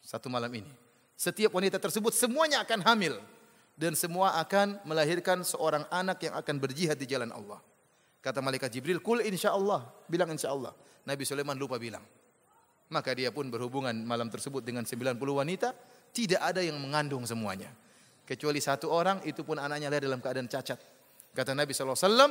[0.00, 0.72] Satu malam ini.
[1.14, 3.14] Setiap wanita tersebut semuanya akan hamil
[3.76, 7.60] dan semua akan melahirkan seorang anak yang akan berjihad di jalan Allah.
[8.24, 10.72] Kata malaikat Jibril, "Kul insyaallah." Bilang insyaallah.
[11.04, 12.02] Nabi Sulaiman lupa bilang.
[12.90, 15.72] Maka dia pun berhubungan malam tersebut dengan 90 wanita,
[16.10, 17.70] tidak ada yang mengandung semuanya.
[18.26, 20.78] Kecuali satu orang, itu pun anaknya lahir dalam keadaan cacat.
[21.34, 22.30] Kata Nabi SAW,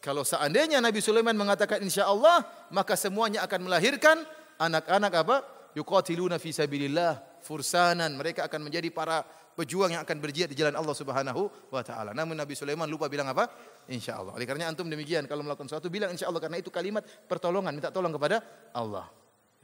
[0.00, 4.20] kalau seandainya Nabi Sulaiman mengatakan insya Allah, maka semuanya akan melahirkan
[4.60, 5.36] anak-anak apa?
[5.76, 8.12] Yuqatiluna fi sabilillah, fursanan.
[8.16, 9.24] Mereka akan menjadi para
[9.54, 12.12] pejuang yang akan berjihad di jalan Allah Subhanahu wa taala.
[12.12, 13.48] Namun Nabi Sulaiman lupa bilang apa?
[13.88, 14.36] Insya Allah.
[14.36, 17.88] Oleh karena antum demikian kalau melakukan sesuatu bilang insya Allah karena itu kalimat pertolongan, minta
[17.88, 18.42] tolong kepada
[18.74, 19.08] Allah.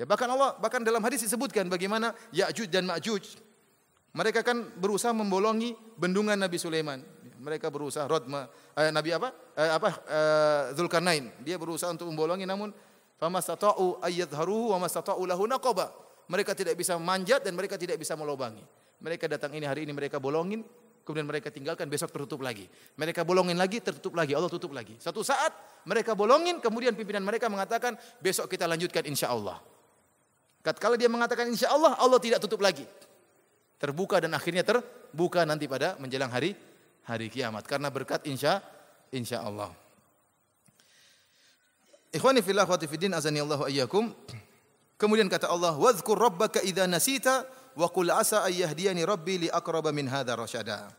[0.01, 3.49] Ya, bahkan Allah bahkan dalam hadis disebutkan bagaimana Ya'juj dan Ma'juj
[4.11, 6.99] mereka kan berusaha membolongi bendungan Nabi Sulaiman.
[7.41, 9.31] Mereka berusaha Rodma eh, Nabi apa?
[9.55, 11.31] Eh, apa eh, Zulkarnain.
[11.47, 12.74] Dia berusaha untuk membolongi namun
[13.23, 15.95] famastata'u ayyadharuhu wa mastata'u lahu naqaba.
[16.27, 18.62] Mereka tidak bisa manjat dan mereka tidak bisa melobangi.
[19.01, 20.62] Mereka datang ini hari ini mereka bolongin,
[21.07, 22.69] kemudian mereka tinggalkan besok tertutup lagi.
[23.01, 24.95] Mereka bolongin lagi, tertutup lagi, Allah tutup lagi.
[25.01, 25.51] Satu saat
[25.89, 29.59] mereka bolongin, kemudian pimpinan mereka mengatakan besok kita lanjutkan insya Allah.
[30.61, 32.85] Kalau dia mengatakan insya Allah, Allah tidak tutup lagi.
[33.81, 36.52] Terbuka dan akhirnya terbuka nanti pada menjelang hari
[37.09, 38.61] hari kiamat karena berkat insya
[39.09, 39.73] insya Allah.
[42.12, 44.12] Ikhwani fillah wa fiddin azani Allah ayyakum.
[45.01, 50.11] Kemudian kata Allah, "Wadhkur rabbaka idza nasita wa qul asa ayyahdiyani rabbi li aqraba min
[50.11, 50.93] hadza rasyada."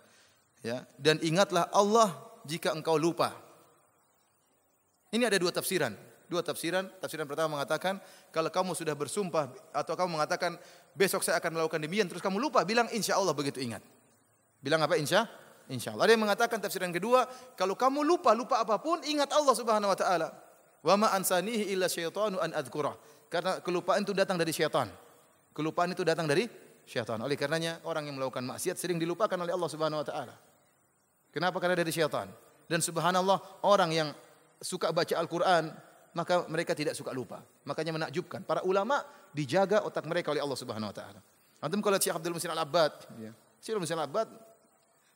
[0.65, 2.17] Ya, dan ingatlah Allah
[2.49, 3.33] jika engkau lupa.
[5.13, 5.93] Ini ada dua tafsiran.
[6.31, 6.87] Dua tafsiran.
[7.03, 7.99] Tafsiran pertama mengatakan
[8.31, 10.55] kalau kamu sudah bersumpah atau kamu mengatakan
[10.95, 13.83] besok saya akan melakukan demikian terus kamu lupa bilang insya Allah begitu ingat.
[14.63, 15.27] Bilang apa insya?
[15.67, 16.07] Insya Allah.
[16.07, 17.27] Ada yang mengatakan tafsiran kedua
[17.59, 20.31] kalau kamu lupa lupa apa pun ingat Allah Subhanahu Wa Taala.
[20.79, 22.95] Wa ma ansanihi illa syaitanu an adzkurah.
[23.27, 24.87] Karena kelupaan itu datang dari syaitan.
[25.51, 26.47] Kelupaan itu datang dari
[26.87, 27.19] syaitan.
[27.19, 30.35] Oleh karenanya orang yang melakukan maksiat sering dilupakan oleh Allah Subhanahu wa taala.
[31.35, 31.59] Kenapa?
[31.59, 32.31] Karena dari syaitan.
[32.71, 34.09] Dan subhanallah orang yang
[34.63, 37.39] suka baca Al-Qur'an maka mereka tidak suka lupa.
[37.63, 41.19] Makanya menakjubkan para ulama dijaga otak mereka oleh Allah Subhanahu wa taala.
[41.61, 43.31] Antum kalau Syekh Abdul Musin Al-Abbad, ya.
[43.31, 44.27] Abdul Musin Al-Abbad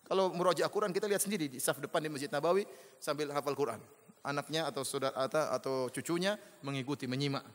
[0.06, 2.64] kalau murojaah Quran kita lihat sendiri di saf depan di Masjid Nabawi
[3.02, 3.82] sambil hafal Quran.
[4.22, 7.46] Anaknya atau saudara atau cucunya mengikuti menyimak.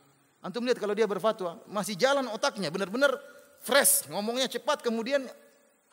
[0.43, 3.13] Antum lihat kalau dia berfatwa, masih jalan otaknya, benar-benar
[3.61, 5.21] fresh, ngomongnya cepat, kemudian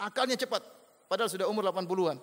[0.01, 0.65] akalnya cepat.
[1.05, 2.17] Padahal sudah umur 80-an.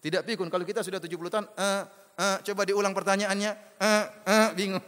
[0.00, 1.82] Tidak pikun kalau kita sudah 70 tahun, eh,
[2.16, 4.84] eh, coba diulang pertanyaannya, eh, eh, bingung.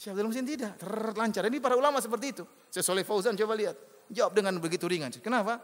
[0.00, 1.44] Syekh Abdul Musin tidak, terlancar.
[1.44, 2.44] Ini para ulama seperti itu.
[2.72, 3.76] Saya Soleh Fauzan coba lihat,
[4.08, 5.12] jawab dengan begitu ringan.
[5.20, 5.60] Kenapa?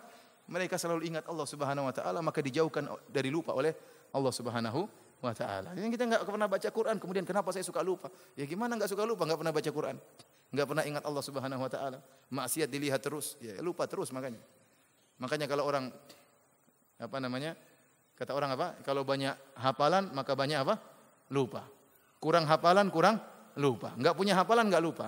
[0.47, 3.75] Mereka selalu ingat Allah Subhanahu wa taala maka dijauhkan dari lupa oleh
[4.13, 4.87] Allah Subhanahu
[5.25, 5.75] wa taala.
[5.75, 8.13] Yang kita enggak pernah baca Quran, kemudian kenapa saya suka lupa?
[8.39, 9.27] Ya gimana enggak suka lupa?
[9.27, 9.97] Enggak pernah baca Quran.
[10.55, 11.99] Enggak pernah ingat Allah Subhanahu wa taala.
[12.31, 14.39] Maksiat dilihat terus, ya lupa terus makanya.
[15.19, 15.91] Makanya kalau orang
[17.01, 17.57] apa namanya?
[18.17, 18.81] Kata orang apa?
[18.81, 20.81] Kalau banyak hafalan maka banyak apa?
[21.29, 21.69] Lupa.
[22.17, 23.21] Kurang hafalan kurang
[23.61, 23.93] lupa.
[23.93, 25.07] Enggak punya hafalan enggak lupa.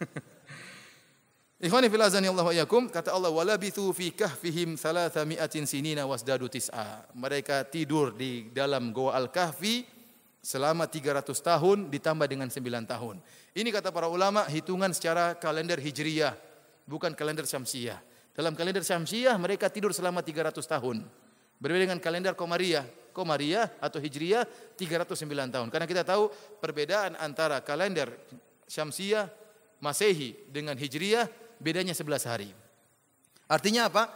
[1.60, 7.04] Ikhwani fil azani Allah wa yakum kata Allah walabithu fi kahfihim thalathami'atin sinina wasdadu tis'a.
[7.12, 9.84] Mereka tidur di dalam goa Al-Kahfi
[10.40, 13.20] selama 300 tahun ditambah dengan 9 tahun.
[13.52, 16.32] Ini kata para ulama hitungan secara kalender Hijriyah,
[16.88, 18.00] bukan kalender Syamsiyah.
[18.32, 21.04] Dalam kalender Syamsiyah mereka tidur selama 300 tahun.
[21.60, 22.88] Berbeda dengan kalender Komariah.
[23.12, 24.48] Komariah atau Hijriyah
[24.80, 25.68] 309 tahun.
[25.68, 28.16] Karena kita tahu perbedaan antara kalender
[28.64, 29.28] Syamsiyah
[29.82, 31.28] Masehi dengan Hijriyah
[31.60, 32.48] bedanya 11 hari.
[33.50, 34.08] Artinya apa?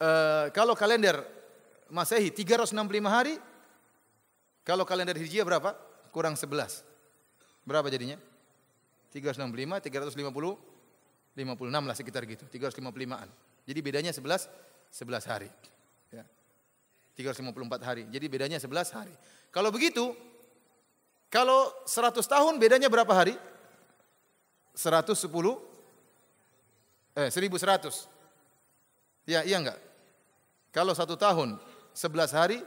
[0.00, 0.10] E,
[0.56, 1.20] kalau kalender
[1.92, 2.72] Masehi 365
[3.04, 3.36] hari,
[4.64, 5.76] kalau kalender Hijriah berapa?
[6.14, 6.86] Kurang 11.
[7.68, 8.16] Berapa jadinya?
[9.12, 10.56] 365, 350,
[11.36, 12.44] 56 lah sekitar gitu.
[12.48, 13.28] 355-an.
[13.68, 14.48] Jadi bedanya 11
[14.92, 15.50] 11 hari.
[17.16, 17.32] Ya.
[17.32, 18.02] 354 hari.
[18.08, 19.12] Jadi bedanya 11 hari.
[19.52, 20.16] Kalau begitu,
[21.28, 23.36] kalau 100 tahun bedanya berapa hari?
[24.72, 25.60] 110
[27.12, 28.08] Eh, 1100.
[29.28, 29.76] Ya, iya enggak?
[30.72, 31.60] Kalau satu tahun,
[31.92, 32.64] 11 hari.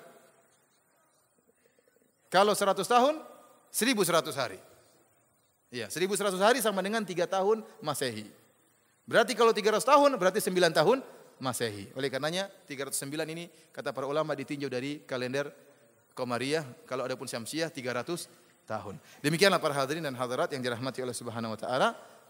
[2.29, 3.17] Kalau 100 tahun,
[3.73, 4.61] 1100 hari.
[5.73, 8.29] Iya, 1100 hari sama dengan 3 tahun Masehi.
[9.09, 11.01] Berarti kalau 300 tahun, berarti 9 tahun
[11.39, 11.91] Masehi.
[11.99, 15.51] Oleh karenanya 309 ini kata para ulama ditinjau dari kalender
[16.15, 18.95] Komariah, kalau ada pun Syamsiah 300 tahun.
[19.19, 21.87] Demikianlah para hadirin dan hadirat yang dirahmati oleh Subhanahu wa taala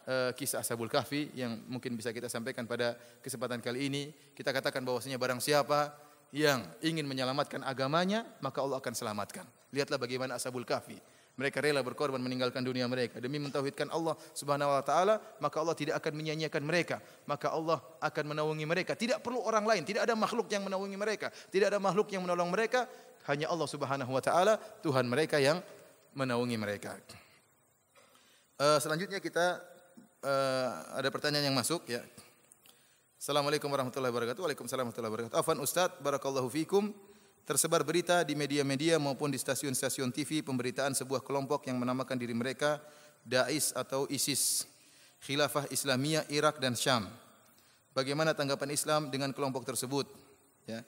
[0.10, 4.04] uh, kisah Ashabul Kahfi yang mungkin bisa kita sampaikan pada kesempatan kali ini.
[4.34, 5.94] Kita katakan bahwasanya barang siapa
[6.34, 9.46] yang ingin menyelamatkan agamanya, maka Allah akan selamatkan.
[9.70, 10.98] Lihatlah bagaimana Ashabul Kahfi.
[11.36, 16.00] Mereka rela berkorban meninggalkan dunia mereka demi mentauhidkan Allah Subhanahu wa taala, maka Allah tidak
[16.00, 17.04] akan menyia-nyiakan mereka.
[17.28, 18.96] Maka Allah akan menaungi mereka.
[18.96, 22.48] Tidak perlu orang lain, tidak ada makhluk yang menaungi mereka, tidak ada makhluk yang menolong
[22.48, 22.88] mereka,
[23.28, 25.60] hanya Allah Subhanahu wa taala, Tuhan mereka yang
[26.16, 26.96] menaungi mereka.
[28.56, 29.60] Uh, selanjutnya kita
[30.24, 32.00] uh, ada pertanyaan yang masuk ya.
[33.20, 34.40] Assalamualaikum warahmatullahi wabarakatuh.
[34.40, 35.36] Waalaikumsalam warahmatullahi wabarakatuh.
[35.36, 36.96] Afan Ustaz, barakallahu fikum.
[37.46, 42.82] Tersebar berita di media-media maupun di stasiun-stasiun TV pemberitaan sebuah kelompok yang menamakan diri mereka
[43.22, 44.66] Dais atau ISIS,
[45.22, 47.06] Khilafah Islamiyah Irak dan Syam.
[47.94, 50.10] Bagaimana tanggapan Islam dengan kelompok tersebut?
[50.66, 50.82] Ya.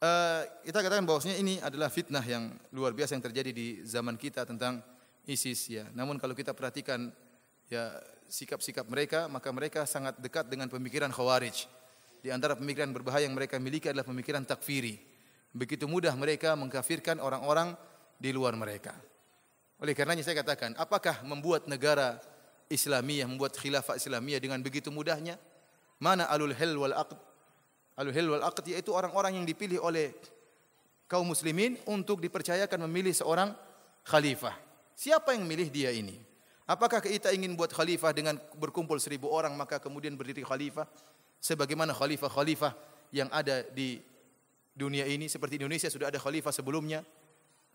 [0.00, 4.48] Uh, kita katakan bahwasanya ini adalah fitnah yang luar biasa yang terjadi di zaman kita
[4.48, 4.80] tentang
[5.28, 5.92] ISIS ya.
[5.92, 7.12] Namun kalau kita perhatikan
[7.68, 7.92] ya
[8.32, 11.68] sikap-sikap mereka, maka mereka sangat dekat dengan pemikiran Khawarij.
[12.24, 15.07] Di antara pemikiran berbahaya yang mereka miliki adalah pemikiran takfiri.
[15.52, 17.72] Begitu mudah mereka mengkafirkan orang-orang
[18.20, 18.92] di luar mereka.
[19.78, 22.18] Oleh karenanya saya katakan, apakah membuat negara
[22.68, 25.38] Islamiyah, membuat khilafah Islamiyah dengan begitu mudahnya?
[26.02, 27.16] Mana alul hil wal aqd?
[27.98, 30.12] Alul hil wal aqd yaitu orang-orang yang dipilih oleh
[31.08, 33.56] kaum muslimin untuk dipercayakan memilih seorang
[34.04, 34.54] khalifah.
[34.98, 36.18] Siapa yang milih dia ini?
[36.68, 40.84] Apakah kita ingin buat khalifah dengan berkumpul seribu orang maka kemudian berdiri khalifah?
[41.40, 42.76] Sebagaimana khalifah-khalifah
[43.14, 44.02] yang ada di
[44.78, 47.02] dunia ini seperti Indonesia sudah ada khalifah sebelumnya.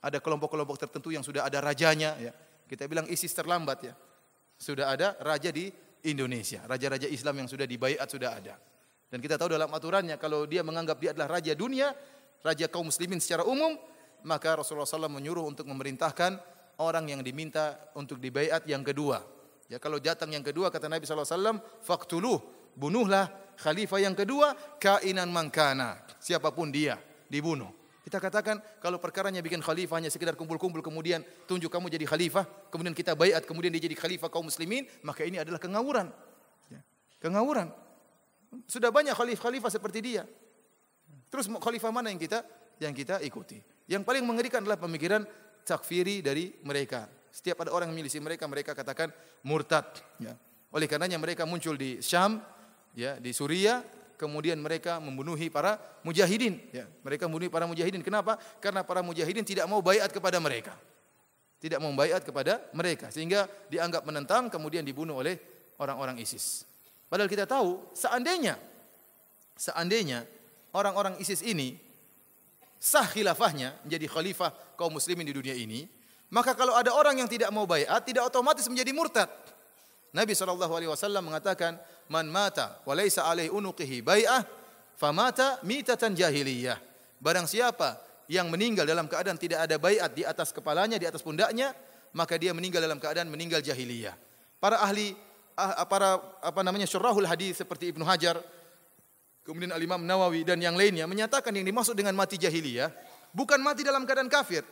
[0.03, 2.31] Ada kelompok-kelompok tertentu yang sudah ada rajanya ya.
[2.63, 3.93] Kita bilang ISIS terlambat ya.
[4.55, 5.67] Sudah ada raja di
[6.07, 6.63] Indonesia.
[6.63, 8.55] Raja-raja Islam yang sudah dibaiat sudah ada.
[9.11, 11.93] Dan kita tahu dalam aturannya kalau dia menganggap dia adalah raja dunia,
[12.41, 13.77] raja kaum muslimin secara umum,
[14.25, 16.39] maka Rasulullah SAW menyuruh untuk memerintahkan
[16.81, 19.21] orang yang diminta untuk dibaiat yang kedua.
[19.69, 22.41] Ya kalau datang yang kedua kata Nabi SAW, faktuluh,
[22.73, 26.97] bunuhlah khalifah yang kedua, kainan mangkana, siapa pun dia,
[27.27, 27.69] dibunuh.
[28.03, 33.15] Kita katakan kalau perkaranya bikin khalifahnya sekedar kumpul-kumpul kemudian tunjuk kamu jadi khalifah, kemudian kita
[33.15, 36.11] baiat, kemudian dia jadi khalifah kaum muslimin, maka ini adalah kengawuran.
[36.67, 36.83] Ya.
[37.23, 37.71] Kengawuran.
[38.67, 40.27] Sudah banyak khalifah-khalifah seperti dia.
[41.31, 42.43] Terus khalifah mana yang kita
[42.83, 43.57] yang kita ikuti?
[43.87, 45.23] Yang paling mengerikan adalah pemikiran
[45.63, 47.07] takfiri dari mereka.
[47.33, 49.09] Setiap ada orang yang mereka, mereka katakan
[49.41, 49.87] murtad.
[50.21, 50.37] Ya.
[50.69, 52.43] Oleh karenanya mereka muncul di Syam,
[52.93, 53.83] ya, di Suria,
[54.17, 55.75] kemudian mereka membunuhi para
[56.05, 56.57] mujahidin.
[56.71, 56.87] Ya.
[57.03, 57.99] Mereka membunuhi para mujahidin.
[57.99, 58.39] Kenapa?
[58.63, 60.73] Karena para mujahidin tidak mau bayat kepada mereka.
[61.59, 63.11] Tidak mau bayat kepada mereka.
[63.11, 65.39] Sehingga dianggap menentang, kemudian dibunuh oleh
[65.79, 66.63] orang-orang ISIS.
[67.11, 68.55] Padahal kita tahu, seandainya,
[69.59, 70.25] seandainya
[70.73, 71.77] orang-orang ISIS ini
[72.79, 75.87] sah khilafahnya menjadi khalifah kaum muslimin di dunia ini,
[76.33, 79.29] maka kalau ada orang yang tidak mau bayat, tidak otomatis menjadi murtad.
[80.13, 84.45] Nabi SAW mengatakan, Man mata wa laisa alaihi unuqihi bai'ah,
[84.95, 86.77] famata mitatan jahiliyah.
[87.17, 87.97] Barang siapa
[88.29, 91.73] yang meninggal dalam keadaan tidak ada bayat di atas kepalanya, di atas pundaknya,
[92.13, 94.13] maka dia meninggal dalam keadaan meninggal jahiliyah.
[94.61, 95.17] Para ahli
[95.57, 98.37] ah, para apa namanya syurahul hadis seperti Ibnu Hajar
[99.43, 102.87] Kemudian Al-Imam Nawawi dan yang lainnya menyatakan yang dimaksud dengan mati jahiliyah
[103.35, 104.63] bukan mati dalam keadaan kafir.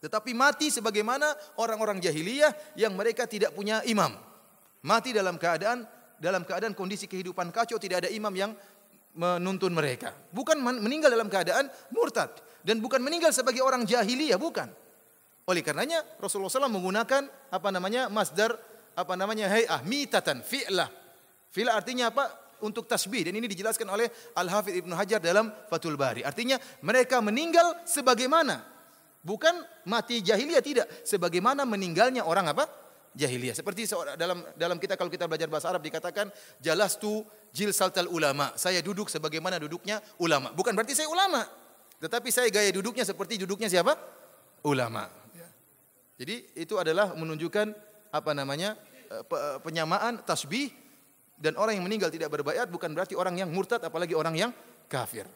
[0.00, 1.28] Tetapi mati sebagaimana
[1.60, 4.16] orang-orang jahiliyah yang mereka tidak punya imam.
[4.84, 5.88] Mati dalam keadaan
[6.20, 8.52] dalam keadaan kondisi kehidupan kacau tidak ada imam yang
[9.16, 10.12] menuntun mereka.
[10.30, 12.30] Bukan meninggal dalam keadaan murtad
[12.60, 14.68] dan bukan meninggal sebagai orang jahiliyah, bukan.
[15.44, 18.56] Oleh karenanya Rasulullah SAW menggunakan apa namanya masdar
[18.96, 20.88] apa namanya hay'ah mitatan fi'lah.
[21.52, 22.44] Fi'lah artinya apa?
[22.64, 24.08] untuk tasbih dan ini dijelaskan oleh
[24.40, 26.24] Al Hafidh Ibnu Hajar dalam Fathul Bari.
[26.24, 28.64] Artinya mereka meninggal sebagaimana
[29.20, 29.52] bukan
[29.84, 32.64] mati jahiliyah tidak, sebagaimana meninggalnya orang apa?
[33.14, 33.54] Jahiliyah.
[33.54, 33.88] Seperti
[34.18, 36.28] dalam dalam kita kalau kita belajar bahasa Arab dikatakan
[36.58, 37.22] jalastu
[37.54, 38.52] jilsaltal ulama.
[38.58, 40.50] Saya duduk sebagaimana duduknya ulama.
[40.52, 41.46] Bukan berarti saya ulama,
[42.02, 43.94] tetapi saya gaya duduknya seperti duduknya siapa?
[44.66, 45.06] Ulama.
[45.32, 45.48] Ya.
[46.20, 47.72] Jadi itu adalah menunjukkan
[48.10, 48.76] apa namanya
[49.08, 49.24] eh,
[49.62, 50.70] penyamaan tasbih
[51.38, 54.50] dan orang yang meninggal tidak berbayat bukan berarti orang yang murtad apalagi orang yang
[54.90, 55.26] kafir.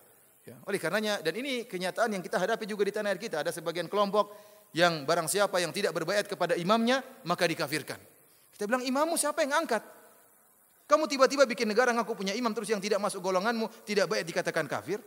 [0.48, 0.56] Ya.
[0.64, 3.84] Oleh karenanya dan ini kenyataan yang kita hadapi juga di tanah air kita ada sebagian
[3.84, 4.32] kelompok
[4.76, 7.98] yang barang siapa yang tidak berbayat kepada imamnya maka dikafirkan.
[8.52, 9.80] Kita bilang imammu siapa yang angkat?
[10.88, 14.64] Kamu tiba-tiba bikin negara ngaku punya imam terus yang tidak masuk golonganmu tidak bayat dikatakan
[14.64, 14.98] kafir.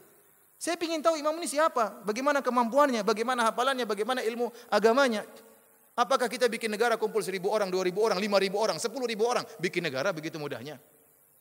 [0.62, 5.26] Saya ingin tahu imam ini siapa, bagaimana kemampuannya, bagaimana hafalannya, bagaimana ilmu agamanya.
[5.98, 9.26] Apakah kita bikin negara kumpul seribu orang, dua ribu orang, lima ribu orang, sepuluh ribu
[9.26, 10.78] orang, bikin negara begitu mudahnya?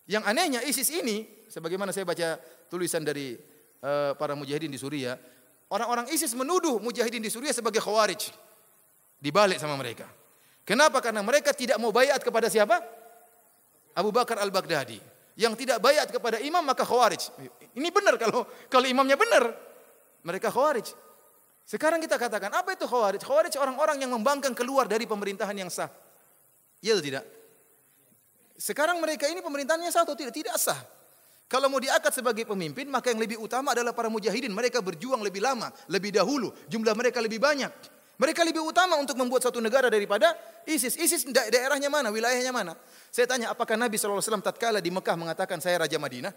[0.08, 2.40] Yang anehnya ISIS ini, sebagaimana saya baca
[2.72, 3.36] tulisan dari
[3.84, 5.20] uh, para mujahidin di Suriah,
[5.70, 8.30] orang-orang ISIS menuduh mujahidin di Suriah sebagai khawarij.
[9.20, 10.08] Dibalik sama mereka.
[10.66, 10.98] Kenapa?
[11.02, 12.78] Karena mereka tidak mau bayat kepada siapa?
[13.94, 14.98] Abu Bakar al-Baghdadi.
[15.38, 17.32] Yang tidak bayat kepada imam maka khawarij.
[17.74, 19.54] Ini benar kalau kalau imamnya benar.
[20.20, 20.92] Mereka khawarij.
[21.64, 23.22] Sekarang kita katakan, apa itu khawarij?
[23.22, 25.86] Khawarij orang-orang yang membangkang keluar dari pemerintahan yang sah.
[26.82, 27.24] Iya atau tidak?
[28.58, 30.34] Sekarang mereka ini pemerintahannya sah atau tidak?
[30.34, 30.76] Tidak sah.
[31.50, 34.54] Kalau mau diangkat sebagai pemimpin, maka yang lebih utama adalah para mujahidin.
[34.54, 36.54] Mereka berjuang lebih lama, lebih dahulu.
[36.70, 37.74] Jumlah mereka lebih banyak.
[38.22, 40.30] Mereka lebih utama untuk membuat satu negara daripada
[40.62, 40.94] ISIS.
[40.94, 42.14] ISIS daerahnya mana?
[42.14, 42.78] Wilayahnya mana?
[43.10, 46.30] Saya tanya, apakah Nabi SAW tatkala di Mekah mengatakan saya Raja Madinah?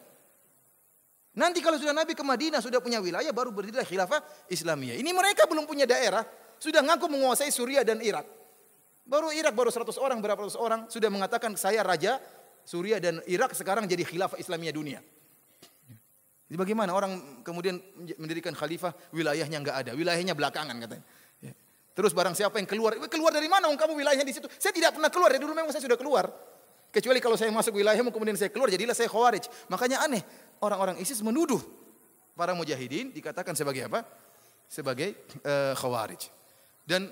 [1.38, 4.18] Nanti kalau sudah Nabi ke Madinah, sudah punya wilayah, baru berdiri khilafah
[4.50, 4.98] Islamiyah.
[4.98, 6.26] Ini mereka belum punya daerah,
[6.58, 8.26] sudah ngaku menguasai Suriah dan Irak.
[9.06, 12.18] Baru Irak, baru 100 orang, berapa ratus orang, sudah mengatakan saya raja
[12.64, 15.00] Suriah dan Irak sekarang jadi khilafah Islamiyah dunia.
[16.48, 17.82] Jadi bagaimana orang kemudian
[18.22, 21.06] mendirikan khalifah, wilayahnya enggak ada, wilayahnya belakangan katanya.
[21.42, 21.54] Ya.
[21.98, 23.72] Terus barang siapa yang keluar, keluar dari mana?
[23.74, 24.46] Kamu wilayahnya di situ.
[24.62, 26.30] Saya tidak pernah keluar, dari dulu memang saya sudah keluar.
[26.94, 29.50] Kecuali kalau saya masuk wilayahmu kemudian saya keluar jadilah saya khawarij.
[29.66, 30.22] Makanya aneh
[30.62, 31.58] orang-orang ISIS menuduh
[32.38, 34.06] para mujahidin dikatakan sebagai apa?
[34.70, 36.30] Sebagai uh, khawarij.
[36.86, 37.10] Dan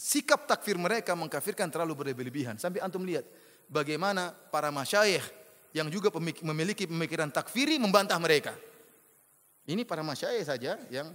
[0.00, 2.56] sikap takfir mereka mengkafirkan terlalu berlebihan.
[2.56, 3.28] Sampai antum lihat
[3.68, 5.22] bagaimana para masyayikh
[5.76, 6.08] yang juga
[6.42, 8.56] memiliki pemikiran takfiri membantah mereka.
[9.68, 11.12] Ini para masyayikh saja yang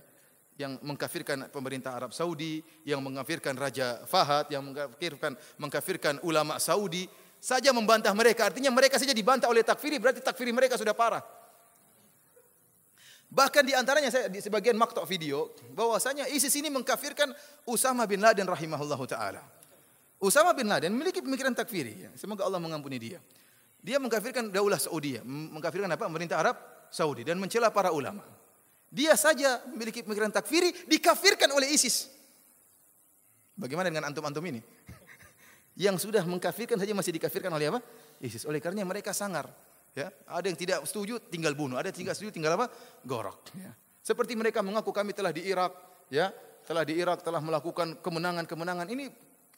[0.54, 7.10] yang mengkafirkan pemerintah Arab Saudi, yang mengkafirkan Raja Fahad, yang mengkafirkan mengkafirkan ulama Saudi,
[7.42, 8.54] saja membantah mereka.
[8.54, 11.26] Artinya mereka saja dibantah oleh takfiri, berarti takfiri mereka sudah parah.
[13.34, 17.34] Bahkan di antaranya saya di sebagian maktok video bahwasanya ISIS ini mengkafirkan
[17.66, 19.42] Usama bin Laden rahimahullahu taala.
[20.24, 22.16] Usama bin Laden memiliki pemikiran takfiri.
[22.16, 23.20] Semoga Allah mengampuni dia.
[23.84, 26.08] Dia mengkafirkan daulah Saudi, mengkafirkan apa?
[26.08, 26.56] Pemerintah Arab
[26.88, 28.24] Saudi dan mencela para ulama.
[28.88, 32.08] Dia saja memiliki pemikiran takfiri dikafirkan oleh ISIS.
[33.60, 34.64] Bagaimana dengan antum-antum ini?
[35.84, 37.84] Yang sudah mengkafirkan saja masih dikafirkan oleh apa?
[38.24, 38.48] ISIS.
[38.48, 39.52] Oleh karenanya mereka sangar.
[39.94, 42.66] Ya, ada yang tidak setuju tinggal bunuh, ada yang tidak setuju tinggal apa?
[43.06, 43.54] Gorok.
[43.54, 43.78] Ya.
[44.02, 45.70] Seperti mereka mengaku kami telah di Irak,
[46.10, 46.34] ya,
[46.66, 48.90] telah di Irak telah melakukan kemenangan-kemenangan.
[48.90, 49.06] Ini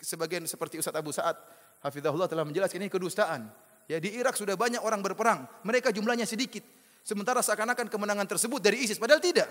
[0.02, 1.38] sebagian seperti Ustaz Abu Sa'ad
[1.86, 3.46] Hafizahullah telah menjelaskan ini kedustaan.
[3.86, 6.66] Ya, di Irak sudah banyak orang berperang, mereka jumlahnya sedikit.
[7.06, 9.46] Sementara seakan-akan kemenangan tersebut dari ISIS, padahal tidak.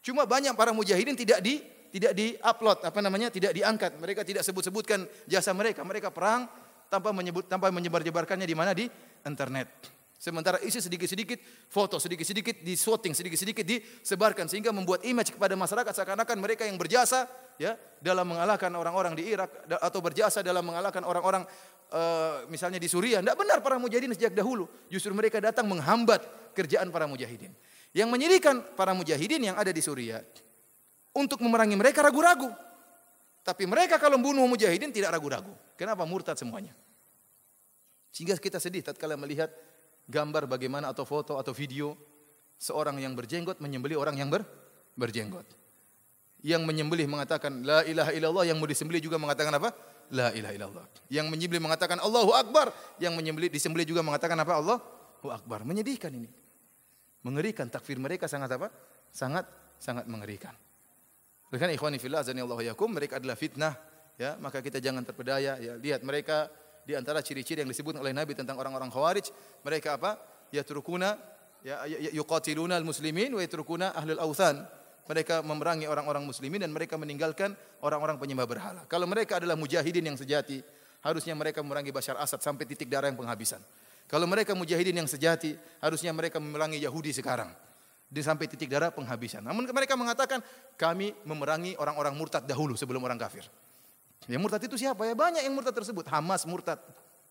[0.00, 1.60] Cuma banyak para mujahidin tidak di
[1.92, 3.28] tidak di-upload, apa namanya?
[3.28, 4.00] tidak diangkat.
[4.00, 5.84] Mereka tidak sebut-sebutkan jasa mereka.
[5.84, 6.48] Mereka perang
[6.88, 8.88] tanpa menyebut tanpa menyebar-jebarkannya di mana di
[9.28, 9.68] internet.
[10.22, 16.38] Sementara isi sedikit-sedikit foto, sedikit-sedikit di shooting, sedikit-sedikit disebarkan sehingga membuat image kepada masyarakat seakan-akan
[16.38, 17.26] mereka yang berjasa
[17.58, 21.42] ya dalam mengalahkan orang-orang di Irak atau berjasa dalam mengalahkan orang-orang
[21.90, 23.18] uh, misalnya di Suriah.
[23.18, 24.70] Tidak benar para mujahidin sejak dahulu.
[24.86, 26.22] Justru mereka datang menghambat
[26.54, 27.50] kerjaan para mujahidin.
[27.90, 30.22] Yang menyirikan para mujahidin yang ada di Suriah
[31.18, 32.46] untuk memerangi mereka ragu-ragu.
[33.42, 35.50] Tapi mereka kalau membunuh mujahidin tidak ragu-ragu.
[35.74, 36.78] Kenapa murtad semuanya?
[38.14, 39.50] Sehingga kita sedih tatkala melihat
[40.06, 41.94] gambar bagaimana atau foto atau video
[42.58, 44.46] seorang yang berjenggot menyembelih orang yang ber,
[44.94, 45.46] berjenggot.
[46.42, 49.70] Yang menyembelih mengatakan la ilaha illallah, yang mau disembelih juga mengatakan apa?
[50.10, 50.86] La ilaha illallah.
[51.06, 54.58] Yang menyembelih mengatakan Allahu akbar, yang menyembelih disembelih juga mengatakan apa?
[54.58, 55.62] Allahu akbar.
[55.62, 56.30] Menyedihkan ini.
[57.22, 58.74] Mengerikan takfir mereka sangat apa?
[59.14, 59.46] Sangat
[59.78, 60.54] sangat mengerikan.
[61.52, 62.24] Karena ikhwani fillah
[62.64, 63.76] yakum mereka adalah fitnah
[64.16, 66.48] ya maka kita jangan terpedaya ya lihat mereka
[66.82, 69.30] di antara ciri-ciri yang disebut oleh Nabi tentang orang-orang khawarij
[69.62, 70.18] mereka apa
[70.50, 71.14] yatrukuna
[71.62, 74.66] ya, ya, ya yuqatiluna al-muslimin wa yatrukuna ahlul authan
[75.06, 80.18] mereka memerangi orang-orang muslimin dan mereka meninggalkan orang-orang penyembah berhala kalau mereka adalah mujahidin yang
[80.18, 80.62] sejati
[81.02, 83.62] harusnya mereka memerangi Bashar Asad sampai titik darah yang penghabisan
[84.10, 87.50] kalau mereka mujahidin yang sejati harusnya mereka memerangi Yahudi sekarang
[88.12, 89.40] di sampai titik darah penghabisan.
[89.40, 90.44] Namun mereka mengatakan
[90.76, 93.48] kami memerangi orang-orang murtad dahulu sebelum orang kafir.
[94.30, 95.02] Ya murtad itu siapa?
[95.02, 96.06] Ya banyak yang murtad tersebut.
[96.06, 96.78] Hamas murtad.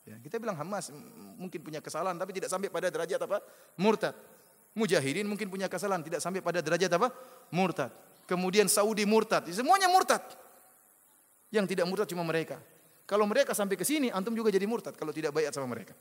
[0.02, 0.90] Ya, kita bilang Hamas
[1.38, 3.38] mungkin punya kesalahan tapi tidak sampai pada derajat apa?
[3.78, 4.18] Murtad.
[4.74, 7.14] Mujahidin mungkin punya kesalahan tidak sampai pada derajat apa?
[7.54, 7.92] Murtad.
[8.26, 9.46] Kemudian Saudi murtad.
[9.52, 10.24] Semuanya murtad.
[11.52, 12.58] Yang tidak murtad cuma mereka.
[13.04, 15.92] Kalau mereka sampai ke sini, antum juga jadi murtad kalau tidak bayat sama mereka.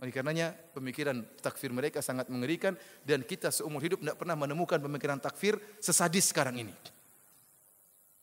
[0.00, 2.72] Oleh karenanya pemikiran takfir mereka sangat mengerikan
[3.04, 6.74] dan kita seumur hidup tidak pernah menemukan pemikiran takfir sesadis sekarang ini.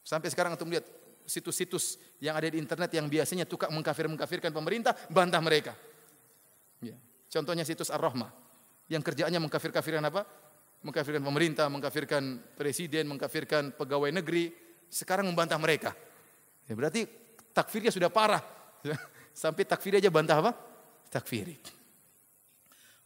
[0.01, 0.89] Sampai sekarang untuk melihat
[1.28, 5.76] situs-situs yang ada di internet yang biasanya tukang mengkafir-mengkafirkan pemerintah, bantah mereka.
[6.80, 6.95] Ya.
[7.28, 8.32] Contohnya situs Ar-Rahmah
[8.88, 10.24] yang kerjaannya mengkafir-kafirkan apa?
[10.88, 14.56] Mengkafirkan pemerintah, mengkafirkan presiden, mengkafirkan pegawai negeri.
[14.88, 15.91] Sekarang membantah mereka.
[16.64, 17.04] Ya, berarti
[17.52, 18.40] takfirnya sudah parah.
[19.36, 20.52] Sampai takfir aja bantah apa?
[21.08, 21.56] takfiri.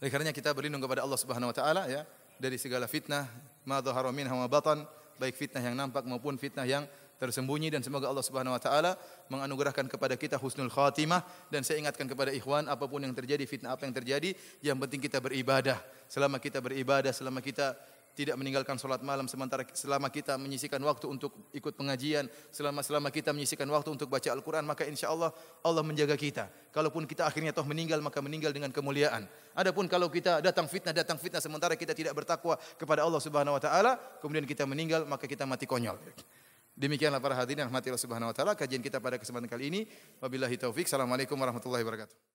[0.02, 2.02] Oleh karenanya kita berlindung kepada Allah Subhanahu wa taala ya
[2.41, 3.30] dari segala fitnah
[3.69, 4.81] ma dhahara minha wa batan,
[5.22, 6.89] baik fitnah yang nampak maupun fitnah yang
[7.22, 8.98] tersembunyi dan semoga Allah Subhanahu wa taala
[9.30, 11.22] menganugerahkan kepada kita husnul khatimah
[11.53, 14.34] dan saya ingatkan kepada ikhwan apa pun yang terjadi fitnah apa yang terjadi
[14.65, 15.77] yang penting kita beribadah
[16.10, 17.77] selama kita beribadah selama kita
[18.11, 23.31] tidak meninggalkan sholat malam sementara selama kita menyisikan waktu untuk ikut pengajian, selama selama kita
[23.31, 25.31] menyisikan waktu untuk baca Al-Quran, maka insya Allah
[25.64, 26.52] Allah menjaga kita.
[26.76, 29.27] Kalaupun kita akhirnya toh meninggal, maka meninggal dengan kemuliaan.
[29.56, 33.61] Adapun kalau kita datang fitnah, datang fitnah sementara kita tidak bertakwa kepada Allah Subhanahu Wa
[33.64, 35.95] Taala, kemudian kita meninggal, maka kita mati konyol.
[36.72, 39.81] Demikianlah para hadirin rahmatillah subhanahu wa taala kajian kita pada kesempatan kali ini.
[40.23, 40.88] Wabillahi taufik.
[40.88, 42.30] Assalamualaikum warahmatullahi wabarakatuh.